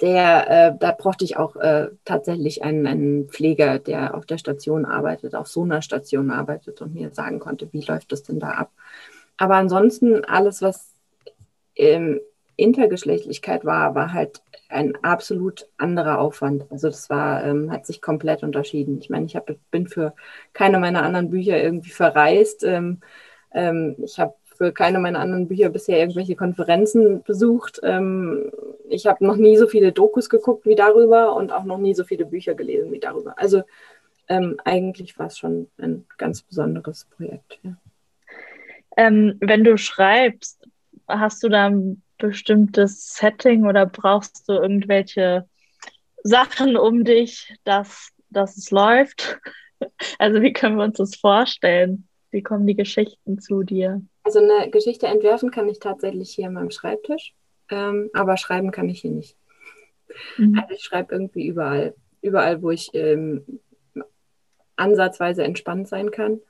der, 0.00 0.50
äh, 0.50 0.78
da 0.78 0.92
brauchte 0.92 1.24
ich 1.24 1.36
auch 1.36 1.56
äh, 1.56 1.88
tatsächlich 2.04 2.62
einen, 2.62 2.86
einen 2.86 3.28
Pfleger, 3.28 3.78
der 3.78 4.14
auf 4.14 4.26
der 4.26 4.38
Station 4.38 4.84
arbeitet, 4.84 5.34
auf 5.34 5.46
so 5.48 5.62
einer 5.62 5.82
Station 5.82 6.30
arbeitet 6.30 6.82
und 6.82 6.94
mir 6.94 7.10
sagen 7.10 7.38
konnte, 7.38 7.72
wie 7.72 7.82
läuft 7.82 8.12
das 8.12 8.22
denn 8.22 8.38
da 8.38 8.50
ab. 8.50 8.70
Aber 9.38 9.56
ansonsten 9.56 10.24
alles, 10.24 10.62
was 10.62 10.92
ähm, 11.76 12.20
Intergeschlechtlichkeit 12.56 13.64
war, 13.64 13.94
war 13.94 14.12
halt 14.12 14.42
ein 14.68 14.96
absolut 15.02 15.68
anderer 15.76 16.18
Aufwand. 16.18 16.64
Also 16.70 16.88
das 16.88 17.08
war, 17.10 17.44
ähm, 17.44 17.70
hat 17.70 17.86
sich 17.86 18.02
komplett 18.02 18.42
unterschieden. 18.42 18.98
Ich 18.98 19.10
meine, 19.10 19.26
ich 19.26 19.36
hab, 19.36 19.50
bin 19.70 19.86
für 19.86 20.14
keine 20.52 20.78
meiner 20.78 21.02
anderen 21.02 21.30
Bücher 21.30 21.62
irgendwie 21.62 21.90
verreist. 21.90 22.64
Ähm, 22.64 23.00
ähm, 23.52 23.96
ich 23.98 24.18
habe 24.18 24.34
für 24.56 24.72
keine 24.72 24.98
meiner 24.98 25.20
anderen 25.20 25.48
Bücher 25.48 25.68
bisher 25.68 25.98
irgendwelche 25.98 26.36
Konferenzen 26.36 27.22
besucht. 27.22 27.80
Ähm, 27.82 28.50
ich 28.88 29.06
habe 29.06 29.24
noch 29.24 29.36
nie 29.36 29.56
so 29.56 29.66
viele 29.66 29.92
Dokus 29.92 30.28
geguckt 30.28 30.66
wie 30.66 30.74
darüber 30.74 31.34
und 31.34 31.52
auch 31.52 31.64
noch 31.64 31.78
nie 31.78 31.94
so 31.94 32.04
viele 32.04 32.26
Bücher 32.26 32.54
gelesen 32.54 32.92
wie 32.92 33.00
darüber. 33.00 33.38
Also 33.38 33.62
ähm, 34.28 34.56
eigentlich 34.64 35.18
war 35.18 35.26
es 35.26 35.38
schon 35.38 35.68
ein 35.78 36.06
ganz 36.18 36.42
besonderes 36.42 37.06
Projekt. 37.16 37.58
Ja. 37.62 37.76
Ähm, 38.96 39.36
wenn 39.40 39.64
du 39.64 39.76
schreibst, 39.76 40.66
hast 41.06 41.42
du 41.42 41.48
da 41.48 41.66
ein 41.66 42.02
bestimmtes 42.18 43.14
Setting 43.14 43.66
oder 43.66 43.86
brauchst 43.86 44.48
du 44.48 44.54
irgendwelche 44.54 45.48
Sachen 46.22 46.76
um 46.76 47.04
dich, 47.04 47.54
dass, 47.64 48.10
dass 48.30 48.56
es 48.56 48.70
läuft? 48.70 49.38
Also 50.18 50.40
wie 50.40 50.54
können 50.54 50.78
wir 50.78 50.84
uns 50.84 50.96
das 50.96 51.16
vorstellen? 51.16 52.08
Wie 52.30 52.42
kommen 52.42 52.66
die 52.66 52.76
Geschichten 52.76 53.38
zu 53.40 53.62
dir? 53.62 54.00
Also 54.26 54.40
eine 54.40 54.68
Geschichte 54.70 55.06
entwerfen 55.06 55.52
kann 55.52 55.68
ich 55.68 55.78
tatsächlich 55.78 56.30
hier 56.30 56.48
an 56.48 56.54
meinem 56.54 56.72
Schreibtisch, 56.72 57.32
ähm, 57.70 58.10
aber 58.12 58.36
schreiben 58.36 58.72
kann 58.72 58.88
ich 58.88 59.02
hier 59.02 59.12
nicht. 59.12 59.36
Mhm. 60.36 60.58
Also 60.58 60.74
ich 60.74 60.82
schreibe 60.82 61.14
irgendwie 61.14 61.46
überall, 61.46 61.94
überall, 62.22 62.60
wo 62.60 62.72
ich 62.72 62.90
ähm, 62.92 63.60
ansatzweise 64.74 65.44
entspannt 65.44 65.86
sein 65.86 66.10
kann 66.10 66.40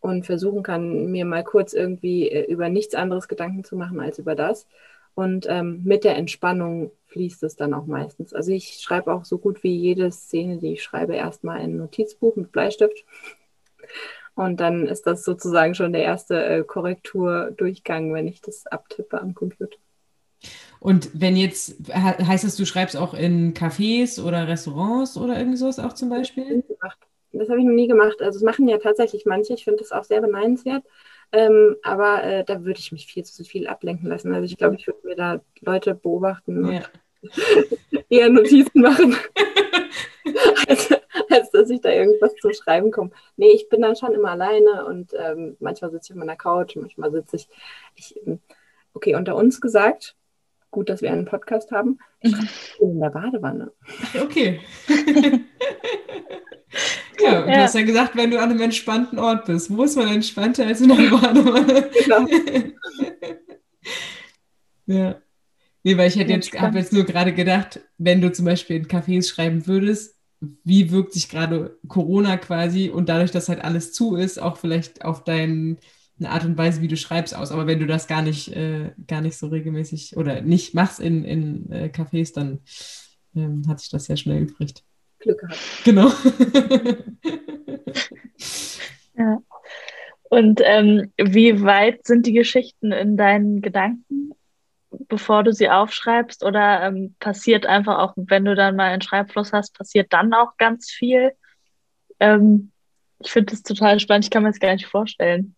und 0.00 0.26
versuchen 0.26 0.62
kann, 0.62 1.06
mir 1.06 1.24
mal 1.24 1.42
kurz 1.42 1.72
irgendwie 1.72 2.28
äh, 2.28 2.52
über 2.52 2.68
nichts 2.68 2.94
anderes 2.94 3.28
Gedanken 3.28 3.64
zu 3.64 3.76
machen 3.76 3.98
als 3.98 4.18
über 4.18 4.34
das. 4.34 4.68
Und 5.14 5.46
ähm, 5.48 5.80
mit 5.84 6.04
der 6.04 6.16
Entspannung 6.16 6.90
fließt 7.06 7.42
es 7.44 7.56
dann 7.56 7.72
auch 7.72 7.86
meistens. 7.86 8.34
Also 8.34 8.52
ich 8.52 8.80
schreibe 8.82 9.14
auch 9.14 9.24
so 9.24 9.38
gut 9.38 9.62
wie 9.62 9.74
jede 9.74 10.12
Szene, 10.12 10.58
die 10.58 10.74
ich 10.74 10.82
schreibe, 10.82 11.16
erstmal 11.16 11.62
in 11.62 11.70
ein 11.70 11.76
Notizbuch 11.78 12.36
mit 12.36 12.52
Bleistift. 12.52 13.06
Und 14.36 14.60
dann 14.60 14.86
ist 14.86 15.06
das 15.06 15.24
sozusagen 15.24 15.74
schon 15.74 15.92
der 15.92 16.02
erste 16.02 16.44
äh, 16.44 16.62
Korrekturdurchgang, 16.62 18.12
wenn 18.12 18.28
ich 18.28 18.42
das 18.42 18.66
abtippe 18.66 19.20
am 19.20 19.34
Computer. 19.34 19.76
Und 20.78 21.10
wenn 21.14 21.36
jetzt, 21.36 21.76
heißt 21.90 22.44
das, 22.44 22.54
du 22.54 22.66
schreibst 22.66 22.96
auch 22.96 23.14
in 23.14 23.54
Cafés 23.54 24.22
oder 24.22 24.46
Restaurants 24.46 25.16
oder 25.16 25.38
irgend 25.38 25.58
sowas 25.58 25.78
auch 25.78 25.94
zum 25.94 26.10
Beispiel? 26.10 26.62
Das 27.32 27.48
habe 27.48 27.58
ich 27.58 27.64
noch 27.64 27.72
nie 27.72 27.88
gemacht. 27.88 28.20
Also 28.20 28.36
es 28.36 28.42
machen 28.42 28.68
ja 28.68 28.76
tatsächlich 28.78 29.24
manche. 29.24 29.54
Ich 29.54 29.64
finde 29.64 29.80
das 29.80 29.90
auch 29.90 30.04
sehr 30.04 30.20
beneidenswert. 30.20 30.84
Ähm, 31.32 31.76
aber 31.82 32.22
äh, 32.22 32.44
da 32.44 32.62
würde 32.64 32.78
ich 32.78 32.92
mich 32.92 33.06
viel 33.06 33.24
zu 33.24 33.42
viel 33.42 33.66
ablenken 33.66 34.08
lassen. 34.08 34.32
Also 34.32 34.44
ich 34.44 34.58
glaube, 34.58 34.76
ich 34.76 34.86
würde 34.86 35.06
mir 35.06 35.16
da 35.16 35.40
Leute 35.60 35.94
beobachten 35.94 36.64
ja. 36.64 36.78
und 36.78 36.90
eher 38.08 38.28
Notizen 38.28 38.80
machen. 38.80 39.16
also, 40.68 40.96
als 41.30 41.50
dass 41.50 41.70
ich 41.70 41.80
da 41.80 41.90
irgendwas 41.90 42.34
zum 42.40 42.52
Schreiben 42.52 42.90
komme. 42.90 43.10
Nee, 43.36 43.50
ich 43.54 43.68
bin 43.68 43.82
dann 43.82 43.96
schon 43.96 44.12
immer 44.12 44.30
alleine 44.30 44.86
und 44.86 45.12
ähm, 45.18 45.56
manchmal 45.60 45.90
sitze 45.90 46.12
ich 46.12 46.12
auf 46.12 46.18
meiner 46.18 46.36
Couch, 46.36 46.76
manchmal 46.76 47.10
sitze 47.12 47.36
ich, 47.36 47.48
ich, 47.94 48.20
okay, 48.94 49.14
unter 49.14 49.36
uns 49.36 49.60
gesagt, 49.60 50.16
gut, 50.70 50.88
dass 50.88 51.02
wir 51.02 51.12
einen 51.12 51.24
Podcast 51.24 51.70
haben, 51.72 51.98
ich 52.20 52.34
mhm. 52.34 52.48
in 52.80 53.00
der 53.00 53.10
Badewanne. 53.10 53.72
Okay. 54.20 54.60
ja, 57.18 57.42
du 57.42 57.48
ja. 57.48 57.56
hast 57.62 57.74
ja 57.74 57.82
gesagt, 57.82 58.16
wenn 58.16 58.30
du 58.30 58.38
an 58.38 58.50
einem 58.50 58.60
entspannten 58.60 59.18
Ort 59.18 59.46
bist, 59.46 59.74
wo 59.74 59.84
ist 59.84 59.96
man 59.96 60.08
entspannter 60.08 60.66
als 60.66 60.80
in 60.80 60.88
der 60.88 60.96
Badewanne? 61.10 61.90
Genau. 62.04 62.26
ja. 64.86 65.20
Nee, 65.86 65.96
weil 65.96 66.08
ich 66.08 66.16
hätte 66.16 66.32
jetzt, 66.32 66.52
habe 66.60 66.78
jetzt 66.78 66.92
nur 66.92 67.04
gerade 67.04 67.32
gedacht, 67.32 67.78
wenn 67.96 68.20
du 68.20 68.32
zum 68.32 68.44
Beispiel 68.44 68.74
in 68.74 68.88
Cafés 68.88 69.28
schreiben 69.28 69.68
würdest, 69.68 70.16
wie 70.64 70.90
wirkt 70.90 71.12
sich 71.12 71.28
gerade 71.28 71.78
Corona 71.86 72.38
quasi 72.38 72.90
und 72.90 73.08
dadurch, 73.08 73.30
dass 73.30 73.48
halt 73.48 73.62
alles 73.62 73.92
zu 73.92 74.16
ist, 74.16 74.42
auch 74.42 74.56
vielleicht 74.56 75.04
auf 75.04 75.22
deine 75.22 75.76
Art 76.24 76.44
und 76.44 76.58
Weise, 76.58 76.82
wie 76.82 76.88
du 76.88 76.96
schreibst, 76.96 77.36
aus. 77.36 77.52
Aber 77.52 77.68
wenn 77.68 77.78
du 77.78 77.86
das 77.86 78.08
gar 78.08 78.22
nicht, 78.22 78.48
äh, 78.48 78.94
gar 79.06 79.20
nicht 79.20 79.36
so 79.36 79.46
regelmäßig 79.46 80.16
oder 80.16 80.40
nicht 80.40 80.74
machst 80.74 80.98
in, 80.98 81.22
in 81.22 81.70
äh, 81.70 81.88
Cafés, 81.94 82.34
dann 82.34 82.58
ähm, 83.36 83.62
hat 83.68 83.78
sich 83.78 83.90
das 83.90 84.06
sehr 84.06 84.16
schnell 84.16 84.42
übrig. 84.42 84.74
Glück 85.20 85.38
gehabt. 85.38 85.60
Genau. 85.84 86.08
ja. 89.16 89.38
Und 90.30 90.60
ähm, 90.64 91.12
wie 91.16 91.62
weit 91.62 92.04
sind 92.04 92.26
die 92.26 92.32
Geschichten 92.32 92.90
in 92.90 93.16
deinen 93.16 93.60
Gedanken? 93.60 94.32
Bevor 95.08 95.42
du 95.42 95.52
sie 95.52 95.70
aufschreibst 95.70 96.44
oder 96.44 96.82
ähm, 96.82 97.14
passiert 97.20 97.66
einfach 97.66 97.98
auch, 97.98 98.12
wenn 98.16 98.44
du 98.44 98.54
dann 98.54 98.76
mal 98.76 98.90
einen 98.90 99.02
Schreibfluss 99.02 99.52
hast, 99.52 99.76
passiert 99.76 100.12
dann 100.12 100.32
auch 100.32 100.56
ganz 100.56 100.90
viel? 100.90 101.32
Ähm, 102.20 102.72
ich 103.18 103.30
finde 103.30 103.52
das 103.52 103.62
total 103.62 103.98
spannend, 104.00 104.24
ich 104.24 104.30
kann 104.30 104.42
mir 104.42 104.50
das 104.50 104.60
gar 104.60 104.72
nicht 104.72 104.86
vorstellen. 104.86 105.54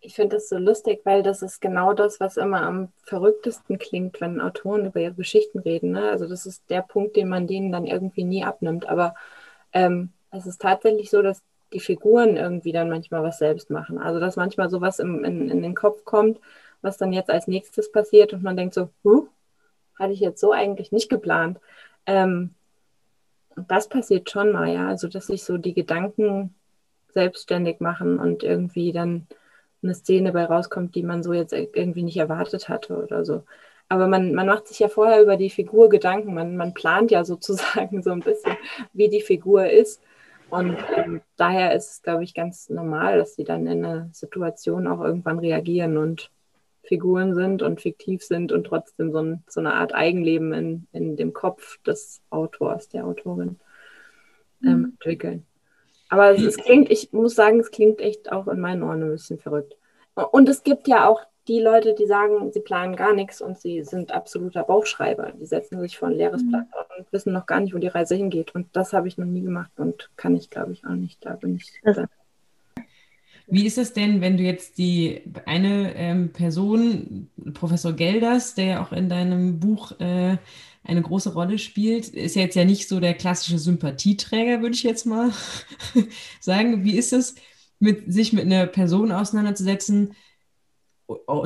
Ich 0.00 0.14
finde 0.14 0.36
das 0.36 0.48
so 0.48 0.56
lustig, 0.56 1.00
weil 1.04 1.22
das 1.22 1.42
ist 1.42 1.60
genau 1.60 1.92
das, 1.92 2.20
was 2.20 2.36
immer 2.36 2.62
am 2.62 2.92
verrücktesten 3.02 3.78
klingt, 3.78 4.20
wenn 4.20 4.40
Autoren 4.40 4.86
über 4.86 5.00
ihre 5.00 5.14
Geschichten 5.14 5.58
reden. 5.58 5.90
Ne? 5.90 6.10
Also 6.10 6.26
das 6.26 6.46
ist 6.46 6.70
der 6.70 6.82
Punkt, 6.82 7.16
den 7.16 7.28
man 7.28 7.46
denen 7.46 7.72
dann 7.72 7.86
irgendwie 7.86 8.24
nie 8.24 8.44
abnimmt. 8.44 8.88
Aber 8.88 9.14
ähm, 9.72 10.12
es 10.30 10.46
ist 10.46 10.62
tatsächlich 10.62 11.10
so, 11.10 11.20
dass 11.20 11.42
die 11.72 11.80
Figuren 11.80 12.36
irgendwie 12.36 12.72
dann 12.72 12.88
manchmal 12.88 13.22
was 13.22 13.38
selbst 13.38 13.70
machen. 13.70 13.98
Also 13.98 14.20
dass 14.20 14.36
manchmal 14.36 14.70
sowas 14.70 14.98
im, 14.98 15.24
in, 15.24 15.50
in 15.50 15.62
den 15.62 15.74
Kopf 15.74 16.04
kommt, 16.04 16.38
was 16.82 16.96
dann 16.96 17.12
jetzt 17.12 17.30
als 17.30 17.46
nächstes 17.46 17.90
passiert 17.92 18.32
und 18.32 18.42
man 18.42 18.56
denkt 18.56 18.74
so, 18.74 18.90
huh, 19.04 19.28
hatte 19.98 20.12
ich 20.12 20.20
jetzt 20.20 20.40
so 20.40 20.52
eigentlich 20.52 20.92
nicht 20.92 21.08
geplant. 21.08 21.58
Ähm, 22.06 22.54
das 23.66 23.88
passiert 23.88 24.30
schon 24.30 24.52
mal, 24.52 24.68
ja, 24.68 24.88
also 24.88 25.08
dass 25.08 25.26
sich 25.26 25.44
so 25.44 25.58
die 25.58 25.74
Gedanken 25.74 26.54
selbstständig 27.12 27.80
machen 27.80 28.18
und 28.18 28.44
irgendwie 28.44 28.92
dann 28.92 29.26
eine 29.82 29.94
Szene 29.94 30.32
bei 30.32 30.44
rauskommt, 30.44 30.94
die 30.94 31.02
man 31.02 31.22
so 31.22 31.32
jetzt 31.32 31.52
irgendwie 31.52 32.02
nicht 32.02 32.16
erwartet 32.16 32.68
hatte 32.68 32.96
oder 33.02 33.24
so. 33.24 33.44
Aber 33.88 34.06
man, 34.06 34.34
man 34.34 34.46
macht 34.46 34.68
sich 34.68 34.80
ja 34.80 34.88
vorher 34.88 35.22
über 35.22 35.36
die 35.36 35.50
Figur 35.50 35.88
Gedanken, 35.88 36.34
man, 36.34 36.56
man 36.56 36.74
plant 36.74 37.10
ja 37.10 37.24
sozusagen 37.24 38.02
so 38.02 38.10
ein 38.10 38.20
bisschen, 38.20 38.56
wie 38.92 39.08
die 39.08 39.22
Figur 39.22 39.68
ist. 39.68 40.02
Und 40.50 40.78
ähm, 40.96 41.20
daher 41.36 41.74
ist 41.74 41.90
es, 41.92 42.02
glaube 42.02 42.24
ich, 42.24 42.32
ganz 42.32 42.70
normal, 42.70 43.18
dass 43.18 43.34
sie 43.34 43.44
dann 43.44 43.66
in 43.66 43.84
einer 43.84 44.08
Situation 44.12 44.86
auch 44.86 45.00
irgendwann 45.02 45.38
reagieren 45.38 45.98
und 45.98 46.30
Figuren 46.88 47.34
sind 47.34 47.62
und 47.62 47.80
fiktiv 47.80 48.22
sind 48.22 48.50
und 48.50 48.64
trotzdem 48.64 49.12
so, 49.12 49.18
ein, 49.18 49.44
so 49.46 49.60
eine 49.60 49.74
Art 49.74 49.94
Eigenleben 49.94 50.52
in, 50.54 50.86
in 50.92 51.16
dem 51.16 51.34
Kopf 51.34 51.78
des 51.82 52.22
Autors, 52.30 52.88
der 52.88 53.04
Autorin 53.04 53.60
ähm, 54.64 54.78
mhm. 54.78 54.84
entwickeln. 54.92 55.46
Aber 56.08 56.30
es, 56.30 56.42
es, 56.42 56.56
klingt, 56.56 56.90
ich 56.90 57.12
muss 57.12 57.34
sagen, 57.34 57.60
es 57.60 57.70
klingt 57.70 58.00
echt 58.00 58.32
auch 58.32 58.48
in 58.48 58.60
meinen 58.60 58.82
Ohren 58.82 59.02
ein 59.02 59.10
bisschen 59.10 59.38
verrückt. 59.38 59.76
Und 60.14 60.48
es 60.48 60.62
gibt 60.62 60.88
ja 60.88 61.06
auch 61.06 61.20
die 61.46 61.60
Leute, 61.60 61.94
die 61.94 62.06
sagen, 62.06 62.50
sie 62.52 62.60
planen 62.60 62.96
gar 62.96 63.14
nichts 63.14 63.40
und 63.40 63.58
sie 63.58 63.84
sind 63.84 64.12
absoluter 64.12 64.64
Bauchschreiber. 64.64 65.32
Die 65.38 65.46
setzen 65.46 65.80
sich 65.80 65.98
vor 65.98 66.08
ein 66.08 66.14
leeres 66.14 66.42
mhm. 66.42 66.48
Blatt 66.48 66.66
und 66.98 67.12
wissen 67.12 67.34
noch 67.34 67.46
gar 67.46 67.60
nicht, 67.60 67.74
wo 67.74 67.78
die 67.78 67.88
Reise 67.88 68.14
hingeht. 68.14 68.54
Und 68.54 68.74
das 68.74 68.94
habe 68.94 69.08
ich 69.08 69.18
noch 69.18 69.26
nie 69.26 69.42
gemacht 69.42 69.72
und 69.76 70.10
kann 70.16 70.34
ich, 70.34 70.48
glaube 70.48 70.72
ich, 70.72 70.86
auch 70.86 70.94
nicht. 70.94 71.24
Da 71.24 71.34
bin 71.34 71.56
ich. 71.56 71.80
Das, 71.82 71.98
wie 73.50 73.66
ist 73.66 73.78
es 73.78 73.92
denn, 73.94 74.20
wenn 74.20 74.36
du 74.36 74.42
jetzt 74.42 74.78
die 74.78 75.22
eine 75.46 75.94
ähm, 75.96 76.32
Person, 76.32 77.30
Professor 77.54 77.92
Gelders, 77.92 78.54
der 78.54 78.64
ja 78.64 78.82
auch 78.84 78.92
in 78.92 79.08
deinem 79.08 79.58
Buch 79.58 79.98
äh, 80.00 80.36
eine 80.84 81.02
große 81.02 81.32
Rolle 81.32 81.58
spielt, 81.58 82.08
ist 82.08 82.36
ja 82.36 82.42
jetzt 82.42 82.56
ja 82.56 82.64
nicht 82.64 82.88
so 82.88 83.00
der 83.00 83.14
klassische 83.14 83.58
Sympathieträger, 83.58 84.60
würde 84.60 84.74
ich 84.74 84.82
jetzt 84.82 85.06
mal 85.06 85.32
sagen. 86.40 86.84
Wie 86.84 86.96
ist 86.96 87.12
es, 87.12 87.34
mit, 87.78 88.12
sich 88.12 88.32
mit 88.32 88.44
einer 88.44 88.66
Person 88.66 89.12
auseinanderzusetzen, 89.12 90.14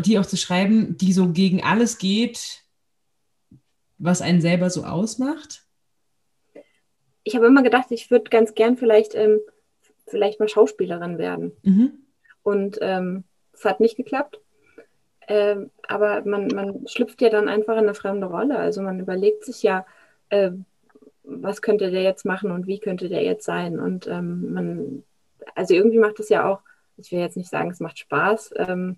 die 0.04 0.18
auch 0.18 0.26
zu 0.26 0.36
schreiben, 0.36 0.96
die 0.96 1.12
so 1.12 1.32
gegen 1.32 1.62
alles 1.62 1.98
geht, 1.98 2.62
was 3.98 4.22
einen 4.22 4.40
selber 4.40 4.70
so 4.70 4.84
ausmacht? 4.84 5.66
Ich 7.22 7.36
habe 7.36 7.46
immer 7.46 7.62
gedacht, 7.62 7.90
ich 7.90 8.10
würde 8.10 8.30
ganz 8.30 8.54
gern 8.54 8.76
vielleicht 8.76 9.14
ähm, 9.14 9.38
vielleicht 10.12 10.38
mal 10.38 10.48
Schauspielerin 10.48 11.18
werden. 11.18 11.52
Mhm. 11.62 11.92
Und 12.44 12.78
ähm, 12.80 13.24
es 13.52 13.64
hat 13.64 13.80
nicht 13.80 13.96
geklappt. 13.96 14.40
Ähm, 15.28 15.70
aber 15.88 16.22
man, 16.24 16.48
man 16.48 16.86
schlüpft 16.86 17.20
ja 17.22 17.28
dann 17.28 17.48
einfach 17.48 17.74
in 17.74 17.84
eine 17.84 17.94
fremde 17.94 18.26
Rolle. 18.26 18.58
Also 18.58 18.82
man 18.82 19.00
überlegt 19.00 19.44
sich 19.44 19.62
ja, 19.62 19.84
äh, 20.28 20.52
was 21.24 21.62
könnte 21.62 21.90
der 21.90 22.02
jetzt 22.02 22.24
machen 22.24 22.50
und 22.50 22.66
wie 22.66 22.78
könnte 22.78 23.08
der 23.08 23.22
jetzt 23.22 23.44
sein. 23.44 23.80
Und 23.80 24.06
ähm, 24.06 24.52
man, 24.52 25.04
also 25.54 25.74
irgendwie 25.74 25.98
macht 25.98 26.20
es 26.20 26.28
ja 26.28 26.48
auch, 26.48 26.60
ich 26.96 27.10
will 27.10 27.20
jetzt 27.20 27.36
nicht 27.36 27.50
sagen, 27.50 27.70
es 27.70 27.80
macht 27.80 27.98
Spaß. 27.98 28.54
Ähm, 28.56 28.96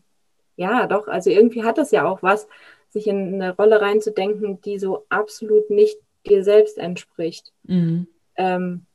ja, 0.57 0.87
doch, 0.87 1.09
also 1.09 1.31
irgendwie 1.31 1.65
hat 1.65 1.79
es 1.79 1.91
ja 1.91 2.05
auch 2.05 2.23
was, 2.23 2.49
sich 2.91 3.07
in 3.07 3.35
eine 3.35 3.57
Rolle 3.57 3.81
reinzudenken, 3.81 4.61
die 4.61 4.79
so 4.79 5.05
absolut 5.09 5.69
nicht 5.71 5.99
dir 6.27 6.45
selbst 6.45 6.79
entspricht. 6.79 7.53
Mhm. 7.65 8.07
Ähm, 8.37 8.87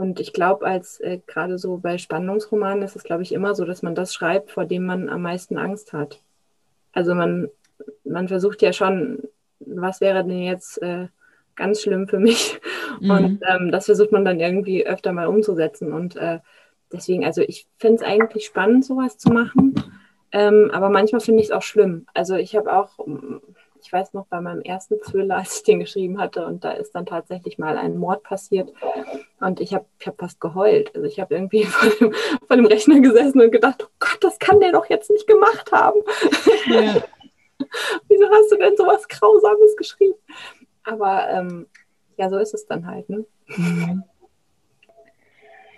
und 0.00 0.18
ich 0.18 0.32
glaube, 0.32 0.64
als 0.64 0.98
äh, 1.00 1.18
gerade 1.26 1.58
so 1.58 1.76
bei 1.76 1.98
Spannungsromanen 1.98 2.82
ist 2.82 2.96
es, 2.96 3.04
glaube 3.04 3.22
ich, 3.22 3.32
immer 3.32 3.54
so, 3.54 3.66
dass 3.66 3.82
man 3.82 3.94
das 3.94 4.14
schreibt, 4.14 4.50
vor 4.50 4.64
dem 4.64 4.86
man 4.86 5.10
am 5.10 5.20
meisten 5.20 5.58
Angst 5.58 5.92
hat. 5.92 6.22
Also 6.92 7.14
man, 7.14 7.50
man 8.04 8.26
versucht 8.26 8.62
ja 8.62 8.72
schon, 8.72 9.18
was 9.58 10.00
wäre 10.00 10.24
denn 10.24 10.42
jetzt 10.42 10.80
äh, 10.80 11.08
ganz 11.54 11.82
schlimm 11.82 12.08
für 12.08 12.18
mich? 12.18 12.58
Mhm. 13.00 13.10
Und 13.10 13.40
ähm, 13.48 13.70
das 13.70 13.86
versucht 13.86 14.12
man 14.12 14.26
dann 14.26 14.40
irgendwie 14.40 14.84
öfter 14.84 15.12
mal 15.12 15.28
umzusetzen. 15.28 15.92
Und 15.92 16.16
äh, 16.16 16.40
deswegen, 16.92 17.24
also 17.24 17.40
ich 17.40 17.66
finde 17.78 18.02
es 18.02 18.02
eigentlich 18.02 18.44
spannend, 18.44 18.84
sowas 18.84 19.16
zu 19.16 19.30
machen. 19.30 19.74
Ähm, 20.32 20.70
aber 20.74 20.90
manchmal 20.90 21.22
finde 21.22 21.40
ich 21.40 21.46
es 21.46 21.52
auch 21.52 21.62
schlimm. 21.62 22.04
Also 22.12 22.34
ich 22.34 22.56
habe 22.56 22.70
auch 22.70 22.98
ich 23.82 23.92
weiß 23.92 24.12
noch 24.12 24.26
bei 24.26 24.40
meinem 24.40 24.62
ersten 24.62 25.00
Thriller, 25.00 25.36
als 25.38 25.58
ich 25.58 25.62
den 25.62 25.80
geschrieben 25.80 26.20
hatte, 26.20 26.46
und 26.46 26.64
da 26.64 26.72
ist 26.72 26.92
dann 26.92 27.06
tatsächlich 27.06 27.58
mal 27.58 27.76
ein 27.76 27.96
Mord 27.96 28.22
passiert 28.22 28.72
und 29.40 29.60
ich 29.60 29.74
habe 29.74 29.86
ich 29.98 30.06
hab 30.06 30.18
fast 30.18 30.40
geheult. 30.40 30.94
Also 30.94 31.06
ich 31.06 31.20
habe 31.20 31.34
irgendwie 31.34 31.64
vor 31.66 31.90
dem, 31.90 32.14
vor 32.46 32.56
dem, 32.56 32.66
Rechner 32.66 33.00
gesessen 33.00 33.40
und 33.40 33.50
gedacht, 33.50 33.82
oh 33.84 33.92
Gott, 33.98 34.18
das 34.20 34.38
kann 34.38 34.60
der 34.60 34.72
doch 34.72 34.88
jetzt 34.88 35.10
nicht 35.10 35.26
gemacht 35.26 35.72
haben. 35.72 36.00
Ja. 36.66 36.96
Wieso 38.08 38.28
hast 38.30 38.50
du 38.50 38.56
denn 38.56 38.76
sowas 38.76 39.06
Grausames 39.08 39.76
geschrieben? 39.76 40.16
Aber 40.84 41.28
ähm, 41.28 41.66
ja, 42.16 42.28
so 42.30 42.38
ist 42.38 42.54
es 42.54 42.66
dann 42.66 42.86
halt. 42.86 43.08
Ne? 43.08 43.24
Mhm. 43.46 44.02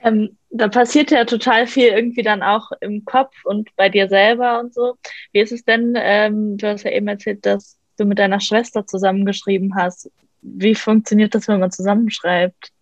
Ähm, 0.03 0.36
da 0.50 0.68
passiert 0.68 1.11
ja 1.11 1.24
total 1.24 1.66
viel 1.66 1.88
irgendwie 1.88 2.22
dann 2.22 2.42
auch 2.42 2.72
im 2.80 3.05
Kopf 3.05 3.34
und 3.44 3.74
bei 3.76 3.88
dir 3.88 4.09
selber 4.09 4.61
und 4.61 4.74
so. 4.74 4.96
Wie 5.32 5.40
ist 5.40 5.53
es 5.53 5.64
denn? 5.64 5.94
Ähm, 5.96 6.57
du 6.57 6.68
hast 6.68 6.84
ja 6.84 6.90
eben 6.90 7.09
erzählt, 7.09 7.46
dass 7.46 7.78
du 7.97 8.05
mit 8.05 8.18
deiner 8.18 8.40
Schwester 8.40 8.86
zusammengeschrieben 8.86 9.74
hast. 9.74 10.11
Wie 10.40 10.74
funktioniert 10.74 11.34
das, 11.34 11.49
wenn 11.49 11.61
man 11.61 11.70
zusammenschreibt? 11.70 12.72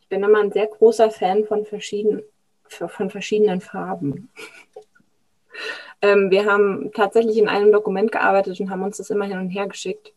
Ich 0.00 0.08
bin 0.08 0.22
immer 0.22 0.40
ein 0.40 0.52
sehr 0.52 0.66
großer 0.66 1.10
Fan 1.10 1.44
von, 1.44 1.64
verschieden, 1.64 2.22
von 2.68 3.10
verschiedenen 3.10 3.60
Farben. 3.60 4.28
ähm, 6.02 6.30
wir 6.30 6.46
haben 6.46 6.90
tatsächlich 6.94 7.38
in 7.38 7.48
einem 7.48 7.72
Dokument 7.72 8.12
gearbeitet 8.12 8.60
und 8.60 8.70
haben 8.70 8.82
uns 8.82 8.98
das 8.98 9.10
immer 9.10 9.24
hin 9.24 9.38
und 9.38 9.50
her 9.50 9.68
geschickt. 9.68 10.12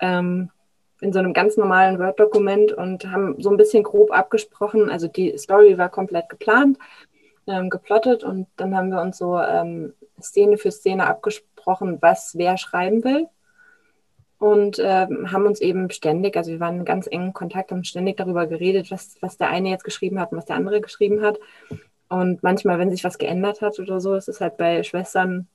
Ähm, 0.00 0.50
in 1.00 1.12
so 1.12 1.18
einem 1.18 1.32
ganz 1.32 1.56
normalen 1.56 1.98
Word-Dokument 1.98 2.72
und 2.72 3.10
haben 3.10 3.40
so 3.40 3.50
ein 3.50 3.56
bisschen 3.56 3.82
grob 3.82 4.10
abgesprochen. 4.12 4.90
Also 4.90 5.08
die 5.08 5.36
Story 5.38 5.78
war 5.78 5.88
komplett 5.88 6.28
geplant, 6.28 6.78
ähm, 7.46 7.70
geplottet 7.70 8.22
und 8.22 8.46
dann 8.56 8.76
haben 8.76 8.90
wir 8.90 9.00
uns 9.00 9.18
so 9.18 9.38
ähm, 9.38 9.94
Szene 10.20 10.58
für 10.58 10.70
Szene 10.70 11.06
abgesprochen, 11.06 11.49
was 11.66 12.32
wer 12.36 12.56
schreiben 12.56 13.04
will 13.04 13.28
und 14.40 14.78
äh, 14.78 15.06
haben 15.26 15.46
uns 15.46 15.60
eben 15.60 15.90
ständig, 15.90 16.36
also 16.36 16.50
wir 16.50 16.60
waren 16.60 16.78
in 16.78 16.84
ganz 16.86 17.06
engen 17.06 17.34
Kontakt, 17.34 17.70
haben 17.70 17.84
ständig 17.84 18.16
darüber 18.16 18.46
geredet, 18.46 18.90
was, 18.90 19.16
was 19.20 19.36
der 19.36 19.50
eine 19.50 19.68
jetzt 19.68 19.84
geschrieben 19.84 20.18
hat 20.18 20.32
und 20.32 20.38
was 20.38 20.46
der 20.46 20.56
andere 20.56 20.80
geschrieben 20.80 21.22
hat. 21.22 21.38
Und 22.08 22.42
manchmal, 22.42 22.78
wenn 22.78 22.90
sich 22.90 23.04
was 23.04 23.18
geändert 23.18 23.60
hat 23.60 23.78
oder 23.78 24.00
so, 24.00 24.14
ist 24.14 24.28
es 24.28 24.40
halt 24.40 24.56
bei 24.56 24.82
Schwestern 24.82 25.46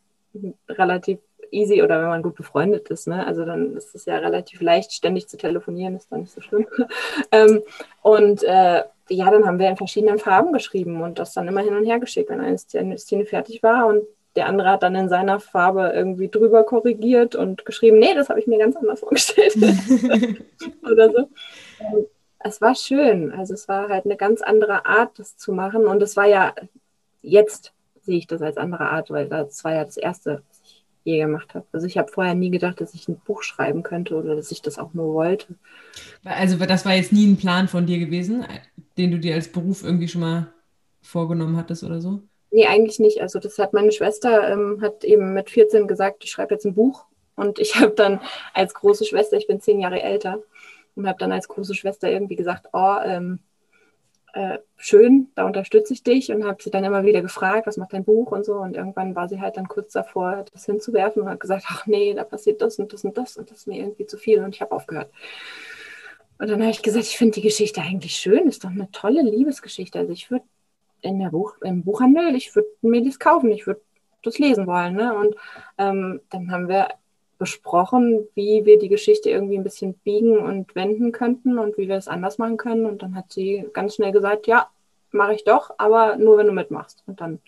relativ 0.69 1.17
easy 1.51 1.81
oder 1.81 1.99
wenn 1.99 2.09
man 2.09 2.21
gut 2.21 2.35
befreundet 2.35 2.89
ist. 2.89 3.07
Ne? 3.07 3.25
Also 3.25 3.43
dann 3.43 3.75
ist 3.75 3.95
es 3.95 4.05
ja 4.05 4.17
relativ 4.17 4.61
leicht, 4.61 4.93
ständig 4.93 5.27
zu 5.27 5.37
telefonieren, 5.37 5.95
ist 5.95 6.11
dann 6.11 6.21
nicht 6.21 6.33
so 6.33 6.41
schlimm. 6.41 6.67
ähm, 7.31 7.61
und 8.03 8.43
äh, 8.43 8.83
ja, 9.09 9.31
dann 9.31 9.45
haben 9.45 9.59
wir 9.59 9.69
in 9.69 9.77
verschiedenen 9.77 10.19
Farben 10.19 10.53
geschrieben 10.53 11.01
und 11.01 11.17
das 11.17 11.33
dann 11.33 11.47
immer 11.47 11.61
hin 11.61 11.75
und 11.75 11.85
her 11.85 11.99
geschickt, 11.99 12.29
wenn 12.29 12.41
eine 12.41 12.97
Szene 12.97 13.25
fertig 13.25 13.63
war 13.63 13.87
und 13.87 14.03
der 14.35 14.47
andere 14.47 14.69
hat 14.69 14.83
dann 14.83 14.95
in 14.95 15.09
seiner 15.09 15.39
Farbe 15.39 15.91
irgendwie 15.93 16.29
drüber 16.29 16.63
korrigiert 16.63 17.35
und 17.35 17.65
geschrieben, 17.65 17.99
nee, 17.99 18.13
das 18.13 18.29
habe 18.29 18.39
ich 18.39 18.47
mir 18.47 18.59
ganz 18.59 18.75
anders 18.75 18.99
vorgestellt. 18.99 19.55
Oder 20.83 21.11
so. 21.11 21.29
Es 22.39 22.61
war 22.61 22.75
schön. 22.75 23.31
Also 23.31 23.53
es 23.53 23.67
war 23.67 23.89
halt 23.89 24.05
eine 24.05 24.17
ganz 24.17 24.41
andere 24.41 24.85
Art, 24.85 25.17
das 25.19 25.37
zu 25.37 25.53
machen. 25.53 25.87
Und 25.87 26.01
es 26.01 26.17
war 26.17 26.25
ja, 26.25 26.53
jetzt 27.21 27.73
sehe 28.01 28.17
ich 28.17 28.27
das 28.27 28.41
als 28.41 28.57
andere 28.57 28.89
Art, 28.89 29.09
weil 29.09 29.27
das 29.27 29.63
war 29.63 29.73
ja 29.73 29.85
das 29.85 29.97
Erste, 29.97 30.43
was 30.49 30.61
ich 30.63 30.83
je 31.05 31.19
gemacht 31.19 31.55
habe. 31.55 31.65
Also 31.71 31.87
ich 31.87 31.97
habe 31.97 32.11
vorher 32.11 32.35
nie 32.35 32.51
gedacht, 32.51 32.81
dass 32.81 32.93
ich 32.93 33.07
ein 33.07 33.19
Buch 33.19 33.41
schreiben 33.41 33.83
könnte 33.83 34.15
oder 34.15 34.35
dass 34.35 34.51
ich 34.51 34.61
das 34.61 34.77
auch 34.77 34.93
nur 34.93 35.13
wollte. 35.13 35.55
Also 36.23 36.57
das 36.57 36.85
war 36.85 36.93
jetzt 36.93 37.13
nie 37.13 37.25
ein 37.25 37.37
Plan 37.37 37.67
von 37.67 37.85
dir 37.85 37.99
gewesen, 37.99 38.45
den 38.97 39.11
du 39.11 39.19
dir 39.19 39.35
als 39.35 39.51
Beruf 39.51 39.83
irgendwie 39.83 40.07
schon 40.07 40.21
mal 40.21 40.47
vorgenommen 41.01 41.55
hattest 41.55 41.83
oder 41.83 42.01
so? 42.01 42.23
Nee, 42.55 42.67
eigentlich 42.67 42.99
nicht. 42.99 43.21
Also 43.21 43.37
das 43.39 43.59
hat 43.59 43.73
meine 43.73 43.91
Schwester, 43.91 44.49
ähm, 44.49 44.79
hat 44.81 45.03
eben 45.03 45.33
mit 45.33 45.49
14 45.49 45.87
gesagt, 45.87 46.23
ich 46.23 46.31
schreibe 46.31 46.53
jetzt 46.53 46.65
ein 46.65 46.73
Buch. 46.73 47.03
Und 47.35 47.59
ich 47.59 47.75
habe 47.81 47.91
dann 47.91 48.21
als 48.53 48.73
große 48.73 49.03
Schwester, 49.03 49.35
ich 49.35 49.47
bin 49.47 49.59
zehn 49.59 49.81
Jahre 49.81 50.01
älter, 50.01 50.39
und 50.95 51.05
habe 51.05 51.19
dann 51.19 51.33
als 51.33 51.49
große 51.49 51.75
Schwester 51.75 52.09
irgendwie 52.09 52.37
gesagt, 52.37 52.67
oh, 52.71 52.95
ähm, 53.03 53.39
äh, 54.33 54.59
schön, 54.77 55.31
da 55.35 55.45
unterstütze 55.45 55.91
ich 55.91 56.03
dich 56.03 56.31
und 56.31 56.45
habe 56.45 56.63
sie 56.63 56.71
dann 56.71 56.85
immer 56.85 57.03
wieder 57.03 57.21
gefragt, 57.21 57.67
was 57.67 57.75
macht 57.75 57.91
dein 57.91 58.05
Buch 58.05 58.31
und 58.31 58.45
so. 58.45 58.53
Und 58.53 58.77
irgendwann 58.77 59.15
war 59.17 59.27
sie 59.27 59.41
halt 59.41 59.57
dann 59.57 59.67
kurz 59.67 59.91
davor, 59.91 60.45
das 60.53 60.65
hinzuwerfen 60.65 61.23
und 61.23 61.29
hat 61.29 61.41
gesagt, 61.41 61.65
ach 61.67 61.85
nee, 61.87 62.13
da 62.13 62.23
passiert 62.23 62.61
das 62.61 62.79
und 62.79 62.93
das 62.93 63.03
und 63.03 63.17
das 63.17 63.35
und 63.35 63.51
das 63.51 63.57
ist 63.57 63.67
mir 63.67 63.79
irgendwie 63.79 64.05
zu 64.05 64.17
viel 64.17 64.41
und 64.41 64.55
ich 64.55 64.61
habe 64.61 64.71
aufgehört. 64.71 65.11
Und 66.39 66.49
dann 66.49 66.61
habe 66.61 66.71
ich 66.71 66.81
gesagt, 66.81 67.03
ich 67.03 67.17
finde 67.17 67.33
die 67.33 67.41
Geschichte 67.41 67.81
eigentlich 67.81 68.15
schön, 68.15 68.47
ist 68.47 68.63
doch 68.63 68.69
eine 68.69 68.89
tolle 68.91 69.23
Liebesgeschichte. 69.23 69.99
Also 69.99 70.13
ich 70.13 70.31
würde 70.31 70.45
in 71.05 71.19
der 71.19 71.29
Buch, 71.29 71.53
im 71.61 71.83
Buchhandel, 71.83 72.35
ich 72.35 72.55
würde 72.55 72.67
mir 72.81 73.03
das 73.03 73.19
kaufen, 73.19 73.51
ich 73.51 73.67
würde 73.67 73.81
das 74.23 74.39
lesen 74.39 74.67
wollen. 74.67 74.95
Ne? 74.95 75.13
Und 75.13 75.35
ähm, 75.77 76.19
dann 76.29 76.51
haben 76.51 76.67
wir 76.67 76.89
besprochen, 77.37 78.27
wie 78.33 78.65
wir 78.65 78.79
die 78.79 78.89
Geschichte 78.89 79.29
irgendwie 79.29 79.57
ein 79.57 79.63
bisschen 79.63 79.93
biegen 79.93 80.37
und 80.37 80.73
wenden 80.73 81.11
könnten 81.11 81.59
und 81.59 81.77
wie 81.77 81.87
wir 81.87 81.95
es 81.95 82.07
anders 82.07 82.37
machen 82.37 82.57
können. 82.57 82.85
Und 82.85 83.03
dann 83.03 83.15
hat 83.15 83.31
sie 83.31 83.67
ganz 83.73 83.95
schnell 83.95 84.11
gesagt, 84.11 84.47
ja, 84.47 84.67
mache 85.11 85.35
ich 85.35 85.43
doch, 85.43 85.71
aber 85.77 86.15
nur 86.15 86.37
wenn 86.37 86.47
du 86.47 86.53
mitmachst. 86.53 87.03
Und 87.05 87.21
dann 87.21 87.39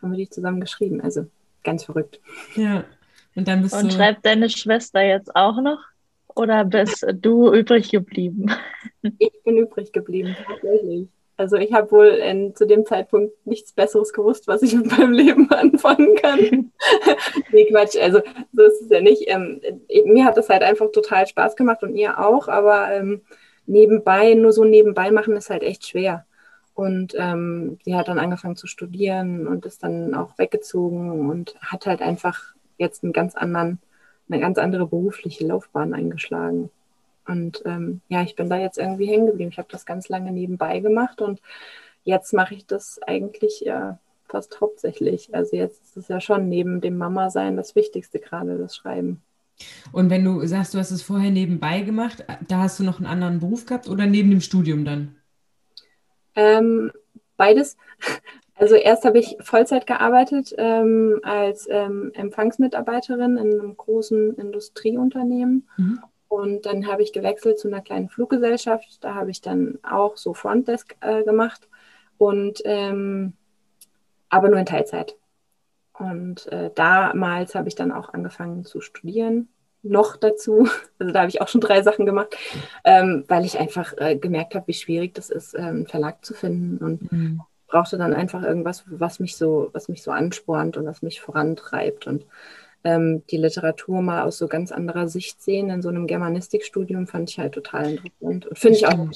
haben 0.00 0.12
wir 0.12 0.18
die 0.18 0.30
zusammen 0.30 0.60
geschrieben. 0.60 1.00
Also 1.00 1.26
ganz 1.64 1.84
verrückt. 1.84 2.20
Ja. 2.54 2.84
Und 3.36 3.46
dann 3.46 3.62
bist 3.62 3.74
und 3.74 3.92
du. 3.92 3.96
schreibt 3.96 4.24
deine 4.24 4.48
Schwester 4.48 5.02
jetzt 5.02 5.34
auch 5.36 5.60
noch? 5.60 5.80
Oder 6.34 6.64
bist 6.64 7.04
du 7.12 7.52
übrig 7.52 7.90
geblieben? 7.90 8.50
Ich 9.18 9.42
bin 9.44 9.56
übrig 9.56 9.92
geblieben, 9.92 10.36
tatsächlich. 10.46 11.08
Also 11.40 11.56
ich 11.56 11.72
habe 11.72 11.90
wohl 11.90 12.06
in, 12.08 12.54
zu 12.54 12.66
dem 12.66 12.84
Zeitpunkt 12.84 13.32
nichts 13.46 13.72
Besseres 13.72 14.12
gewusst, 14.12 14.46
was 14.46 14.60
ich 14.60 14.74
mit 14.76 14.86
meinem 14.86 15.12
Leben 15.12 15.50
anfangen 15.50 16.14
kann. 16.16 16.70
nee, 17.50 17.64
Quatsch, 17.64 17.96
also 17.98 18.20
so 18.52 18.62
ist 18.62 18.82
es 18.82 18.90
ja 18.90 19.00
nicht. 19.00 19.24
Ähm, 19.26 19.62
mir 20.04 20.26
hat 20.26 20.36
das 20.36 20.50
halt 20.50 20.62
einfach 20.62 20.90
total 20.92 21.26
Spaß 21.26 21.56
gemacht 21.56 21.82
und 21.82 21.96
ihr 21.96 22.18
auch, 22.18 22.48
aber 22.48 22.92
ähm, 22.92 23.22
nebenbei, 23.64 24.34
nur 24.34 24.52
so 24.52 24.64
nebenbei 24.64 25.10
machen 25.10 25.34
ist 25.34 25.48
halt 25.48 25.62
echt 25.62 25.86
schwer. 25.86 26.26
Und 26.74 27.14
ähm, 27.16 27.78
sie 27.84 27.96
hat 27.96 28.08
dann 28.08 28.18
angefangen 28.18 28.56
zu 28.56 28.66
studieren 28.66 29.46
und 29.46 29.64
ist 29.64 29.82
dann 29.82 30.14
auch 30.14 30.36
weggezogen 30.36 31.30
und 31.30 31.56
hat 31.62 31.86
halt 31.86 32.02
einfach 32.02 32.54
jetzt 32.76 33.02
einen 33.02 33.14
ganz 33.14 33.34
anderen, 33.34 33.78
eine 34.28 34.40
ganz 34.40 34.58
andere 34.58 34.86
berufliche 34.86 35.46
Laufbahn 35.46 35.94
eingeschlagen. 35.94 36.70
Und 37.26 37.62
ähm, 37.64 38.00
ja, 38.08 38.22
ich 38.22 38.36
bin 38.36 38.48
da 38.48 38.58
jetzt 38.58 38.78
irgendwie 38.78 39.06
hängen 39.06 39.26
geblieben. 39.26 39.50
Ich 39.50 39.58
habe 39.58 39.68
das 39.70 39.86
ganz 39.86 40.08
lange 40.08 40.32
nebenbei 40.32 40.80
gemacht 40.80 41.20
und 41.20 41.40
jetzt 42.04 42.32
mache 42.32 42.54
ich 42.54 42.66
das 42.66 43.00
eigentlich 43.06 43.60
ja 43.60 43.98
fast 44.28 44.60
hauptsächlich. 44.60 45.34
Also 45.34 45.56
jetzt 45.56 45.82
ist 45.84 45.96
es 45.96 46.08
ja 46.08 46.20
schon 46.20 46.48
neben 46.48 46.80
dem 46.80 46.96
Mama-Sein 46.96 47.56
das 47.56 47.74
Wichtigste 47.74 48.18
gerade, 48.18 48.58
das 48.58 48.76
Schreiben. 48.76 49.22
Und 49.92 50.08
wenn 50.08 50.24
du 50.24 50.46
sagst, 50.46 50.72
du 50.72 50.78
hast 50.78 50.90
es 50.90 51.02
vorher 51.02 51.30
nebenbei 51.30 51.80
gemacht, 51.80 52.24
da 52.48 52.58
hast 52.58 52.78
du 52.78 52.84
noch 52.84 52.98
einen 52.98 53.06
anderen 53.06 53.40
Beruf 53.40 53.66
gehabt 53.66 53.88
oder 53.88 54.06
neben 54.06 54.30
dem 54.30 54.40
Studium 54.40 54.84
dann? 54.84 55.16
Ähm, 56.34 56.92
beides. 57.36 57.76
Also 58.60 58.74
erst 58.74 59.06
habe 59.06 59.18
ich 59.18 59.38
Vollzeit 59.40 59.86
gearbeitet 59.86 60.54
ähm, 60.58 61.18
als 61.22 61.66
ähm, 61.70 62.10
Empfangsmitarbeiterin 62.12 63.38
in 63.38 63.58
einem 63.58 63.74
großen 63.74 64.34
Industrieunternehmen. 64.34 65.66
Mhm. 65.78 66.00
Und 66.30 66.64
dann 66.64 66.86
habe 66.86 67.02
ich 67.02 67.12
gewechselt 67.12 67.58
zu 67.58 67.66
einer 67.66 67.80
kleinen 67.80 68.08
Fluggesellschaft. 68.08 69.02
Da 69.02 69.16
habe 69.16 69.32
ich 69.32 69.40
dann 69.40 69.80
auch 69.82 70.16
so 70.16 70.32
Frontdesk 70.32 70.96
äh, 71.00 71.24
gemacht. 71.24 71.68
Und 72.18 72.62
ähm, 72.64 73.32
aber 74.28 74.48
nur 74.48 74.60
in 74.60 74.64
Teilzeit. 74.64 75.16
Und 75.92 76.46
äh, 76.52 76.70
damals 76.72 77.56
habe 77.56 77.66
ich 77.66 77.74
dann 77.74 77.90
auch 77.90 78.14
angefangen 78.14 78.64
zu 78.64 78.80
studieren. 78.80 79.48
Noch 79.82 80.16
dazu, 80.16 80.68
also 81.00 81.12
da 81.12 81.20
habe 81.20 81.30
ich 81.30 81.42
auch 81.42 81.48
schon 81.48 81.60
drei 81.60 81.82
Sachen 81.82 82.06
gemacht, 82.06 82.36
ähm, 82.84 83.24
weil 83.26 83.44
ich 83.44 83.58
einfach 83.58 83.92
äh, 83.96 84.14
gemerkt 84.14 84.54
habe, 84.54 84.68
wie 84.68 84.74
schwierig 84.74 85.14
das 85.14 85.30
ist, 85.30 85.54
ähm, 85.54 85.64
einen 85.64 85.86
Verlag 85.88 86.24
zu 86.24 86.32
finden 86.32 86.78
und 86.78 87.10
mhm. 87.10 87.40
brauchte 87.66 87.98
dann 87.98 88.14
einfach 88.14 88.44
irgendwas, 88.44 88.84
was 88.86 89.18
mich 89.18 89.36
so, 89.36 89.70
was 89.72 89.88
mich 89.88 90.04
so 90.04 90.12
anspornt 90.12 90.76
und 90.76 90.86
was 90.86 91.02
mich 91.02 91.20
vorantreibt 91.20 92.06
und 92.06 92.24
ähm, 92.84 93.22
die 93.30 93.36
Literatur 93.36 94.02
mal 94.02 94.22
aus 94.22 94.38
so 94.38 94.48
ganz 94.48 94.72
anderer 94.72 95.08
Sicht 95.08 95.42
sehen 95.42 95.70
in 95.70 95.82
so 95.82 95.88
einem 95.88 96.06
Germanistikstudium 96.06 97.06
fand 97.06 97.30
ich 97.30 97.38
halt 97.38 97.52
total 97.52 97.90
interessant 97.90 98.12
und 98.20 98.58
finde 98.58 98.78
ich 98.78 98.86
auch. 98.86 99.08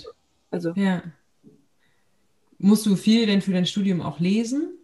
Also 0.51 0.73
ja. 0.77 1.03
Musst 2.59 2.87
du 2.87 2.97
viel 2.97 3.27
denn 3.27 3.43
für 3.43 3.53
dein 3.53 3.67
Studium 3.67 4.01
auch 4.01 4.21
lesen? 4.21 4.79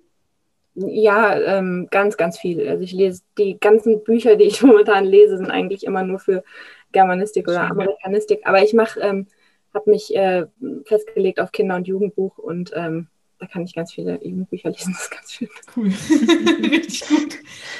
Ja, 0.74 1.38
ähm, 1.40 1.88
ganz, 1.90 2.16
ganz 2.16 2.38
viel. 2.38 2.68
Also 2.68 2.82
ich 2.82 2.92
lese 2.92 3.22
die 3.38 3.58
ganzen 3.58 4.02
Bücher, 4.04 4.36
die 4.36 4.44
ich 4.44 4.62
momentan 4.62 5.04
lese, 5.04 5.36
sind 5.36 5.50
eigentlich 5.50 5.84
immer 5.84 6.02
nur 6.02 6.18
für 6.18 6.44
Germanistik 6.92 7.48
oder. 7.48 7.70
Amerikanistik. 7.70 8.40
Aber 8.44 8.62
ich 8.62 8.72
mache, 8.72 9.00
ähm, 9.00 9.26
habe 9.72 9.90
mich 9.90 10.14
äh, 10.14 10.46
festgelegt 10.84 11.40
auf 11.40 11.52
Kinder- 11.52 11.76
und 11.76 11.86
Jugendbuch 11.86 12.38
und 12.38 12.72
ähm, 12.74 13.06
da 13.40 13.46
kann 13.46 13.62
ich 13.62 13.74
ganz 13.74 13.92
viele 13.92 14.22
Jugendbücher 14.22 14.70
lesen. 14.70 14.92
Das 14.92 15.02
ist 15.02 15.10
ganz 15.10 15.32
schön. 15.32 15.48
Cool. 15.76 15.86
Richtig 16.70 17.08
gut. 17.08 17.38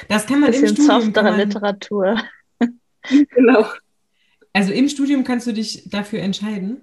Das 0.08 0.26
kann 0.26 0.40
man 0.40 0.50
Bisschen 0.50 0.68
im 0.68 0.74
Studium. 0.74 1.02
Softere 1.02 1.24
man... 1.24 1.38
Literatur. 1.38 2.16
genau. 3.34 3.66
Also 4.52 4.72
im 4.72 4.88
Studium 4.88 5.22
kannst 5.22 5.46
du 5.46 5.52
dich 5.52 5.88
dafür 5.88 6.20
entscheiden? 6.20 6.82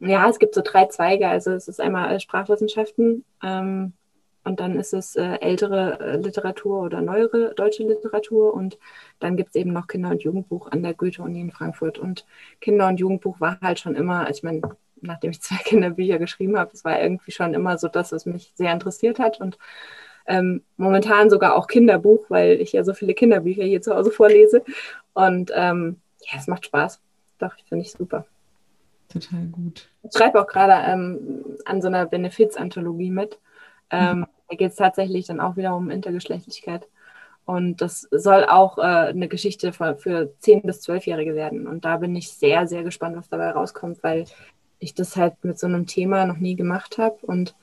Ja, 0.00 0.28
es 0.28 0.40
gibt 0.40 0.54
so 0.54 0.62
drei 0.64 0.86
Zweige. 0.86 1.28
Also 1.28 1.52
es 1.52 1.68
ist 1.68 1.80
einmal 1.80 2.18
Sprachwissenschaften, 2.18 3.24
ähm, 3.42 3.92
und 4.44 4.58
dann 4.58 4.76
ist 4.76 4.92
es 4.92 5.14
äh, 5.14 5.38
ältere 5.40 6.00
äh, 6.00 6.16
Literatur 6.16 6.82
oder 6.82 7.00
neuere 7.00 7.54
deutsche 7.54 7.84
Literatur. 7.84 8.54
Und 8.54 8.78
dann 9.20 9.36
gibt 9.36 9.50
es 9.50 9.54
eben 9.54 9.72
noch 9.72 9.86
Kinder- 9.86 10.10
und 10.10 10.22
Jugendbuch 10.22 10.70
an 10.70 10.82
der 10.82 10.94
Goethe-Uni 10.94 11.40
in 11.40 11.52
Frankfurt. 11.52 11.98
Und 11.98 12.26
Kinder- 12.60 12.88
und 12.88 12.98
Jugendbuch 12.98 13.40
war 13.40 13.60
halt 13.60 13.78
schon 13.78 13.94
immer, 13.94 14.28
ich 14.30 14.42
meine, 14.42 14.62
nachdem 15.02 15.30
ich 15.30 15.42
zwei 15.42 15.56
Kinderbücher 15.64 16.18
geschrieben 16.18 16.58
habe, 16.58 16.70
es 16.72 16.84
war 16.84 17.00
irgendwie 17.00 17.32
schon 17.32 17.54
immer 17.54 17.78
so 17.78 17.88
das, 17.88 18.12
was 18.12 18.26
mich 18.26 18.52
sehr 18.54 18.72
interessiert 18.72 19.18
hat. 19.18 19.40
Und 19.40 19.58
ähm, 20.26 20.62
momentan 20.76 21.30
sogar 21.30 21.56
auch 21.56 21.66
Kinderbuch, 21.66 22.24
weil 22.28 22.60
ich 22.60 22.72
ja 22.72 22.84
so 22.84 22.94
viele 22.94 23.14
Kinderbücher 23.14 23.64
hier 23.64 23.82
zu 23.82 23.94
Hause 23.94 24.10
vorlese. 24.10 24.64
Und 25.14 25.52
ähm, 25.54 26.00
ja, 26.20 26.38
es 26.38 26.46
macht 26.46 26.66
Spaß. 26.66 27.00
Doch, 27.38 27.54
finde 27.68 27.84
ich 27.84 27.92
super. 27.92 28.24
Total 29.08 29.46
gut. 29.46 29.88
Ich 30.04 30.16
schreibe 30.16 30.40
auch 30.40 30.46
gerade 30.46 30.90
ähm, 30.90 31.58
an 31.64 31.82
so 31.82 31.88
einer 31.88 32.06
Benefiz-Anthologie 32.06 33.10
mit. 33.10 33.38
Ähm, 33.90 34.26
da 34.48 34.56
geht 34.56 34.70
es 34.70 34.76
tatsächlich 34.76 35.26
dann 35.26 35.40
auch 35.40 35.56
wieder 35.56 35.76
um 35.76 35.90
Intergeschlechtlichkeit. 35.90 36.88
Und 37.44 37.80
das 37.80 38.08
soll 38.10 38.44
auch 38.44 38.78
äh, 38.78 38.82
eine 38.82 39.28
Geschichte 39.28 39.72
für, 39.72 39.96
für 39.96 40.32
10- 40.42 40.64
bis 40.64 40.86
12-Jährige 40.86 41.34
werden. 41.34 41.66
Und 41.66 41.84
da 41.84 41.96
bin 41.96 42.14
ich 42.14 42.32
sehr, 42.32 42.66
sehr 42.68 42.84
gespannt, 42.84 43.16
was 43.16 43.28
dabei 43.28 43.50
rauskommt, 43.50 44.02
weil 44.02 44.26
ich 44.82 44.94
das 44.94 45.16
halt 45.16 45.44
mit 45.44 45.58
so 45.58 45.66
einem 45.66 45.86
Thema 45.86 46.26
noch 46.26 46.38
nie 46.38 46.56
gemacht 46.56 46.98
habe. 46.98 47.16
Und 47.22 47.54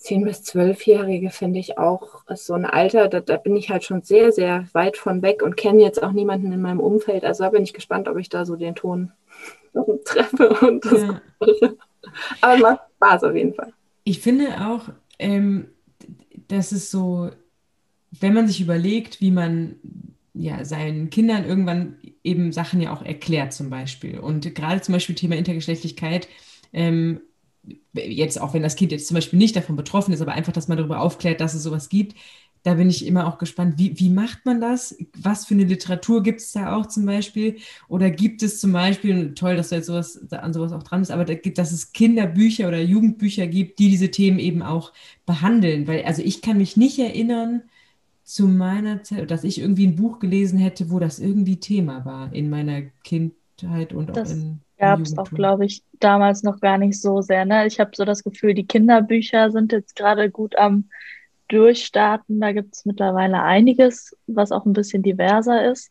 10- 0.00 0.24
bis 0.24 0.42
12-Jährige 0.42 1.30
finde 1.30 1.58
ich 1.58 1.78
auch 1.78 2.26
ist 2.28 2.46
so 2.46 2.54
ein 2.54 2.64
Alter, 2.64 3.08
da, 3.08 3.20
da, 3.20 3.36
bin 3.36 3.56
ich 3.56 3.70
halt 3.70 3.84
schon 3.84 4.02
sehr, 4.02 4.32
sehr 4.32 4.66
weit 4.72 4.96
von 4.96 5.22
weg 5.22 5.42
und 5.42 5.56
kenne 5.56 5.82
jetzt 5.82 6.02
auch 6.02 6.12
niemanden 6.12 6.52
in 6.52 6.60
meinem 6.60 6.80
Umfeld. 6.80 7.24
Also 7.24 7.44
da 7.44 7.50
bin 7.50 7.62
ich 7.62 7.74
gespannt, 7.74 8.08
ob 8.08 8.16
ich 8.18 8.28
da 8.28 8.44
so 8.44 8.56
den 8.56 8.74
Ton 8.74 9.12
treffe 10.04 10.50
und 10.66 10.84
das 10.84 11.02
ja. 11.02 11.20
Aber 12.40 12.54
es 12.54 12.60
macht 12.60 12.80
Spaß 12.96 13.24
auf 13.24 13.34
jeden 13.34 13.54
Fall. 13.54 13.72
Ich 14.04 14.20
finde 14.20 14.48
auch, 14.66 14.88
ähm, 15.18 15.68
das 16.48 16.72
ist 16.72 16.90
so, 16.90 17.30
wenn 18.20 18.34
man 18.34 18.46
sich 18.46 18.60
überlegt, 18.60 19.20
wie 19.20 19.30
man 19.30 19.76
ja, 20.38 20.64
seinen 20.64 21.10
Kindern 21.10 21.44
irgendwann 21.44 21.96
eben 22.22 22.52
Sachen 22.52 22.80
ja 22.80 22.92
auch 22.92 23.02
erklärt 23.02 23.52
zum 23.52 23.70
Beispiel. 23.70 24.18
Und 24.18 24.54
gerade 24.54 24.80
zum 24.80 24.92
Beispiel 24.92 25.16
Thema 25.16 25.36
Intergeschlechtlichkeit, 25.36 26.28
ähm, 26.72 27.20
jetzt 27.92 28.40
auch 28.40 28.54
wenn 28.54 28.62
das 28.62 28.76
Kind 28.76 28.92
jetzt 28.92 29.08
zum 29.08 29.16
Beispiel 29.16 29.38
nicht 29.38 29.56
davon 29.56 29.74
betroffen 29.76 30.14
ist, 30.14 30.20
aber 30.20 30.32
einfach, 30.32 30.52
dass 30.52 30.68
man 30.68 30.78
darüber 30.78 31.00
aufklärt, 31.00 31.40
dass 31.40 31.54
es 31.54 31.64
sowas 31.64 31.88
gibt, 31.88 32.14
da 32.62 32.74
bin 32.74 32.88
ich 32.88 33.06
immer 33.06 33.26
auch 33.26 33.38
gespannt, 33.38 33.74
wie, 33.78 33.98
wie 33.98 34.10
macht 34.10 34.44
man 34.44 34.60
das? 34.60 34.96
Was 35.16 35.46
für 35.46 35.54
eine 35.54 35.64
Literatur 35.64 36.22
gibt 36.22 36.40
es 36.40 36.52
da 36.52 36.76
auch 36.76 36.86
zum 36.86 37.06
Beispiel? 37.06 37.56
Oder 37.88 38.10
gibt 38.10 38.42
es 38.42 38.60
zum 38.60 38.72
Beispiel, 38.72 39.34
toll, 39.34 39.56
dass 39.56 39.70
du 39.70 39.76
jetzt 39.76 39.86
sowas, 39.86 40.20
an 40.32 40.52
sowas 40.52 40.72
auch 40.72 40.82
dran 40.82 41.00
bist, 41.00 41.10
aber 41.10 41.24
da 41.24 41.34
dass 41.34 41.72
es 41.72 41.92
Kinderbücher 41.92 42.68
oder 42.68 42.80
Jugendbücher 42.80 43.46
gibt, 43.46 43.78
die 43.78 43.90
diese 43.90 44.10
Themen 44.10 44.38
eben 44.38 44.62
auch 44.62 44.92
behandeln. 45.26 45.86
Weil, 45.86 46.04
also 46.04 46.22
ich 46.22 46.42
kann 46.42 46.58
mich 46.58 46.76
nicht 46.76 46.98
erinnern 46.98 47.62
zu 48.28 48.46
meiner 48.46 49.02
Zeit, 49.02 49.30
dass 49.30 49.42
ich 49.42 49.58
irgendwie 49.58 49.86
ein 49.86 49.96
Buch 49.96 50.18
gelesen 50.18 50.58
hätte, 50.58 50.90
wo 50.90 50.98
das 50.98 51.18
irgendwie 51.18 51.58
Thema 51.58 52.04
war 52.04 52.30
in 52.34 52.50
meiner 52.50 52.82
Kindheit 53.02 53.94
und 53.94 54.14
das 54.14 54.32
auch 54.32 54.34
in. 54.34 54.60
Gab 54.76 55.00
es 55.00 55.16
auch, 55.16 55.30
glaube 55.30 55.64
ich, 55.64 55.82
damals 55.98 56.42
noch 56.42 56.60
gar 56.60 56.76
nicht 56.76 57.00
so 57.00 57.22
sehr. 57.22 57.46
Ne? 57.46 57.66
Ich 57.66 57.80
habe 57.80 57.90
so 57.94 58.04
das 58.04 58.22
Gefühl, 58.22 58.52
die 58.52 58.66
Kinderbücher 58.66 59.50
sind 59.50 59.72
jetzt 59.72 59.96
gerade 59.96 60.30
gut 60.30 60.56
am 60.56 60.90
durchstarten. 61.48 62.38
Da 62.38 62.52
gibt 62.52 62.76
es 62.76 62.84
mittlerweile 62.84 63.42
einiges, 63.42 64.14
was 64.26 64.52
auch 64.52 64.66
ein 64.66 64.74
bisschen 64.74 65.02
diverser 65.02 65.68
ist. 65.68 65.90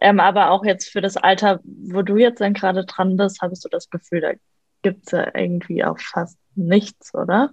Ähm, 0.00 0.20
aber 0.20 0.52
auch 0.52 0.64
jetzt 0.64 0.88
für 0.88 1.00
das 1.00 1.16
Alter, 1.16 1.60
wo 1.64 2.02
du 2.02 2.16
jetzt 2.16 2.40
dann 2.40 2.54
gerade 2.54 2.86
dran 2.86 3.16
bist, 3.16 3.42
habe 3.42 3.54
ich 3.54 3.60
so 3.60 3.68
das 3.68 3.90
Gefühl, 3.90 4.20
da 4.20 4.32
gibt 4.82 5.06
es 5.06 5.10
ja 5.10 5.28
irgendwie 5.34 5.84
auch 5.84 5.98
fast 5.98 6.38
nichts, 6.54 7.12
oder? 7.14 7.50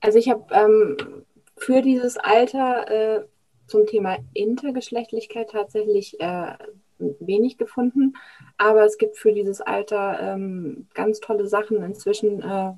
Also 0.00 0.16
ich 0.16 0.30
habe 0.30 0.46
ähm, 0.52 1.24
für 1.56 1.82
dieses 1.82 2.16
Alter 2.16 2.90
äh, 2.90 3.24
zum 3.66 3.86
Thema 3.86 4.18
Intergeschlechtlichkeit 4.34 5.50
tatsächlich 5.50 6.20
äh, 6.20 6.52
wenig 6.98 7.58
gefunden. 7.58 8.14
Aber 8.58 8.84
es 8.84 8.98
gibt 8.98 9.16
für 9.16 9.32
dieses 9.32 9.60
Alter 9.60 10.18
ähm, 10.20 10.86
ganz 10.94 11.20
tolle 11.20 11.46
Sachen. 11.46 11.82
Inzwischen 11.82 12.42
äh, 12.42 12.72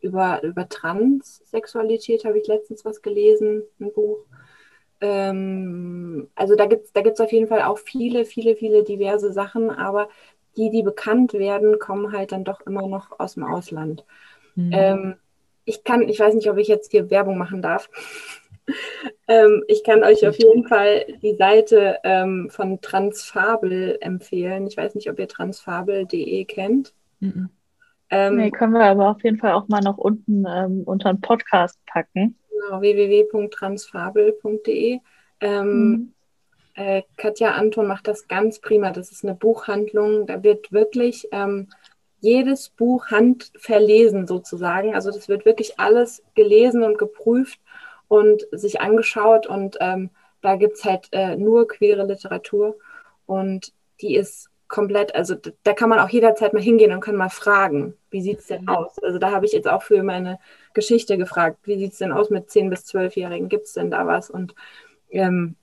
über, 0.00 0.42
über 0.42 0.68
Transsexualität 0.68 2.24
habe 2.24 2.38
ich 2.38 2.46
letztens 2.46 2.84
was 2.84 3.02
gelesen, 3.02 3.62
ein 3.80 3.92
Buch. 3.92 4.18
Ähm, 5.00 6.28
also 6.34 6.56
da 6.56 6.66
gibt 6.66 6.86
es 6.86 6.92
da 6.92 7.02
gibt's 7.02 7.20
auf 7.20 7.32
jeden 7.32 7.46
Fall 7.46 7.62
auch 7.62 7.78
viele, 7.78 8.24
viele, 8.24 8.56
viele 8.56 8.82
diverse 8.82 9.32
Sachen, 9.32 9.70
aber 9.70 10.08
die, 10.56 10.70
die 10.70 10.82
bekannt 10.82 11.34
werden, 11.34 11.78
kommen 11.78 12.12
halt 12.12 12.32
dann 12.32 12.44
doch 12.44 12.60
immer 12.62 12.86
noch 12.88 13.18
aus 13.20 13.34
dem 13.34 13.44
Ausland. 13.44 14.04
Mhm. 14.56 14.70
Ähm, 14.72 15.14
ich 15.68 15.84
kann, 15.84 16.08
ich 16.08 16.18
weiß 16.18 16.34
nicht, 16.34 16.50
ob 16.50 16.56
ich 16.56 16.66
jetzt 16.68 16.90
hier 16.90 17.10
Werbung 17.10 17.36
machen 17.36 17.60
darf. 17.60 17.90
ähm, 19.28 19.62
ich 19.68 19.84
kann 19.84 20.02
euch 20.02 20.26
auf 20.26 20.38
jeden 20.38 20.66
Fall 20.66 21.04
die 21.22 21.36
Seite 21.36 21.98
ähm, 22.04 22.48
von 22.50 22.80
Transfabel 22.80 23.98
empfehlen. 24.00 24.66
Ich 24.66 24.78
weiß 24.78 24.94
nicht, 24.94 25.10
ob 25.10 25.18
ihr 25.18 25.28
transfabel.de 25.28 26.42
kennt. 26.46 26.94
Mhm. 27.20 27.50
Ähm, 28.10 28.36
nee, 28.36 28.50
können 28.50 28.72
wir 28.72 28.84
aber 28.84 29.10
auf 29.10 29.22
jeden 29.22 29.36
Fall 29.36 29.52
auch 29.52 29.68
mal 29.68 29.82
noch 29.82 29.98
unten 29.98 30.46
ähm, 30.48 30.84
unter 30.86 31.12
den 31.12 31.20
Podcast 31.20 31.78
packen. 31.86 32.38
Genau, 32.50 32.80
www.transfabel.de. 32.80 35.00
Ähm, 35.40 35.90
mhm. 35.90 36.14
äh, 36.74 37.02
Katja 37.18 37.50
Anton 37.50 37.86
macht 37.86 38.08
das 38.08 38.26
ganz 38.26 38.60
prima. 38.60 38.92
Das 38.92 39.12
ist 39.12 39.22
eine 39.24 39.34
Buchhandlung. 39.34 40.26
Da 40.26 40.42
wird 40.42 40.72
wirklich 40.72 41.28
ähm, 41.30 41.68
jedes 42.20 42.68
Buch 42.70 43.06
handverlesen 43.06 44.26
sozusagen. 44.26 44.94
Also 44.94 45.10
das 45.10 45.28
wird 45.28 45.44
wirklich 45.44 45.78
alles 45.78 46.22
gelesen 46.34 46.82
und 46.82 46.98
geprüft 46.98 47.60
und 48.08 48.46
sich 48.52 48.80
angeschaut. 48.80 49.46
Und 49.46 49.76
ähm, 49.80 50.10
da 50.40 50.56
gibt 50.56 50.76
es 50.76 50.84
halt 50.84 51.08
äh, 51.12 51.36
nur 51.36 51.68
queere 51.68 52.04
Literatur. 52.04 52.76
Und 53.26 53.72
die 54.00 54.14
ist 54.14 54.50
komplett, 54.68 55.14
also 55.14 55.34
da 55.62 55.72
kann 55.72 55.88
man 55.88 55.98
auch 55.98 56.10
jederzeit 56.10 56.52
mal 56.52 56.62
hingehen 56.62 56.92
und 56.92 57.00
kann 57.00 57.16
mal 57.16 57.30
fragen, 57.30 57.94
wie 58.10 58.20
sieht 58.20 58.40
es 58.40 58.46
denn 58.46 58.62
mhm. 58.62 58.68
aus? 58.68 58.98
Also 59.02 59.18
da 59.18 59.30
habe 59.30 59.46
ich 59.46 59.52
jetzt 59.52 59.68
auch 59.68 59.82
für 59.82 60.02
meine 60.02 60.38
Geschichte 60.74 61.16
gefragt, 61.16 61.58
wie 61.64 61.78
sieht 61.78 61.92
es 61.92 61.98
denn 61.98 62.12
aus 62.12 62.30
mit 62.30 62.48
10- 62.48 62.68
bis 62.68 62.84
12-Jährigen? 62.84 63.48
Gibt 63.48 63.64
es 63.64 63.72
denn 63.72 63.90
da 63.90 64.06
was? 64.06 64.30
Und 64.30 64.54
ähm, 65.10 65.56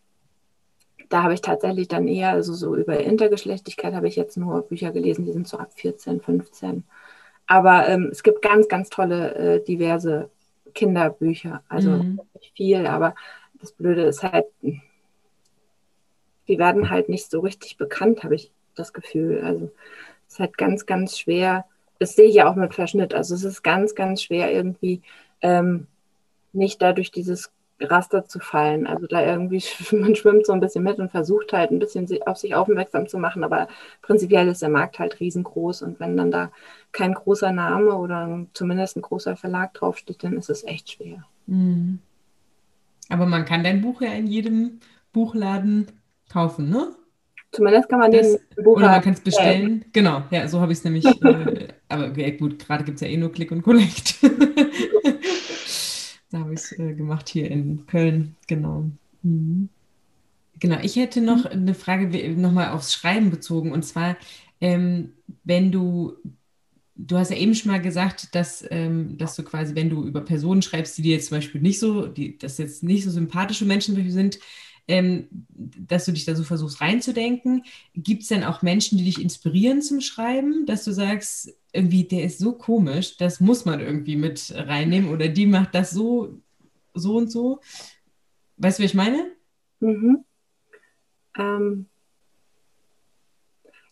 da 1.10 1.24
habe 1.24 1.34
ich 1.34 1.42
tatsächlich 1.42 1.88
dann 1.88 2.08
eher, 2.08 2.32
also 2.32 2.54
so 2.54 2.76
über 2.76 3.00
Intergeschlechtlichkeit 3.00 3.94
habe 3.94 4.08
ich 4.08 4.16
jetzt 4.16 4.38
nur 4.38 4.62
Bücher 4.64 4.92
gelesen, 4.92 5.26
die 5.26 5.34
sind 5.34 5.48
so 5.48 5.58
ab 5.58 5.72
14, 5.76 6.22
15. 6.22 6.84
Aber 7.48 7.88
ähm, 7.88 8.10
es 8.12 8.24
gibt 8.24 8.42
ganz, 8.42 8.68
ganz 8.68 8.90
tolle, 8.90 9.36
äh, 9.36 9.64
diverse 9.64 10.30
Kinderbücher. 10.74 11.64
Also 11.70 11.92
mhm. 11.92 12.20
nicht 12.34 12.54
viel, 12.56 12.88
aber 12.88 13.16
das 13.60 13.72
Blöde 13.72 14.04
ist 14.04 14.24
halt, 14.24 14.46
die 14.62 16.60
werden 16.60 16.90
halt 16.90 17.10
nicht 17.10 17.30
so 17.30 17.40
richtig 17.40 17.78
bekannt, 17.78 18.24
habe 18.24 18.36
ich 18.36 18.52
das 18.76 18.94
Gefühl. 18.94 19.42
Also 19.44 19.72
es 20.28 20.34
ist 20.34 20.40
halt 20.40 20.58
ganz, 20.58 20.86
ganz 20.86 21.18
schwer. 21.18 21.66
Das 22.00 22.16
sehe 22.16 22.28
ich 22.28 22.36
ja 22.36 22.50
auch 22.50 22.56
mit 22.56 22.74
Verschnitt. 22.74 23.14
Also 23.14 23.36
es 23.36 23.44
ist 23.44 23.64
ganz, 23.64 23.96
ganz 23.96 24.22
schwer 24.22 24.52
irgendwie 24.52 25.02
ähm, 25.42 25.88
nicht 26.52 26.82
dadurch 26.82 27.12
dieses 27.12 27.52
Raster 27.80 28.26
zu 28.26 28.40
fallen. 28.40 28.88
Also 28.88 29.08
da 29.08 29.26
irgendwie, 29.26 29.64
man 29.92 30.16
schwimmt 30.16 30.46
so 30.46 30.54
ein 30.54 30.60
bisschen 30.60 30.84
mit 30.84 31.00
und 31.00 31.12
versucht 31.12 31.54
halt 31.54 31.72
ein 31.72 31.80
bisschen 31.80 32.08
auf 32.26 32.38
sich 32.38 32.56
aufmerksam 32.56 33.08
zu 33.08 33.18
machen, 33.18 33.44
aber 33.44 33.68
prinzipiell 34.02 34.48
ist 34.48 34.62
der 34.62 34.70
Markt 34.70 35.00
halt 35.00 35.20
riesengroß 35.20 35.82
und 35.82 36.00
wenn 36.00 36.18
dann 36.18 36.32
da 36.32 36.52
kein 36.92 37.14
großer 37.14 37.52
Name 37.52 37.96
oder 37.96 38.46
zumindest 38.54 38.98
ein 38.98 39.02
großer 39.02 39.36
Verlag 39.36 39.74
draufsteht, 39.74 40.24
dann 40.24 40.38
ist 40.38 40.50
es 40.50 40.64
echt 40.64 40.92
schwer. 40.92 41.26
Mhm. 41.48 42.00
Aber 43.10 43.26
man 43.26 43.46
kann 43.46 43.64
dein 43.64 43.82
Buch 43.82 44.02
ja 44.02 44.14
in 44.14 44.28
jedem 44.28 44.80
Buchladen 45.12 45.88
kaufen, 46.32 46.70
ne? 46.70 46.96
Zumindest 47.52 47.88
kann 47.88 48.00
man 48.00 48.12
das, 48.12 48.32
den 48.32 48.64
Buchladen. 48.64 48.84
Oder 48.84 48.88
man 48.92 49.02
kann 49.02 49.14
es 49.14 49.22
bestellen. 49.22 49.80
Ja. 49.80 49.90
Genau, 49.94 50.24
ja, 50.30 50.48
so 50.48 50.60
habe 50.60 50.74
ich 50.74 50.80
es 50.80 50.84
nämlich. 50.84 51.06
äh, 51.24 51.68
aber 51.88 52.10
gut, 52.10 52.60
gerade 52.60 52.84
gibt 52.84 52.96
es 52.96 53.02
ja 53.02 53.08
eh 53.08 53.18
nur 53.18 53.32
Click 53.32 53.52
und 53.52 53.62
Collect. 53.62 54.16
Da 56.30 56.40
habe 56.40 56.54
ich 56.54 56.62
es 56.62 56.72
äh, 56.80 56.94
gemacht 56.94 57.30
hier 57.30 57.50
in 57.50 57.86
Köln, 57.88 58.36
genau. 58.48 58.86
Mhm. 59.22 59.70
Genau, 60.60 60.80
ich 60.82 60.96
hätte 60.96 61.22
noch 61.22 61.46
eine 61.46 61.74
Frage 61.76 62.36
nochmal 62.36 62.70
aufs 62.72 62.94
Schreiben 62.94 63.30
bezogen. 63.30 63.72
Und 63.72 63.84
zwar, 63.84 64.18
ähm, 64.62 65.14
wenn 65.44 65.72
du, 65.72 66.14
du 66.96 67.18
hast 67.18 67.32
ja 67.32 67.38
eben 67.38 67.56
schon 67.56 67.72
mal 67.72 67.82
gesagt, 67.82 68.36
dass, 68.36 68.66
ähm, 68.72 69.18
dass 69.18 69.36
du 69.36 69.44
quasi, 69.44 69.76
wenn 69.76 69.90
du 69.90 70.06
über 70.06 70.22
Personen 70.22 70.62
schreibst, 70.62 70.98
die 70.98 71.04
dir 71.04 71.16
jetzt 71.16 71.30
zum 71.30 71.38
Beispiel 71.38 71.62
nicht 71.62 71.80
so, 71.80 72.08
die, 72.08 72.38
dass 72.38 72.58
jetzt 72.58 72.84
nicht 72.84 73.04
so 73.04 73.12
sympathische 73.12 73.66
Menschen 73.66 74.10
sind, 74.12 74.40
ähm, 74.88 75.28
dass 75.50 76.06
du 76.06 76.12
dich 76.12 76.26
da 76.26 76.36
so 76.36 76.44
versuchst 76.44 76.82
reinzudenken. 76.82 77.64
Gibt 77.94 78.24
es 78.24 78.30
denn 78.30 78.44
auch 78.44 78.62
Menschen, 78.62 78.98
die 78.98 79.06
dich 79.06 79.22
inspirieren 79.22 79.82
zum 79.82 80.02
Schreiben, 80.02 80.66
dass 80.66 80.84
du 80.84 80.92
sagst, 80.92 81.58
irgendwie, 81.74 82.06
der 82.06 82.24
ist 82.24 82.40
so 82.40 82.54
komisch, 82.54 83.18
das 83.18 83.40
muss 83.40 83.66
man 83.66 83.80
irgendwie 83.80 84.16
mit 84.16 84.54
reinnehmen 84.56 85.10
oder 85.10 85.28
die 85.28 85.46
macht 85.46 85.76
das 85.76 85.92
so, 85.92 86.40
so 86.94 87.18
und 87.18 87.32
so? 87.32 87.60
Weißt 88.58 88.80
du, 88.80 88.84
wie 88.84 88.88
ich 88.88 88.94
meine? 88.94 89.32
Mhm. 89.80 90.24
Ähm, 91.38 91.88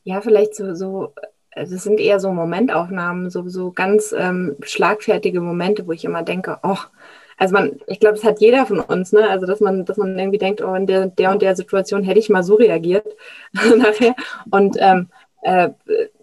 ja, 0.03 0.21
vielleicht 0.21 0.55
so, 0.55 0.73
so 0.75 1.13
also 1.55 1.75
es 1.75 1.83
sind 1.83 1.99
eher 1.99 2.19
so 2.19 2.31
Momentaufnahmen, 2.31 3.29
so, 3.29 3.47
so 3.47 3.71
ganz 3.71 4.13
ähm, 4.17 4.55
schlagfertige 4.61 5.41
Momente, 5.41 5.85
wo 5.87 5.91
ich 5.91 6.05
immer 6.05 6.23
denke, 6.23 6.59
oh, 6.63 6.77
also 7.37 7.53
man, 7.53 7.79
ich 7.87 7.99
glaube, 7.99 8.17
es 8.17 8.23
hat 8.23 8.41
jeder 8.41 8.65
von 8.65 8.79
uns, 8.79 9.11
ne? 9.11 9.29
Also 9.29 9.45
dass 9.45 9.59
man, 9.59 9.85
dass 9.85 9.97
man 9.97 10.17
irgendwie 10.17 10.37
denkt, 10.37 10.61
oh, 10.61 10.73
in 10.75 10.87
der, 10.87 11.07
der 11.07 11.31
und 11.31 11.41
der 11.41 11.55
Situation 11.55 12.03
hätte 12.03 12.19
ich 12.19 12.29
mal 12.29 12.43
so 12.43 12.55
reagiert 12.55 13.07
nachher. 13.77 14.15
Und 14.51 14.77
ähm, 14.79 15.09
äh, 15.41 15.69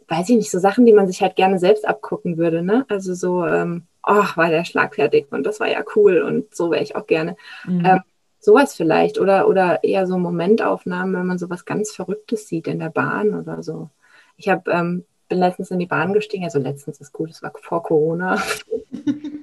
weiß 0.09 0.29
ich 0.31 0.37
nicht, 0.37 0.51
so 0.51 0.59
Sachen, 0.59 0.87
die 0.87 0.93
man 0.93 1.07
sich 1.07 1.23
halt 1.23 1.37
gerne 1.37 1.59
selbst 1.59 1.87
abgucken 1.87 2.37
würde, 2.37 2.63
ne? 2.63 2.85
Also 2.89 3.15
so, 3.15 3.47
ähm, 3.47 3.85
oh, 4.07 4.25
war 4.35 4.49
der 4.49 4.65
schlagfertig 4.65 5.27
und 5.31 5.45
das 5.45 5.61
war 5.61 5.69
ja 5.69 5.83
cool 5.95 6.23
und 6.23 6.55
so 6.55 6.71
wäre 6.71 6.83
ich 6.83 6.97
auch 6.97 7.07
gerne. 7.07 7.37
Mhm. 7.67 7.85
Ähm, 7.85 8.01
sowas 8.41 8.75
vielleicht 8.75 9.19
oder, 9.19 9.47
oder 9.47 9.85
eher 9.85 10.07
so 10.07 10.19
Momentaufnahmen, 10.19 11.15
wenn 11.15 11.27
man 11.27 11.39
sowas 11.39 11.65
ganz 11.65 11.93
Verrücktes 11.93 12.49
sieht 12.49 12.67
in 12.67 12.79
der 12.79 12.91
Bahn 12.91 13.35
oder 13.35 13.63
so. 13.63 13.91
Ich 14.37 14.49
habe 14.49 14.71
ähm, 14.71 15.05
bin 15.29 15.39
letztens 15.39 15.71
in 15.71 15.79
die 15.79 15.87
Bahn 15.87 16.13
gestiegen, 16.13 16.45
also 16.45 16.59
letztens 16.59 17.01
ist 17.01 17.13
gut, 17.13 17.31
es 17.31 17.43
war 17.43 17.53
vor 17.61 17.83
Corona. 17.83 18.43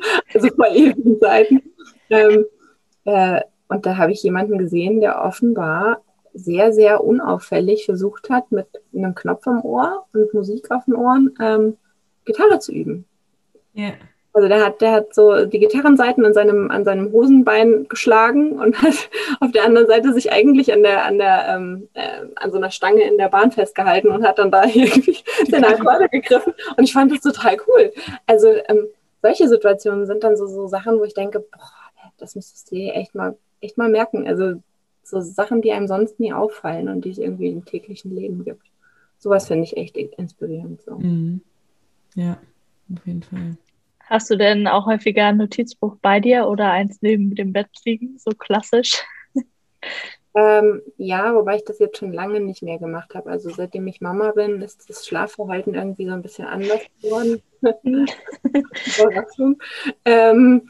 also 0.34 0.48
vor 0.48 0.68
ewigen 0.68 1.20
Zeiten. 1.20 1.62
Ähm, 2.10 2.44
äh, 3.04 3.40
und 3.68 3.84
da 3.84 3.96
habe 3.96 4.12
ich 4.12 4.22
jemanden 4.22 4.58
gesehen, 4.58 5.00
der 5.00 5.22
offenbar 5.22 6.02
sehr, 6.34 6.72
sehr 6.72 7.04
unauffällig 7.04 7.84
versucht 7.84 8.30
hat, 8.30 8.50
mit 8.52 8.66
einem 8.94 9.14
Knopf 9.14 9.46
am 9.46 9.64
Ohr 9.64 10.06
und 10.12 10.32
Musik 10.34 10.70
auf 10.70 10.84
den 10.84 10.94
Ohren 10.94 11.34
ähm, 11.40 11.76
Gitarre 12.24 12.58
zu 12.60 12.72
üben. 12.72 13.04
Ja. 13.74 13.92
Also 14.32 14.46
der 14.46 14.64
hat, 14.64 14.80
der 14.80 14.92
hat 14.92 15.14
so 15.14 15.46
die 15.46 15.58
Gitarrenseiten 15.58 16.24
an 16.24 16.32
seinem, 16.32 16.70
an 16.70 16.84
seinem 16.84 17.10
Hosenbein 17.10 17.86
geschlagen 17.88 18.52
und 18.52 18.80
hat 18.80 19.10
auf 19.40 19.50
der 19.50 19.64
anderen 19.64 19.88
Seite 19.88 20.12
sich 20.12 20.30
eigentlich 20.30 20.72
an 20.72 20.82
der, 20.82 21.04
an 21.04 21.18
der, 21.18 21.46
ähm, 21.48 21.88
äh, 21.94 22.26
an 22.36 22.52
so 22.52 22.58
einer 22.58 22.70
Stange 22.70 23.02
in 23.02 23.18
der 23.18 23.30
Bahn 23.30 23.50
festgehalten 23.50 24.08
und 24.08 24.24
hat 24.24 24.38
dann 24.38 24.50
da 24.50 24.64
irgendwie 24.72 25.18
seine 25.50 25.68
Akkorde 25.68 26.08
gegriffen. 26.08 26.52
Und 26.76 26.84
ich 26.84 26.92
fand 26.92 27.10
das 27.10 27.20
total 27.20 27.56
cool. 27.66 27.92
Also 28.26 28.48
ähm, 28.68 28.86
solche 29.22 29.48
Situationen 29.48 30.06
sind 30.06 30.24
dann 30.24 30.36
so, 30.36 30.46
so 30.46 30.66
Sachen, 30.66 30.98
wo 30.98 31.04
ich 31.04 31.14
denke, 31.14 31.40
boah, 31.40 31.72
das 32.18 32.34
müsstest 32.34 32.70
du 32.70 32.76
dir 32.76 32.94
echt 32.94 33.14
mal, 33.14 33.36
echt 33.60 33.78
mal 33.78 33.88
merken. 33.88 34.26
Also 34.26 34.62
so 35.02 35.20
Sachen, 35.20 35.62
die 35.62 35.72
einem 35.72 35.88
sonst 35.88 36.20
nie 36.20 36.32
auffallen 36.32 36.88
und 36.88 37.04
die 37.04 37.10
es 37.10 37.18
irgendwie 37.18 37.48
im 37.48 37.64
täglichen 37.64 38.14
Leben 38.14 38.44
gibt. 38.44 38.66
Sowas 39.18 39.48
finde 39.48 39.64
ich 39.64 39.76
echt 39.76 39.96
inspirierend. 39.96 40.82
So. 40.82 40.98
Mhm. 40.98 41.40
Ja, 42.14 42.38
auf 42.94 43.06
jeden 43.06 43.22
Fall. 43.22 43.56
Hast 44.00 44.30
du 44.30 44.36
denn 44.36 44.66
auch 44.66 44.86
häufiger 44.86 45.26
ein 45.26 45.36
Notizbuch 45.36 45.96
bei 46.00 46.20
dir 46.20 46.46
oder 46.46 46.70
eins 46.70 46.98
neben 47.02 47.34
dem 47.34 47.52
Bett 47.52 47.68
liegen, 47.84 48.18
so 48.18 48.30
klassisch? 48.30 49.02
Ähm, 50.34 50.82
ja, 50.96 51.34
wobei 51.34 51.56
ich 51.56 51.64
das 51.64 51.78
jetzt 51.78 51.98
schon 51.98 52.12
lange 52.12 52.40
nicht 52.40 52.62
mehr 52.62 52.78
gemacht 52.78 53.14
habe. 53.14 53.30
Also 53.30 53.50
seitdem 53.50 53.86
ich 53.86 54.00
Mama 54.00 54.32
bin, 54.32 54.60
ist 54.62 54.88
das 54.88 55.06
Schlafverhalten 55.06 55.74
irgendwie 55.74 56.06
so 56.06 56.12
ein 56.12 56.22
bisschen 56.22 56.46
anders 56.46 56.80
geworden. 57.02 57.42
Ähm, 60.04 60.68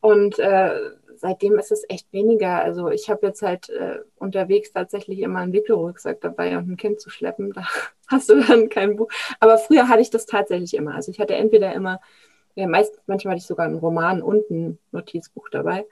und 0.00 0.38
äh, 0.38 0.70
seitdem 1.16 1.58
ist 1.58 1.72
es 1.72 1.84
echt 1.88 2.12
weniger. 2.12 2.62
Also 2.62 2.90
ich 2.90 3.10
habe 3.10 3.26
jetzt 3.26 3.42
halt 3.42 3.68
äh, 3.70 3.98
unterwegs 4.16 4.72
tatsächlich 4.72 5.18
immer 5.18 5.40
einen 5.40 5.52
Wickelrucksack 5.52 6.20
dabei 6.20 6.56
und 6.56 6.70
ein 6.70 6.76
Kind 6.76 7.00
zu 7.00 7.10
schleppen. 7.10 7.52
Da 7.52 7.66
hast 8.06 8.30
du 8.30 8.40
dann 8.40 8.68
kein 8.68 8.94
Buch. 8.94 9.08
Aber 9.40 9.58
früher 9.58 9.88
hatte 9.88 10.02
ich 10.02 10.10
das 10.10 10.26
tatsächlich 10.26 10.74
immer. 10.74 10.94
Also 10.94 11.10
ich 11.10 11.18
hatte 11.18 11.34
entweder 11.34 11.74
immer, 11.74 12.00
ja, 12.54 12.68
meist, 12.68 13.00
manchmal 13.06 13.32
hatte 13.32 13.40
ich 13.40 13.46
sogar 13.46 13.66
einen 13.66 13.78
Roman 13.78 14.22
und 14.22 14.48
ein 14.50 14.78
Notizbuch 14.92 15.48
dabei 15.48 15.84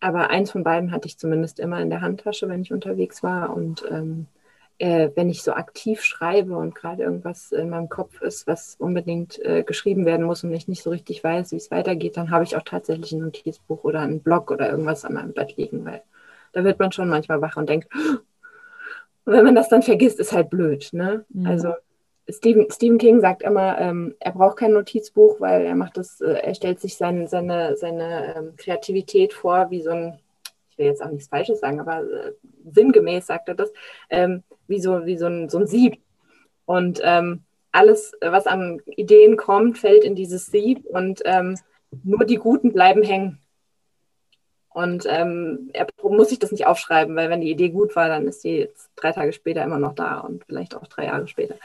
aber 0.00 0.30
eins 0.30 0.50
von 0.50 0.64
beiden 0.64 0.92
hatte 0.92 1.06
ich 1.06 1.18
zumindest 1.18 1.60
immer 1.60 1.80
in 1.80 1.90
der 1.90 2.00
Handtasche, 2.00 2.48
wenn 2.48 2.62
ich 2.62 2.72
unterwegs 2.72 3.22
war. 3.22 3.54
Und 3.54 3.84
ähm, 3.90 4.26
äh, 4.78 5.10
wenn 5.14 5.28
ich 5.28 5.42
so 5.42 5.52
aktiv 5.52 6.02
schreibe 6.02 6.56
und 6.56 6.74
gerade 6.74 7.02
irgendwas 7.02 7.52
in 7.52 7.68
meinem 7.68 7.90
Kopf 7.90 8.22
ist, 8.22 8.46
was 8.46 8.76
unbedingt 8.78 9.38
äh, 9.44 9.62
geschrieben 9.62 10.06
werden 10.06 10.24
muss 10.24 10.42
und 10.42 10.52
ich 10.52 10.68
nicht 10.68 10.82
so 10.82 10.90
richtig 10.90 11.22
weiß, 11.22 11.52
wie 11.52 11.56
es 11.56 11.70
weitergeht, 11.70 12.16
dann 12.16 12.30
habe 12.30 12.44
ich 12.44 12.56
auch 12.56 12.62
tatsächlich 12.62 13.12
ein 13.12 13.20
Notizbuch 13.20 13.84
oder 13.84 14.00
einen 14.00 14.22
Blog 14.22 14.50
oder 14.50 14.70
irgendwas 14.70 15.04
an 15.04 15.12
meinem 15.14 15.34
Bett 15.34 15.56
liegen, 15.58 15.84
weil 15.84 16.02
da 16.52 16.64
wird 16.64 16.78
man 16.78 16.92
schon 16.92 17.10
manchmal 17.10 17.42
wach 17.42 17.56
und 17.56 17.68
denkt, 17.68 17.88
und 17.92 18.22
wenn 19.34 19.44
man 19.44 19.54
das 19.54 19.68
dann 19.68 19.82
vergisst, 19.82 20.18
ist 20.18 20.32
halt 20.32 20.48
blöd. 20.48 20.88
Ne? 20.92 21.26
Mhm. 21.28 21.46
Also 21.46 21.74
Stephen, 22.32 22.66
Stephen 22.70 22.98
King 22.98 23.20
sagt 23.20 23.42
immer, 23.42 23.78
ähm, 23.78 24.14
er 24.20 24.32
braucht 24.32 24.58
kein 24.58 24.72
Notizbuch, 24.72 25.40
weil 25.40 25.64
er 25.64 25.74
macht 25.74 25.96
das, 25.96 26.20
äh, 26.20 26.32
er 26.32 26.54
stellt 26.54 26.80
sich 26.80 26.96
sein, 26.96 27.26
seine, 27.28 27.76
seine 27.76 28.34
ähm, 28.36 28.56
Kreativität 28.56 29.32
vor, 29.32 29.70
wie 29.70 29.82
so 29.82 29.90
ein, 29.90 30.18
ich 30.70 30.78
will 30.78 30.86
jetzt 30.86 31.02
auch 31.02 31.10
nichts 31.10 31.28
Falsches 31.28 31.60
sagen, 31.60 31.80
aber 31.80 32.02
äh, 32.02 32.32
sinngemäß 32.70 33.26
sagt 33.26 33.48
er 33.48 33.54
das, 33.54 33.72
ähm, 34.10 34.42
wie, 34.66 34.80
so, 34.80 35.06
wie 35.06 35.16
so, 35.16 35.26
ein, 35.26 35.48
so 35.48 35.58
ein 35.58 35.66
Sieb. 35.66 35.98
Und 36.64 37.00
ähm, 37.02 37.42
alles, 37.72 38.12
was 38.20 38.46
an 38.46 38.80
Ideen 38.86 39.36
kommt, 39.36 39.78
fällt 39.78 40.04
in 40.04 40.14
dieses 40.14 40.46
Sieb 40.46 40.84
und 40.86 41.22
ähm, 41.24 41.56
nur 42.04 42.24
die 42.24 42.36
Guten 42.36 42.72
bleiben 42.72 43.02
hängen. 43.02 43.38
Und 44.72 45.04
ähm, 45.08 45.70
er 45.72 45.88
muss 46.02 46.28
sich 46.28 46.38
das 46.38 46.52
nicht 46.52 46.66
aufschreiben, 46.66 47.16
weil 47.16 47.28
wenn 47.28 47.40
die 47.40 47.50
Idee 47.50 47.70
gut 47.70 47.96
war, 47.96 48.08
dann 48.08 48.28
ist 48.28 48.44
die 48.44 48.58
jetzt 48.58 48.90
drei 48.94 49.10
Tage 49.10 49.32
später 49.32 49.64
immer 49.64 49.80
noch 49.80 49.96
da 49.96 50.20
und 50.20 50.44
vielleicht 50.44 50.76
auch 50.76 50.86
drei 50.86 51.06
Jahre 51.06 51.26
später. 51.26 51.56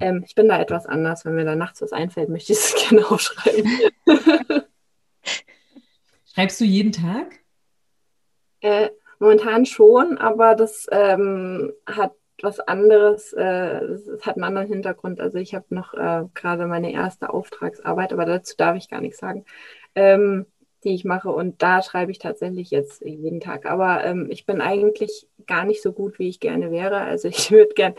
Ähm, 0.00 0.24
ich 0.26 0.34
bin 0.34 0.48
da 0.48 0.60
etwas 0.60 0.84
anders. 0.84 1.24
Wenn 1.24 1.36
mir 1.36 1.44
da 1.44 1.54
nachts 1.54 1.80
was 1.82 1.92
einfällt, 1.92 2.28
möchte 2.28 2.52
ich 2.52 2.58
es 2.58 2.74
gerne 2.88 3.08
aufschreiben. 3.08 3.70
Schreibst 6.34 6.60
du 6.60 6.64
jeden 6.64 6.90
Tag? 6.90 7.38
Äh, 8.60 8.90
momentan 9.20 9.64
schon, 9.64 10.18
aber 10.18 10.56
das 10.56 10.88
ähm, 10.90 11.72
hat 11.86 12.12
was 12.42 12.58
anderes, 12.60 13.32
äh, 13.34 13.80
das 13.86 14.26
hat 14.26 14.36
einen 14.36 14.44
anderen 14.44 14.68
Hintergrund. 14.68 15.20
Also 15.20 15.38
ich 15.38 15.54
habe 15.54 15.66
noch 15.70 15.94
äh, 15.94 16.24
gerade 16.34 16.66
meine 16.66 16.92
erste 16.92 17.30
Auftragsarbeit, 17.30 18.12
aber 18.12 18.24
dazu 18.24 18.54
darf 18.56 18.76
ich 18.76 18.88
gar 18.88 19.00
nichts 19.00 19.18
sagen. 19.18 19.44
Ähm, 19.94 20.46
die 20.84 20.94
ich 20.94 21.04
mache. 21.04 21.30
Und 21.30 21.62
da 21.62 21.82
schreibe 21.82 22.10
ich 22.10 22.18
tatsächlich 22.18 22.70
jetzt 22.70 23.02
jeden 23.02 23.40
Tag. 23.40 23.66
Aber 23.66 24.04
ähm, 24.04 24.28
ich 24.30 24.46
bin 24.46 24.60
eigentlich 24.60 25.28
gar 25.46 25.64
nicht 25.64 25.82
so 25.82 25.92
gut, 25.92 26.18
wie 26.18 26.28
ich 26.28 26.40
gerne 26.40 26.70
wäre. 26.70 27.00
Also 27.00 27.28
ich 27.28 27.50
würde 27.50 27.74
gern, 27.74 27.94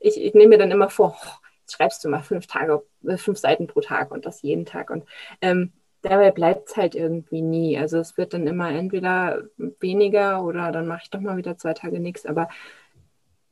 ich, 0.00 0.20
ich 0.20 0.34
nehme 0.34 0.50
mir 0.50 0.58
dann 0.58 0.70
immer 0.70 0.90
vor, 0.90 1.16
oh, 1.16 1.30
jetzt 1.60 1.74
schreibst 1.74 2.04
du 2.04 2.08
mal 2.08 2.22
fünf 2.22 2.46
Tage, 2.46 2.82
äh, 3.06 3.16
fünf 3.16 3.38
Seiten 3.38 3.66
pro 3.66 3.80
Tag 3.80 4.10
und 4.10 4.26
das 4.26 4.42
jeden 4.42 4.66
Tag. 4.66 4.90
Und 4.90 5.04
ähm, 5.40 5.72
dabei 6.02 6.30
bleibt 6.30 6.68
es 6.68 6.76
halt 6.76 6.94
irgendwie 6.94 7.42
nie. 7.42 7.78
Also 7.78 7.98
es 7.98 8.16
wird 8.16 8.34
dann 8.34 8.46
immer 8.46 8.70
entweder 8.70 9.42
weniger 9.80 10.44
oder 10.44 10.72
dann 10.72 10.86
mache 10.86 11.02
ich 11.04 11.10
doch 11.10 11.20
mal 11.20 11.36
wieder 11.36 11.56
zwei 11.56 11.72
Tage 11.72 12.00
nichts. 12.00 12.26
Aber 12.26 12.48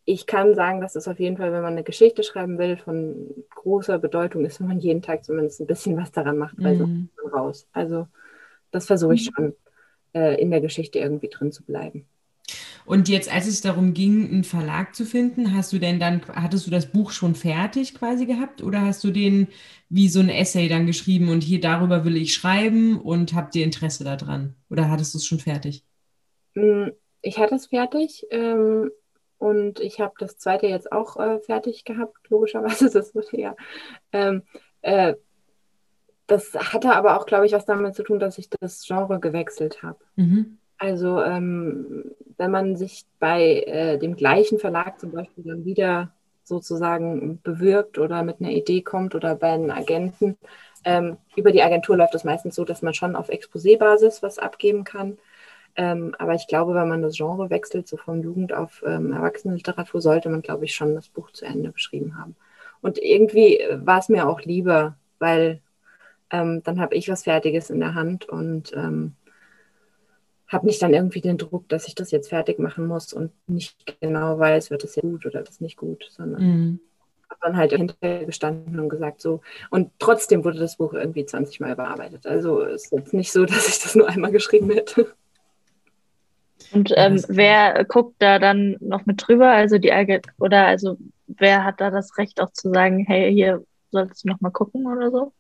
ich 0.05 0.27
kann 0.27 0.55
sagen, 0.55 0.81
dass 0.81 0.97
es 0.97 1.07
auf 1.07 1.21
jeden 1.21 1.37
Fall, 1.37 1.53
wenn 1.53 1.63
man 1.63 1.73
eine 1.73 1.85
Geschichte 1.85 2.23
schreiben 2.23 2.59
will, 2.59 2.77
von 2.77 3.45
großer 3.51 3.99
Bedeutung 3.99 4.45
ist, 4.45 4.61
wenn 4.61 4.69
man 4.69 4.81
jeden 4.81 5.03
Tag 5.03 5.25
zumindest 5.25 5.61
ein 5.61 5.67
bisschen 5.67 5.97
was 5.97 6.11
daran 6.11 6.39
macht, 6.39 6.57
weil 6.59 6.77
mhm. 6.77 7.09
so 7.17 7.29
raus. 7.29 7.69
Also 7.73 8.09
das 8.73 8.87
versuche 8.87 9.15
ich 9.15 9.31
mhm. 9.31 9.35
schon, 9.35 9.55
äh, 10.15 10.41
in 10.41 10.51
der 10.51 10.61
Geschichte 10.61 10.99
irgendwie 10.99 11.29
drin 11.29 11.53
zu 11.53 11.65
bleiben. 11.65 12.07
Und 12.85 13.09
jetzt, 13.09 13.33
als 13.33 13.47
es 13.47 13.61
darum 13.61 13.95
ging, 13.95 14.29
einen 14.29 14.45
Verlag 14.45 14.97
zu 14.97 15.05
finden, 15.05 15.55
hast 15.55 15.73
du 15.73 15.79
denn 15.79 16.01
dann, 16.01 16.21
hattest 16.35 16.67
du 16.67 16.71
das 16.73 16.91
Buch 16.91 17.13
schon 17.13 17.37
fertig 17.37 17.95
quasi 17.95 18.27
gehabt 18.27 18.61
oder 18.61 18.81
hast 18.83 19.05
du 19.05 19.13
den 19.13 19.47
wie 19.89 20.09
so 20.09 20.19
ein 20.19 20.29
Essay 20.29 20.69
dann 20.69 20.87
geschrieben 20.87 21.29
und 21.29 21.45
hier 21.45 21.61
darüber 21.61 22.05
will 22.05 22.17
ich 22.17 22.35
schreiben 22.35 23.01
und 23.01 23.35
habt 23.35 23.55
ihr 23.55 23.65
Interesse 23.65 24.03
daran? 24.03 24.57
Oder 24.69 24.91
hattest 24.91 25.15
du 25.15 25.19
es 25.19 25.25
schon 25.25 25.39
fertig? 25.39 25.85
Mm, 26.55 26.89
ich 27.23 27.39
hatte 27.39 27.55
es 27.55 27.67
fertig. 27.67 28.27
Ähm 28.33 28.91
und 29.43 29.81
ich 29.81 29.99
habe 29.99 30.15
das 30.21 30.39
zweite 30.39 30.69
jetzt 30.69 30.93
auch 30.93 31.17
äh, 31.17 31.41
fertig 31.41 31.85
gehabt, 31.85 32.17
logischerweise. 32.29 32.89
Das 32.93 33.13
wurde 33.13 33.41
ja. 33.41 33.57
Ähm, 34.13 34.43
äh, 34.83 35.15
das 36.33 36.55
hatte 36.55 36.95
aber 36.95 37.19
auch, 37.19 37.27
glaube 37.27 37.47
ich, 37.47 37.53
was 37.53 37.67
damit 37.67 37.95
zu 37.95 38.03
tun, 38.03 38.19
dass 38.19 38.39
ich 38.39 38.49
das 38.49 38.85
Genre 38.87 39.21
gewechselt 39.21 39.83
habe. 39.83 39.99
Mhm. 40.17 40.59
Also, 40.79 41.23
ähm, 41.23 42.11
wenn 42.39 42.51
man 42.51 42.77
sich 42.77 43.05
bei 43.21 43.61
äh, 43.61 43.99
dem 43.99 44.17
gleichen 44.17 44.59
Verlag 44.59 44.99
zum 44.99 45.13
Beispiel 45.13 45.45
dann 45.45 45.65
wieder 45.65 46.11
sozusagen 46.43 47.41
bewirbt 47.43 47.99
oder 47.99 48.23
mit 48.23 48.41
einer 48.41 48.51
Idee 48.51 48.83
kommt 48.83 49.15
oder 49.15 49.37
bei 49.37 49.51
einem 49.51 49.71
Agenten, 49.71 50.37
ähm, 50.85 51.19
über 51.37 51.53
die 51.53 51.63
Agentur 51.63 51.97
läuft 51.97 52.15
es 52.15 52.25
meistens 52.25 52.57
so, 52.57 52.65
dass 52.65 52.83
man 52.83 52.95
schon 52.95 53.15
auf 53.15 53.29
Exposé-Basis 53.29 54.23
was 54.23 54.39
abgeben 54.39 54.83
kann. 54.85 55.19
Ähm, 55.77 56.15
aber 56.19 56.35
ich 56.35 56.49
glaube, 56.49 56.75
wenn 56.75 56.89
man 56.89 57.03
das 57.03 57.17
Genre 57.17 57.49
wechselt, 57.51 57.87
so 57.87 57.97
von 57.97 58.23
Jugend 58.23 58.53
auf 58.53 58.83
ähm, 58.85 59.13
Erwachsenenliteratur, 59.13 60.01
sollte 60.01 60.29
man, 60.29 60.43
glaube 60.43 60.65
ich, 60.65 60.75
schon 60.75 60.95
das 60.95 61.09
Buch 61.09 61.31
zu 61.31 61.45
Ende 61.45 61.73
geschrieben 61.73 62.19
haben. 62.19 62.35
Und 62.81 62.99
irgendwie 62.99 63.61
äh, 63.61 63.79
war 63.87 64.01
es 64.01 64.09
mir 64.09 64.29
auch 64.29 64.41
lieber, 64.41 64.97
weil 65.19 65.61
ähm, 66.33 66.63
dann 66.65 66.81
habe 66.81 66.95
ich 66.95 67.09
was 67.09 67.25
Fertiges 67.25 67.71
in 67.71 67.79
der 67.79 67.95
Hand 67.95 68.25
und 68.25 68.73
ähm, 68.75 69.15
habe 70.49 70.67
nicht 70.67 70.83
dann 70.83 70.95
irgendwie 70.95 71.21
den 71.21 71.39
Druck, 71.39 71.69
dass 71.69 71.87
ich 71.87 71.95
das 71.95 72.11
jetzt 72.11 72.29
fertig 72.29 72.59
machen 72.59 72.87
muss 72.87 73.13
und 73.13 73.33
nicht 73.47 74.01
genau 74.01 74.39
weiß, 74.39 74.71
wird 74.71 74.83
das 74.83 74.97
jetzt 74.97 75.05
gut 75.05 75.27
oder 75.27 75.43
das 75.43 75.61
nicht 75.61 75.77
gut, 75.77 76.09
sondern 76.11 76.43
mhm. 76.43 76.81
habe 77.31 77.41
dann 77.43 77.57
halt 77.57 77.73
hinterher 77.73 78.25
gestanden 78.25 78.79
und 78.79 78.89
gesagt 78.89 79.21
so. 79.21 79.41
Und 79.71 79.91
trotzdem 79.99 80.45
wurde 80.45 80.59
das 80.59 80.77
Buch 80.77 80.93
irgendwie 80.95 81.25
20 81.25 81.61
Mal 81.61 81.73
überarbeitet. 81.73 82.27
Also 82.27 82.63
es 82.63 82.85
ist 82.85 82.93
jetzt 82.93 83.15
nicht 83.15 83.33
so, 83.33 83.45
dass 83.47 83.69
ich 83.69 83.79
das 83.79 83.95
nur 83.95 84.09
einmal 84.09 84.33
geschrieben 84.33 84.71
hätte. 84.71 85.15
Und 86.73 86.93
ähm, 86.97 87.23
wer 87.29 87.85
guckt 87.85 88.17
da 88.19 88.39
dann 88.39 88.77
noch 88.81 89.05
mit 89.05 89.27
drüber? 89.27 89.51
Also 89.51 89.79
die 89.79 89.93
Agent 89.93 90.27
oder 90.39 90.67
also 90.67 90.97
wer 91.27 91.65
hat 91.65 91.81
da 91.81 91.91
das 91.91 92.17
Recht 92.19 92.41
auch 92.41 92.53
zu 92.53 92.71
sagen, 92.73 93.05
hey, 93.07 93.33
hier 93.33 93.65
solltest 93.91 94.25
du 94.25 94.29
noch 94.29 94.41
mal 94.41 94.51
gucken 94.51 94.87
oder 94.87 95.11
so? 95.11 95.33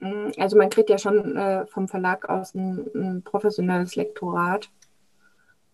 Mm, 0.00 0.30
also 0.38 0.56
man 0.56 0.70
kriegt 0.70 0.90
ja 0.90 0.98
schon 0.98 1.36
äh, 1.36 1.66
vom 1.66 1.88
Verlag 1.88 2.28
aus 2.28 2.54
ein, 2.54 2.86
ein 2.94 3.22
professionelles 3.22 3.96
Lektorat. 3.96 4.70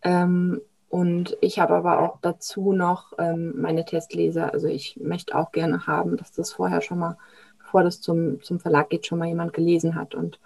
Ähm, 0.03 0.61
und 0.89 1.37
ich 1.41 1.59
habe 1.59 1.75
aber 1.75 2.01
auch 2.01 2.19
dazu 2.23 2.73
noch 2.73 3.15
ähm, 3.19 3.61
meine 3.61 3.85
Testleser. 3.85 4.53
Also 4.53 4.69
ich 4.69 4.97
möchte 5.03 5.37
auch 5.37 5.51
gerne 5.51 5.87
haben, 5.87 6.17
dass 6.17 6.33
das 6.33 6.53
vorher 6.53 6.83
schon 6.83 7.01
mal, 7.01 7.19
bevor 7.59 7.83
das 7.83 8.01
zum, 8.01 8.41
zum 8.43 8.61
Verlag 8.61 8.91
geht, 8.91 9.07
schon 9.07 9.19
mal 9.19 9.27
jemand 9.27 9.53
gelesen 9.53 9.97
hat. 9.97 10.15
Und 10.15 10.39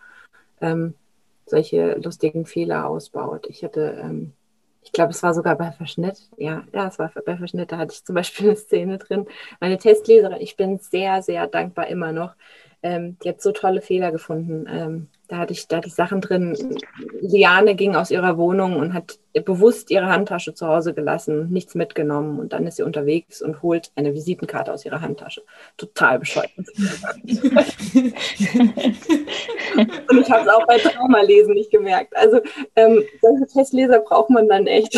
ähm, 0.61 0.95
solche 1.45 1.99
lustigen 1.99 2.47
Fehler 2.47 2.89
ausbaut. 2.89 3.47
Ich 3.49 3.63
hatte, 3.65 3.99
ähm, 4.03 4.33
ich 4.83 4.93
glaube, 4.93 5.11
es 5.11 5.23
war 5.23 5.35
sogar 5.35 5.57
bei 5.57 5.71
Verschnitt, 5.73 6.31
ja, 6.37 6.65
ja, 6.73 6.87
es 6.87 6.99
war 6.99 7.13
bei 7.25 7.37
Verschnitt, 7.37 7.73
da 7.73 7.79
hatte 7.79 7.93
ich 7.93 8.05
zum 8.05 8.15
Beispiel 8.15 8.47
eine 8.47 8.57
Szene 8.57 8.99
drin. 8.99 9.27
Meine 9.61 9.79
Testleserin, 9.79 10.41
ich 10.41 10.57
bin 10.57 10.79
sehr, 10.79 11.23
sehr 11.23 11.47
dankbar 11.47 11.89
immer 11.89 12.13
noch. 12.13 12.35
Ähm, 12.83 13.17
die 13.25 13.29
hat 13.31 13.43
so 13.43 13.51
tolle 13.53 13.81
Fehler 13.81 14.13
gefunden. 14.13 14.67
Ähm, 14.69 15.09
da 15.27 15.39
hatte 15.39 15.53
ich, 15.53 15.69
da 15.69 15.77
hatte 15.79 15.89
ich 15.89 15.95
Sachen 15.95 16.21
drin. 16.21 16.57
Liane 17.21 17.75
ging 17.75 17.97
aus 17.97 18.11
ihrer 18.11 18.39
Wohnung 18.39 18.77
und 18.77 18.95
hat 18.95 19.19
bewusst 19.45 19.91
ihre 19.91 20.07
Handtasche 20.07 20.55
zu 20.55 20.67
Hause 20.67 20.95
gelassen, 20.95 21.51
nichts 21.51 21.75
mitgenommen. 21.75 22.39
Und 22.39 22.53
dann 22.53 22.67
ist 22.67 22.77
sie 22.77 22.83
unterwegs 22.83 23.43
und 23.43 23.63
holt 23.63 23.91
eine 23.95 24.15
Visitenkarte 24.15 24.73
aus 24.73 24.87
ihrer 24.87 25.01
Handtasche. 25.01 25.43
Total 25.77 26.19
bescheuert. 26.19 26.51
und 26.57 26.69
ich 30.21 30.31
habe 30.31 30.43
es 30.43 30.49
auch 30.49 30.67
bei 30.67 30.79
Traumalesen 30.79 31.55
nicht 31.55 31.71
gemerkt. 31.71 32.17
Also 32.17 32.41
ähm, 32.77 33.03
solche 33.21 33.47
Testleser 33.53 34.01
braucht 34.01 34.31
man 34.31 34.49
dann 34.49 34.67
echt. 34.67 34.97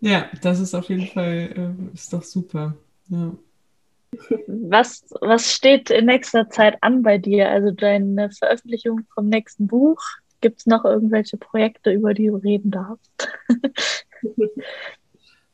ja, 0.00 0.26
das 0.42 0.60
ist 0.60 0.74
auf 0.74 0.88
jeden 0.88 1.06
Fall, 1.08 1.50
äh, 1.56 1.94
ist 1.94 2.12
doch 2.12 2.22
super. 2.22 2.76
Ja. 3.08 3.32
Was, 4.46 5.04
was 5.20 5.52
steht 5.52 5.90
in 5.90 6.06
nächster 6.06 6.48
Zeit 6.48 6.78
an 6.82 7.02
bei 7.02 7.18
dir? 7.18 7.50
Also 7.50 7.70
deine 7.70 8.30
Veröffentlichung 8.30 9.02
vom 9.12 9.28
nächsten 9.28 9.66
Buch? 9.66 10.00
Gibt 10.40 10.60
es 10.60 10.66
noch 10.66 10.84
irgendwelche 10.84 11.36
Projekte, 11.36 11.90
über 11.90 12.14
die 12.14 12.26
du 12.26 12.36
reden 12.36 12.70
darfst? 12.70 13.28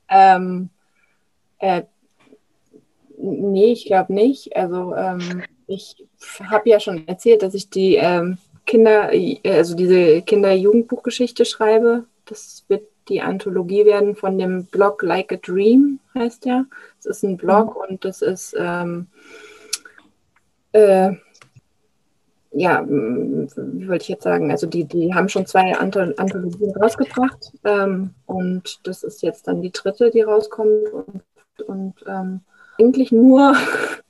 ähm, 0.09 0.71
äh, 1.59 1.83
nee, 3.19 3.73
ich 3.73 3.87
glaube 3.87 4.13
nicht. 4.13 4.57
Also 4.57 4.95
ähm, 4.95 5.43
ich 5.67 6.05
habe 6.43 6.69
ja 6.69 6.81
schon 6.81 7.07
erzählt, 7.07 7.43
dass 7.43 7.55
ich 7.55 7.71
die 7.71 7.97
ähm, 7.97 8.39
Kinder, 8.67 9.11
also 9.45 9.75
diese 9.75 10.23
Kinder-Jugendbuchgeschichte 10.23 11.45
schreibe. 11.45 12.05
Das 12.27 12.65
wird 12.69 12.90
die 13.09 13.21
Anthologie 13.21 13.85
werden 13.85 14.15
von 14.15 14.39
dem 14.39 14.67
Blog 14.67 15.03
Like 15.03 15.33
a 15.33 15.37
Dream, 15.37 16.01
heißt 16.15 16.45
ja. 16.47 16.65
Es 16.99 17.07
ist 17.07 17.25
ein 17.25 17.37
Blog 17.37 17.75
mhm. 17.75 17.83
und 17.89 18.05
das 18.05 18.23
ist, 18.23 18.55
ähm, 18.59 19.07
äh, 20.73 21.13
ja, 22.53 22.85
wie 22.87 23.89
wollte 23.89 24.03
ich 24.03 24.09
jetzt 24.09 24.25
sagen, 24.25 24.51
also 24.51 24.67
die, 24.67 24.85
die 24.85 25.15
haben 25.15 25.29
schon 25.29 25.47
zwei 25.47 25.77
Anthologien 25.77 26.75
rausgebracht 26.77 27.53
ähm, 27.65 28.15
und 28.27 28.87
das 28.87 29.03
ist 29.03 29.23
jetzt 29.23 29.47
dann 29.47 29.63
die 29.63 29.73
dritte, 29.73 30.11
die 30.11 30.23
rauskommt 30.23 30.89
und, 30.93 31.23
und 31.67 31.95
ähm, 32.07 32.41
eigentlich 32.79 33.13
nur, 33.13 33.55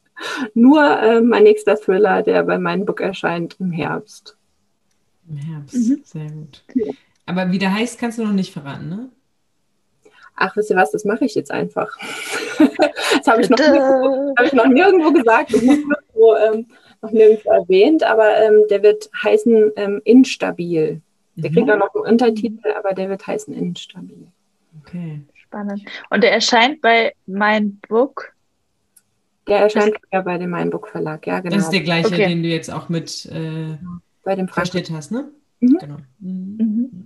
nur 0.55 0.83
äh, 0.85 1.21
mein 1.21 1.43
nächster 1.43 1.77
Thriller, 1.77 2.23
der 2.23 2.43
bei 2.45 2.59
meinem 2.59 2.87
Book 2.87 3.01
erscheint 3.01 3.57
im 3.61 3.71
Herbst. 3.73 4.37
Im 5.29 5.37
Herbst, 5.37 5.75
mhm. 5.75 6.01
sehr 6.05 6.31
gut. 6.31 6.65
Aber 7.31 7.53
wie 7.53 7.59
der 7.59 7.73
heißt, 7.73 7.97
kannst 8.01 8.19
du 8.19 8.25
noch 8.25 8.33
nicht 8.33 8.53
verraten, 8.53 8.89
ne? 8.89 9.09
Ach, 10.35 10.57
wisst 10.57 10.71
ihr 10.71 10.77
was, 10.77 10.91
das 10.91 11.05
mache 11.05 11.25
ich 11.25 11.37
jetzt 11.37 11.53
einfach. 11.53 11.97
das 12.59 13.27
habe 13.29 13.41
ich, 13.41 13.49
noch 13.49 13.59
hab 13.59 14.47
ich 14.47 14.53
noch 14.53 14.67
nirgendwo 14.67 15.13
gesagt 15.13 15.55
und 15.55 15.63
nirgendwo, 15.63 16.35
ähm, 16.35 16.67
noch 17.01 17.13
nirgendwo 17.13 17.51
erwähnt, 17.51 18.03
aber 18.03 18.37
ähm, 18.39 18.65
der 18.69 18.83
wird 18.83 19.11
heißen 19.23 19.71
ähm, 19.77 20.03
Instabil. 20.05 21.01
Der 21.37 21.51
mhm. 21.51 21.55
kriegt 21.55 21.71
auch 21.71 21.79
noch 21.79 21.95
einen 21.95 22.05
Untertitel, 22.05 22.73
aber 22.77 22.95
der 22.95 23.11
wird 23.11 23.25
heißen 23.25 23.55
Instabil. 23.55 24.27
Okay. 24.81 25.21
Spannend. 25.35 25.85
Und 26.11 26.25
der 26.25 26.33
erscheint 26.33 26.81
bei 26.81 27.13
Mein 27.27 27.79
Book. 27.89 28.35
Der 29.47 29.61
erscheint 29.61 29.95
ja 30.13 30.23
bei 30.23 30.37
dem 30.37 30.51
Mein 30.51 30.71
Book 30.71 30.89
Verlag, 30.89 31.29
ja, 31.29 31.39
genau. 31.39 31.55
Das 31.55 31.67
ist 31.67 31.73
der 31.73 31.83
gleiche, 31.83 32.09
okay. 32.09 32.27
den 32.27 32.43
du 32.43 32.49
jetzt 32.49 32.73
auch 32.73 32.89
mit 32.89 33.25
äh, 33.27 33.77
bei 34.25 34.35
dem 34.35 34.49
Versteht 34.49 34.91
hast, 34.91 35.13
ne? 35.13 35.31
Mhm. 35.61 35.79
Genau. 35.79 35.97
Mhm. 36.19 37.00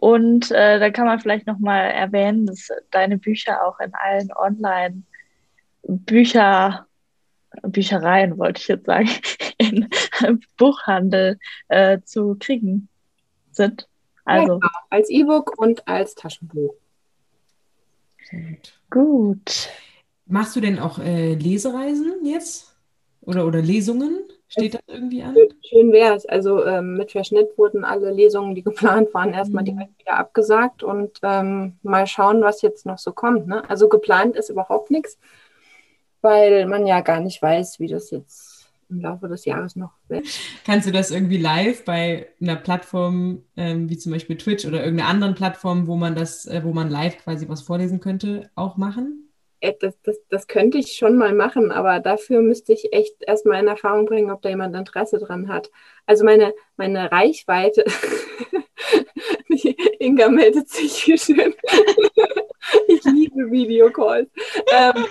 Und 0.00 0.50
äh, 0.50 0.80
da 0.80 0.90
kann 0.90 1.04
man 1.04 1.20
vielleicht 1.20 1.46
nochmal 1.46 1.90
erwähnen, 1.90 2.46
dass 2.46 2.70
deine 2.90 3.18
Bücher 3.18 3.62
auch 3.66 3.78
in 3.80 3.92
allen 3.92 4.30
Online-Bücher, 4.34 6.86
Büchereien, 7.62 8.38
wollte 8.38 8.62
ich 8.62 8.68
jetzt 8.68 8.86
sagen, 8.86 9.10
in 9.58 9.90
Buchhandel 10.56 11.38
äh, 11.68 11.98
zu 12.02 12.34
kriegen 12.40 12.88
sind. 13.50 13.86
Also 14.24 14.54
ja, 14.54 14.58
genau. 14.58 14.70
als 14.88 15.10
E-Book 15.10 15.58
und 15.58 15.86
als 15.86 16.14
Taschenbuch. 16.14 16.74
Gut. 18.30 18.80
Gut. 18.88 19.68
Machst 20.24 20.56
du 20.56 20.62
denn 20.62 20.78
auch 20.78 20.98
äh, 20.98 21.34
Lesereisen 21.34 22.24
jetzt? 22.24 22.74
Oder, 23.20 23.46
oder 23.46 23.60
Lesungen? 23.60 24.20
Steht 24.48 24.72
das 24.72 24.80
irgendwie 24.86 25.22
an? 25.22 25.36
Schön 25.70 25.92
wäre 25.92 26.16
es. 26.16 26.26
Also 26.26 26.66
ähm, 26.66 26.96
mit 26.96 27.12
Verschnitt 27.12 27.56
wurden 27.56 27.84
alle 27.84 28.10
Lesungen, 28.10 28.54
die 28.54 28.62
geplant 28.64 29.14
waren, 29.14 29.32
erstmal 29.32 29.62
mhm. 29.62 29.76
direkt 29.76 29.98
wieder 30.00 30.16
abgesagt 30.16 30.82
und 30.82 31.18
ähm, 31.22 31.78
mal 31.82 32.06
schauen, 32.06 32.42
was 32.42 32.62
jetzt 32.62 32.86
noch 32.86 32.98
so 32.98 33.12
kommt. 33.12 33.46
Ne? 33.46 33.68
Also 33.70 33.88
geplant 33.88 34.36
ist 34.36 34.50
überhaupt 34.50 34.90
nichts, 34.90 35.16
weil 36.22 36.66
man 36.66 36.86
ja 36.86 37.00
gar 37.00 37.20
nicht 37.20 37.40
weiß, 37.40 37.78
wie 37.78 37.86
das 37.86 38.10
jetzt 38.10 38.72
im 38.88 39.00
Laufe 39.00 39.28
des 39.28 39.44
Jahres 39.44 39.76
noch 39.76 39.92
wird. 40.08 40.26
Kannst 40.66 40.88
du 40.88 40.90
das 40.90 41.12
irgendwie 41.12 41.38
live 41.38 41.84
bei 41.84 42.26
einer 42.40 42.56
Plattform 42.56 43.44
ähm, 43.56 43.88
wie 43.88 43.96
zum 43.96 44.10
Beispiel 44.10 44.36
Twitch 44.36 44.66
oder 44.66 44.82
irgendeiner 44.82 45.08
anderen 45.08 45.34
Plattform, 45.36 45.86
wo 45.86 45.94
man 45.94 46.16
das, 46.16 46.46
äh, 46.46 46.62
wo 46.64 46.72
man 46.72 46.90
live 46.90 47.16
quasi 47.18 47.48
was 47.48 47.62
vorlesen 47.62 48.00
könnte, 48.00 48.50
auch 48.56 48.76
machen? 48.76 49.29
Äh, 49.60 49.74
das, 49.78 49.94
das, 50.02 50.18
das 50.28 50.46
könnte 50.46 50.78
ich 50.78 50.92
schon 50.92 51.16
mal 51.16 51.34
machen, 51.34 51.70
aber 51.70 52.00
dafür 52.00 52.40
müsste 52.40 52.72
ich 52.72 52.92
echt 52.92 53.16
erstmal 53.26 53.60
in 53.60 53.68
Erfahrung 53.68 54.06
bringen, 54.06 54.30
ob 54.30 54.42
da 54.42 54.48
jemand 54.48 54.74
Interesse 54.74 55.18
dran 55.18 55.48
hat. 55.48 55.70
Also 56.06 56.24
meine, 56.24 56.54
meine 56.76 57.12
Reichweite, 57.12 57.84
Inga 59.98 60.28
meldet 60.28 60.68
sich 60.68 61.02
hier 61.02 61.18
schön. 61.18 61.54
ich 62.88 63.04
liebe 63.04 63.50
Videocalls. 63.50 64.30
Ähm, 64.72 65.04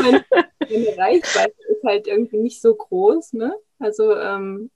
meine, 0.00 0.24
meine, 0.60 0.98
Reichweite 0.98 1.54
ist 1.68 1.84
halt 1.84 2.06
irgendwie 2.06 2.38
nicht 2.38 2.60
so 2.60 2.74
groß, 2.74 3.34
ne? 3.34 3.54
Also 3.78 4.16
ähm, 4.16 4.70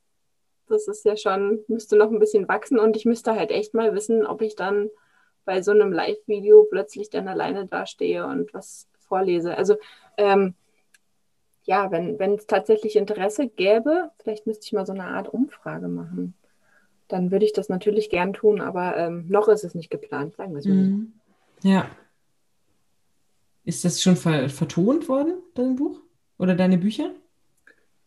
das 0.68 0.89
ist 0.89 1.05
ja 1.05 1.16
schon, 1.16 1.64
müsste 1.68 1.97
noch 1.97 2.11
ein 2.11 2.18
bisschen 2.18 2.49
wachsen 2.49 2.78
und 2.78 2.97
ich 2.97 3.05
müsste 3.05 3.35
halt 3.35 3.51
echt 3.51 3.74
mal 3.74 3.95
wissen, 3.95 4.26
ob 4.26 4.43
ich 4.43 4.57
dann 4.57 4.91
bei 5.45 5.62
so 5.62 5.72
einem 5.72 5.93
Live-Video 5.93 6.66
plötzlich 6.70 7.11
dann 7.11 7.28
alleine 7.28 7.66
dastehe 7.66 8.26
und 8.26 8.53
was 8.55 8.89
vorlese. 9.11 9.56
Also 9.56 9.76
ähm, 10.16 10.54
ja, 11.64 11.90
wenn 11.90 12.34
es 12.34 12.46
tatsächlich 12.46 12.96
Interesse 12.96 13.48
gäbe, 13.48 14.11
vielleicht 14.22 14.46
müsste 14.46 14.64
ich 14.64 14.72
mal 14.72 14.86
so 14.86 14.92
eine 14.92 15.04
Art 15.04 15.28
Umfrage 15.28 15.88
machen. 15.88 16.34
Dann 17.08 17.30
würde 17.30 17.44
ich 17.44 17.52
das 17.52 17.68
natürlich 17.68 18.08
gern 18.08 18.32
tun, 18.32 18.61
aber 18.61 18.96
ähm, 18.96 19.26
noch 19.28 19.48
ist 19.48 19.64
es 19.64 19.74
nicht 19.74 19.90
geplant, 19.90 20.34
sagen 20.36 20.52
wir 20.52 20.61
es 20.61 20.64
mal. 20.64 20.74
Mhm. 20.74 21.12
Ja. 21.62 21.90
Ist 23.64 23.84
das 23.84 24.00
schon 24.00 24.16
ver 24.16 24.48
vertont 24.48 25.08
worden, 25.08 25.34
dein 25.54 25.76
Buch? 25.76 26.00
Oder 26.38 26.54
deine 26.54 26.78
Bücher? 26.78 27.11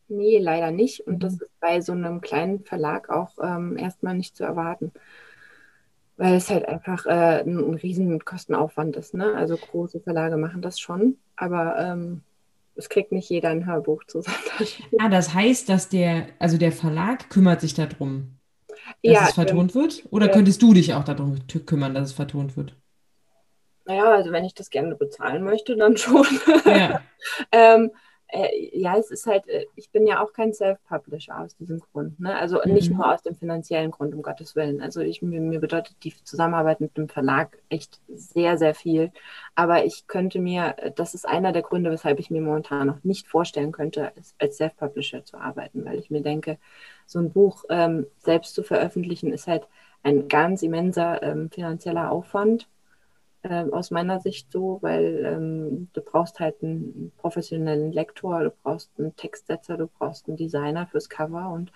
Nee, 0.07 0.39
leider 0.39 0.71
nicht. 0.71 1.05
Und 1.05 1.21
das 1.21 1.33
mhm. 1.33 1.41
ist 1.43 1.59
bei 1.59 1.81
so 1.81 1.91
einem 1.91 2.21
kleinen 2.21 2.61
Verlag 2.61 3.09
auch 3.09 3.37
ähm, 3.41 3.77
erstmal 3.77 4.15
nicht 4.15 4.35
zu 4.35 4.43
erwarten 4.43 4.91
weil 6.23 6.35
es 6.35 6.49
halt 6.49 6.65
einfach 6.69 7.05
äh, 7.05 7.41
ein, 7.41 7.57
ein 7.57 7.73
riesen 7.73 8.23
Kostenaufwand 8.23 8.95
ist. 8.95 9.13
Ne? 9.13 9.35
Also 9.35 9.57
große 9.57 9.99
Verlage 9.99 10.37
machen 10.37 10.61
das 10.61 10.79
schon, 10.79 11.17
aber 11.35 11.77
ähm, 11.77 12.21
es 12.75 12.87
kriegt 12.87 13.11
nicht 13.11 13.29
jeder 13.29 13.49
ein 13.49 13.65
Hörbuch 13.65 14.05
zu 14.05 14.21
sein. 14.21 14.33
Ah, 14.99 15.09
das 15.09 15.33
heißt, 15.33 15.67
dass 15.67 15.89
der, 15.89 16.27
also 16.39 16.57
der 16.57 16.71
Verlag 16.71 17.29
kümmert 17.29 17.59
sich 17.59 17.73
darum, 17.73 18.37
dass 18.69 19.13
ja, 19.13 19.25
es 19.27 19.33
vertont 19.33 19.75
ähm, 19.75 19.81
wird? 19.81 20.05
Oder 20.11 20.27
äh, 20.27 20.31
könntest 20.31 20.61
du 20.61 20.73
dich 20.73 20.93
auch 20.93 21.03
darum 21.03 21.39
kümmern, 21.65 21.93
dass 21.93 22.11
es 22.11 22.13
vertont 22.13 22.55
wird? 22.55 22.73
Naja, 23.83 24.13
also 24.13 24.31
wenn 24.31 24.45
ich 24.45 24.53
das 24.53 24.69
gerne 24.69 24.95
bezahlen 24.95 25.43
möchte, 25.43 25.75
dann 25.75 25.97
schon. 25.97 26.25
Ja. 26.63 27.01
ähm, 27.51 27.91
äh, 28.33 28.71
ja, 28.73 28.97
es 28.97 29.11
ist 29.11 29.27
halt, 29.27 29.47
äh, 29.47 29.67
ich 29.75 29.91
bin 29.91 30.07
ja 30.07 30.23
auch 30.23 30.33
kein 30.33 30.53
Self-Publisher 30.53 31.39
aus 31.39 31.55
diesem 31.55 31.79
Grund. 31.79 32.19
Ne? 32.19 32.35
Also 32.35 32.59
mhm. 32.65 32.73
nicht 32.73 32.91
nur 32.91 33.13
aus 33.13 33.21
dem 33.21 33.35
finanziellen 33.35 33.91
Grund, 33.91 34.15
um 34.15 34.23
Gottes 34.23 34.55
Willen. 34.55 34.81
Also 34.81 35.01
ich, 35.01 35.21
mir, 35.21 35.39
mir 35.39 35.59
bedeutet 35.59 35.95
die 36.03 36.15
Zusammenarbeit 36.23 36.81
mit 36.81 36.97
dem 36.97 37.09
Verlag 37.09 37.59
echt 37.69 38.01
sehr, 38.07 38.57
sehr 38.57 38.73
viel. 38.73 39.11
Aber 39.53 39.85
ich 39.85 40.07
könnte 40.07 40.39
mir, 40.39 40.75
das 40.95 41.13
ist 41.13 41.27
einer 41.27 41.51
der 41.51 41.61
Gründe, 41.61 41.91
weshalb 41.91 42.19
ich 42.19 42.31
mir 42.31 42.41
momentan 42.41 42.87
noch 42.87 43.03
nicht 43.03 43.27
vorstellen 43.27 43.71
könnte, 43.71 44.11
als, 44.15 44.33
als 44.39 44.57
Self-Publisher 44.57 45.23
zu 45.23 45.37
arbeiten, 45.37 45.85
weil 45.85 45.99
ich 45.99 46.09
mir 46.09 46.21
denke, 46.21 46.57
so 47.05 47.19
ein 47.19 47.31
Buch 47.31 47.65
ähm, 47.69 48.07
selbst 48.17 48.55
zu 48.55 48.63
veröffentlichen, 48.63 49.31
ist 49.31 49.45
halt 49.45 49.67
ein 50.01 50.27
ganz 50.27 50.63
immenser 50.63 51.21
ähm, 51.21 51.51
finanzieller 51.51 52.11
Aufwand 52.11 52.67
äh, 53.43 53.65
aus 53.71 53.91
meiner 53.91 54.19
Sicht 54.19 54.51
so, 54.51 54.79
weil 54.81 55.23
ähm, 55.25 55.89
du 55.93 56.01
brauchst 56.01 56.39
halt 56.39 56.63
einen 56.63 57.11
professionellen 57.17 57.91
Lektor, 57.91 58.43
du 58.43 58.51
brauchst 58.63 58.91
einen 58.97 59.15
Textsetzer, 59.15 59.77
du 59.77 59.87
brauchst 59.87 60.27
einen 60.27 60.37
Designer 60.37 60.87
fürs 60.87 61.09
Cover 61.09 61.49
und 61.49 61.71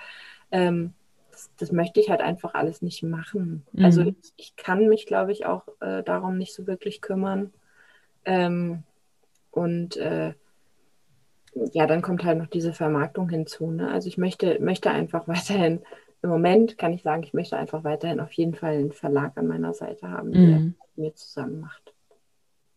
ähm, 0.51 0.93
das, 1.31 1.51
das, 1.57 1.71
möchte 1.71 1.99
ich 1.99 2.09
halt 2.09 2.21
einfach 2.21 2.53
alles 2.53 2.81
nicht 2.81 3.03
machen. 3.03 3.65
Mhm. 3.73 3.85
Also 3.85 4.01
ich, 4.01 4.15
ich, 4.37 4.55
kann 4.55 4.87
mich, 4.87 5.05
glaube 5.05 5.31
ich, 5.31 5.45
auch 5.45 5.67
äh, 5.81 6.03
darum 6.03 6.37
nicht 6.37 6.53
so 6.53 6.67
wirklich 6.67 7.01
kümmern. 7.01 7.53
Ähm, 8.25 8.83
und 9.51 9.97
äh, 9.97 10.33
ja, 11.73 11.87
dann 11.87 12.01
kommt 12.01 12.23
halt 12.23 12.37
noch 12.37 12.47
diese 12.47 12.73
Vermarktung 12.73 13.29
hinzu. 13.29 13.71
Ne? 13.71 13.91
Also 13.91 14.07
ich 14.07 14.17
möchte, 14.17 14.59
möchte 14.61 14.91
einfach 14.91 15.27
weiterhin 15.27 15.81
im 16.21 16.29
Moment 16.29 16.77
kann 16.77 16.93
ich 16.93 17.03
sagen, 17.03 17.23
ich 17.23 17.33
möchte 17.33 17.57
einfach 17.57 17.83
weiterhin 17.83 18.19
auf 18.19 18.31
jeden 18.33 18.55
Fall 18.55 18.73
einen 18.73 18.91
Verlag 18.91 19.37
an 19.37 19.47
meiner 19.47 19.73
Seite 19.73 20.09
haben, 20.09 20.31
der 20.31 20.41
mhm. 20.41 20.75
mit 20.95 20.97
mir 20.97 21.15
zusammen 21.15 21.59
macht. 21.59 21.93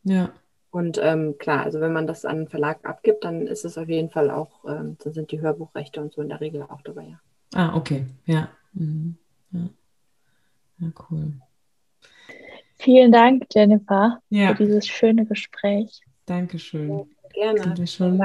Ja. 0.05 0.33
Und 0.71 1.01
ähm, 1.03 1.37
klar, 1.39 1.65
also 1.65 1.81
wenn 1.81 1.93
man 1.93 2.07
das 2.07 2.25
an 2.25 2.37
einen 2.37 2.49
Verlag 2.49 2.85
abgibt, 2.85 3.25
dann 3.25 3.47
ist 3.47 3.65
es 3.65 3.77
auf 3.77 3.89
jeden 3.89 4.11
Fall 4.11 4.31
auch, 4.31 4.65
ähm, 4.67 4.97
dann 5.03 5.13
sind 5.13 5.33
die 5.33 5.41
Hörbuchrechte 5.41 6.01
und 6.01 6.13
so 6.13 6.23
in 6.23 6.29
der 6.29 6.41
Regel 6.41 6.63
auch 6.63 6.83
dabei, 6.83 7.07
ja. 7.07 7.21
Ah, 7.55 7.77
okay, 7.77 8.07
ja. 8.27 8.49
Mhm. 8.73 9.17
Ja. 9.51 9.69
ja, 10.79 10.93
cool. 11.11 11.33
Vielen 12.77 13.11
Dank, 13.11 13.47
Jennifer, 13.53 14.21
ja. 14.31 14.55
für 14.55 14.65
dieses 14.65 14.87
schöne 14.87 15.27
Gespräch. 15.27 16.01
Dankeschön. 16.27 16.89
Ja, 17.35 17.53
gerne. 17.53 17.77
Sind 17.77 17.91
schon 17.91 18.21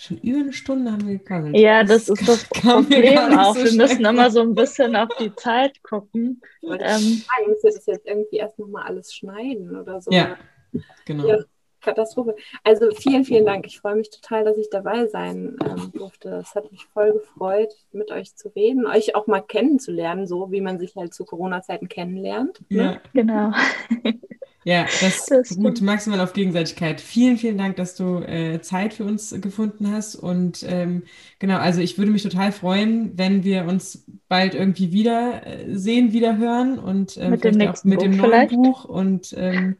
Schon 0.00 0.16
über 0.16 0.38
eine 0.38 0.52
Stunde 0.54 0.92
haben 0.92 1.06
wir 1.06 1.18
gequasselt. 1.18 1.54
Ja, 1.58 1.84
das, 1.84 2.06
das 2.06 2.20
ist 2.20 2.26
das 2.26 2.44
Problem 2.62 3.18
auch. 3.38 3.54
So 3.54 3.64
wir 3.66 3.72
müssen 3.72 4.02
immer 4.02 4.30
so 4.30 4.40
ein 4.40 4.54
bisschen 4.54 4.96
auf 4.96 5.10
die 5.20 5.34
Zeit 5.36 5.82
gucken. 5.82 6.40
Ähm, 6.62 7.22
ich 7.42 7.46
muss 7.46 7.60
das 7.62 7.84
jetzt 7.84 8.06
irgendwie 8.06 8.36
erst 8.36 8.58
nochmal 8.58 8.86
alles 8.86 9.12
schneiden 9.12 9.76
oder 9.76 10.00
so. 10.00 10.10
Ja, 10.10 10.38
genau. 11.04 11.28
Ja, 11.28 11.44
Katastrophe. 11.82 12.34
Also 12.64 12.90
vielen, 12.92 13.26
vielen 13.26 13.44
Dank. 13.44 13.66
Ich 13.66 13.78
freue 13.78 13.94
mich 13.94 14.08
total, 14.08 14.44
dass 14.44 14.56
ich 14.56 14.70
dabei 14.70 15.06
sein 15.06 15.58
ähm, 15.62 15.92
durfte. 15.92 16.30
Es 16.30 16.54
hat 16.54 16.72
mich 16.72 16.86
voll 16.86 17.12
gefreut, 17.12 17.74
mit 17.92 18.10
euch 18.10 18.34
zu 18.34 18.48
reden, 18.48 18.86
euch 18.86 19.14
auch 19.14 19.26
mal 19.26 19.42
kennenzulernen, 19.42 20.26
so 20.26 20.50
wie 20.50 20.62
man 20.62 20.78
sich 20.78 20.96
halt 20.96 21.12
zu 21.12 21.26
Corona-Zeiten 21.26 21.88
kennenlernt. 21.88 22.62
Ne? 22.70 22.84
Ja, 22.84 23.00
genau. 23.12 23.52
Ja, 24.64 24.86
das, 25.00 25.26
das 25.28 25.56
gut, 25.56 25.80
maximal 25.80 26.20
auf 26.20 26.32
Gegenseitigkeit. 26.32 27.00
Vielen, 27.00 27.38
vielen 27.38 27.56
Dank, 27.56 27.76
dass 27.76 27.94
du 27.94 28.18
äh, 28.18 28.60
Zeit 28.60 28.92
für 28.92 29.04
uns 29.04 29.34
gefunden 29.40 29.90
hast. 29.90 30.16
Und 30.16 30.64
ähm, 30.68 31.04
genau, 31.38 31.58
also 31.58 31.80
ich 31.80 31.96
würde 31.96 32.12
mich 32.12 32.22
total 32.22 32.52
freuen, 32.52 33.16
wenn 33.16 33.42
wir 33.42 33.64
uns 33.64 34.04
bald 34.28 34.54
irgendwie 34.54 34.92
wieder 34.92 35.46
äh, 35.46 35.76
sehen, 35.76 36.12
wieder 36.12 36.36
hören 36.36 36.78
und 36.78 37.16
ähm, 37.16 37.30
mit 37.30 37.44
dem 37.44 37.60
auch 37.62 37.84
mit 37.84 38.02
dem 38.02 38.16
neuen 38.16 38.30
vielleicht. 38.30 38.50
Buch. 38.52 38.84
Und 38.84 39.34
ähm, 39.36 39.76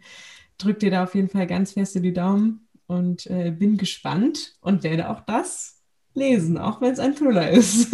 drück 0.56 0.78
dir 0.78 0.90
da 0.90 1.04
auf 1.04 1.14
jeden 1.14 1.28
Fall 1.28 1.46
ganz 1.46 1.72
feste 1.72 2.00
die 2.00 2.14
Daumen 2.14 2.66
und 2.86 3.26
äh, 3.26 3.50
bin 3.50 3.76
gespannt 3.76 4.54
und 4.60 4.82
werde 4.82 5.10
auch 5.10 5.20
das 5.20 5.82
lesen, 6.14 6.58
auch 6.58 6.80
wenn 6.80 6.92
es 6.92 6.98
ein 6.98 7.14
Thriller 7.14 7.50
ist. 7.50 7.92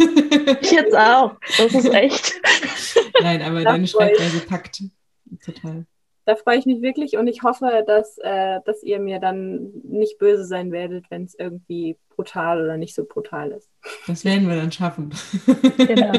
ich 0.61 0.71
jetzt 0.71 0.95
auch. 0.97 1.35
Das 1.57 1.73
ist 1.73 1.93
echt. 1.93 2.33
Nein, 3.21 3.41
aber 3.41 3.63
deine 3.63 3.87
Schreibweise 3.87 4.39
packt 4.39 4.83
total 5.43 5.85
da 6.27 6.35
freue 6.35 6.57
ich 6.57 6.65
mich 6.65 6.81
wirklich 6.81 7.17
und 7.17 7.25
ich 7.27 7.41
hoffe, 7.43 7.85
dass, 7.87 8.17
äh, 8.17 8.59
dass 8.65 8.83
ihr 8.83 8.99
mir 8.99 9.19
dann 9.19 9.71
nicht 9.83 10.19
böse 10.19 10.43
sein 10.43 10.73
werdet, 10.73 11.09
wenn 11.09 11.23
es 11.23 11.33
irgendwie 11.39 11.97
brutal 12.09 12.61
oder 12.61 12.75
nicht 12.75 12.93
so 12.93 13.05
brutal 13.05 13.51
ist. 13.51 13.69
Das 14.07 14.25
werden 14.25 14.49
wir 14.49 14.57
dann 14.57 14.71
schaffen. 14.73 15.13
Genau. 15.77 16.11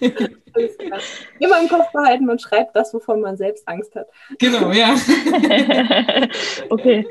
Immer 1.38 1.60
im 1.60 1.68
Kopf 1.68 1.92
behalten, 1.92 2.26
man 2.26 2.40
schreibt 2.40 2.74
das, 2.74 2.92
wovon 2.92 3.20
man 3.20 3.36
selbst 3.36 3.68
Angst 3.68 3.94
hat. 3.94 4.08
Genau, 4.40 4.72
ja. 4.72 4.96
okay. 6.70 7.06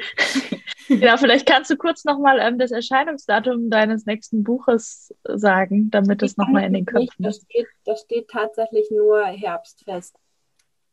Ja, 0.89 1.15
vielleicht 1.15 1.47
kannst 1.47 1.71
du 1.71 1.77
kurz 1.77 2.03
nochmal 2.03 2.39
ähm, 2.41 2.59
das 2.59 2.71
Erscheinungsdatum 2.71 3.69
deines 3.69 4.05
nächsten 4.05 4.43
Buches 4.43 5.13
sagen, 5.23 5.89
damit 5.89 6.21
es 6.21 6.35
nochmal 6.35 6.65
in 6.65 6.73
den 6.73 6.85
Köpfen 6.85 7.25
ist. 7.25 7.39
Das 7.39 7.45
steht, 7.49 7.67
das 7.85 8.01
steht 8.01 8.27
tatsächlich 8.27 8.91
nur 8.91 9.23
Herbstfest. 9.25 10.17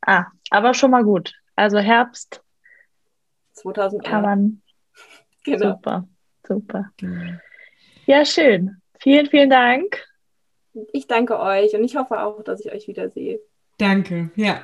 Ah, 0.01 0.25
aber 0.49 0.73
schon 0.73 0.91
mal 0.91 1.03
gut. 1.03 1.33
Also 1.55 1.79
Herbst 1.79 2.41
2000 3.53 4.03
kann 4.03 4.21
man. 4.21 4.61
Genau. 5.43 5.71
Super, 5.71 6.07
super. 6.47 6.91
Genau. 6.97 7.39
Ja, 8.05 8.23
schön. 8.25 8.79
Vielen, 8.99 9.25
vielen 9.25 9.49
Dank. 9.49 10.07
Ich 10.93 11.07
danke 11.07 11.39
euch 11.39 11.73
und 11.73 11.83
ich 11.83 11.95
hoffe 11.95 12.21
auch, 12.21 12.43
dass 12.43 12.63
ich 12.63 12.71
euch 12.71 12.87
wiedersehe. 12.87 13.39
Danke, 13.79 14.29
ja. 14.35 14.61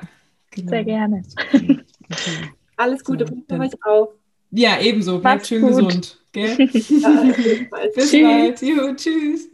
Genau. 0.52 0.70
Sehr 0.70 0.84
gerne. 0.84 1.22
Okay. 1.52 1.80
Alles 2.76 3.02
Gute, 3.02 3.26
so, 3.26 3.34
für 3.48 3.60
euch 3.60 3.72
auch. 3.84 4.14
Ja, 4.52 4.80
ebenso. 4.80 5.18
Bleibt 5.18 5.48
schön 5.48 5.62
gut. 5.62 5.70
gesund. 5.70 6.20
Gell? 6.30 6.56
ja, 6.56 6.66
Bis 7.94 8.12
bald. 8.12 8.62
Jo, 8.62 8.94
tschüss. 8.94 9.48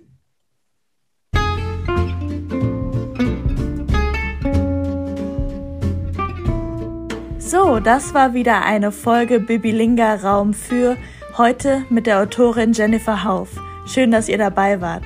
Das 7.65 8.13
war 8.13 8.35
wieder 8.35 8.63
eine 8.63 8.93
Folge 8.93 9.41
Bibilinga 9.41 10.17
Raum 10.17 10.53
für 10.53 10.99
heute 11.39 11.85
mit 11.89 12.07
der 12.07 12.21
Autorin 12.21 12.75
Jennifer 12.75 13.25
Hauf. 13.25 13.49
Schön, 13.87 14.11
dass 14.11 14.29
ihr 14.29 14.37
dabei 14.37 14.83
wart. 14.83 15.05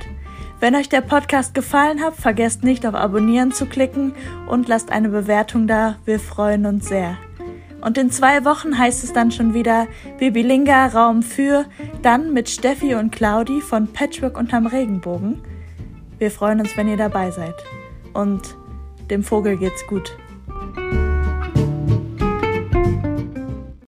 Wenn 0.59 0.75
euch 0.75 0.89
der 0.89 1.01
Podcast 1.01 1.55
gefallen 1.55 2.03
hat, 2.03 2.17
vergesst 2.17 2.65
nicht 2.65 2.85
auf 2.85 2.97
Abonnieren 2.97 3.53
zu 3.53 3.67
klicken 3.67 4.13
und 4.49 4.67
lasst 4.67 4.91
eine 4.91 5.09
Bewertung 5.09 5.69
da. 5.69 5.99
Wir 6.05 6.19
freuen 6.19 6.67
uns 6.67 6.89
sehr. 6.89 7.17
Und 7.81 7.97
in 7.97 8.11
zwei 8.11 8.45
Wochen 8.45 8.77
heißt 8.77 9.05
es 9.05 9.13
dann 9.13 9.31
schon 9.31 9.55
wieder 9.55 9.87
Bibilinga 10.19 10.87
Raum 10.87 11.23
für, 11.23 11.65
dann 12.03 12.33
mit 12.33 12.49
Steffi 12.49 12.97
und 12.97 13.13
Claudi 13.13 13.61
von 13.61 13.87
Patchwork 13.93 14.37
unterm 14.37 14.67
Regenbogen. 14.67 15.41
Wir 16.19 16.33
freuen 16.33 16.59
uns, 16.59 16.77
wenn 16.77 16.89
ihr 16.89 16.97
dabei 16.97 17.31
seid. 17.31 17.55
Und 18.15 18.57
dem 19.11 19.23
Vogel 19.23 19.57
geht's 19.57 19.87
gut. 19.87 20.13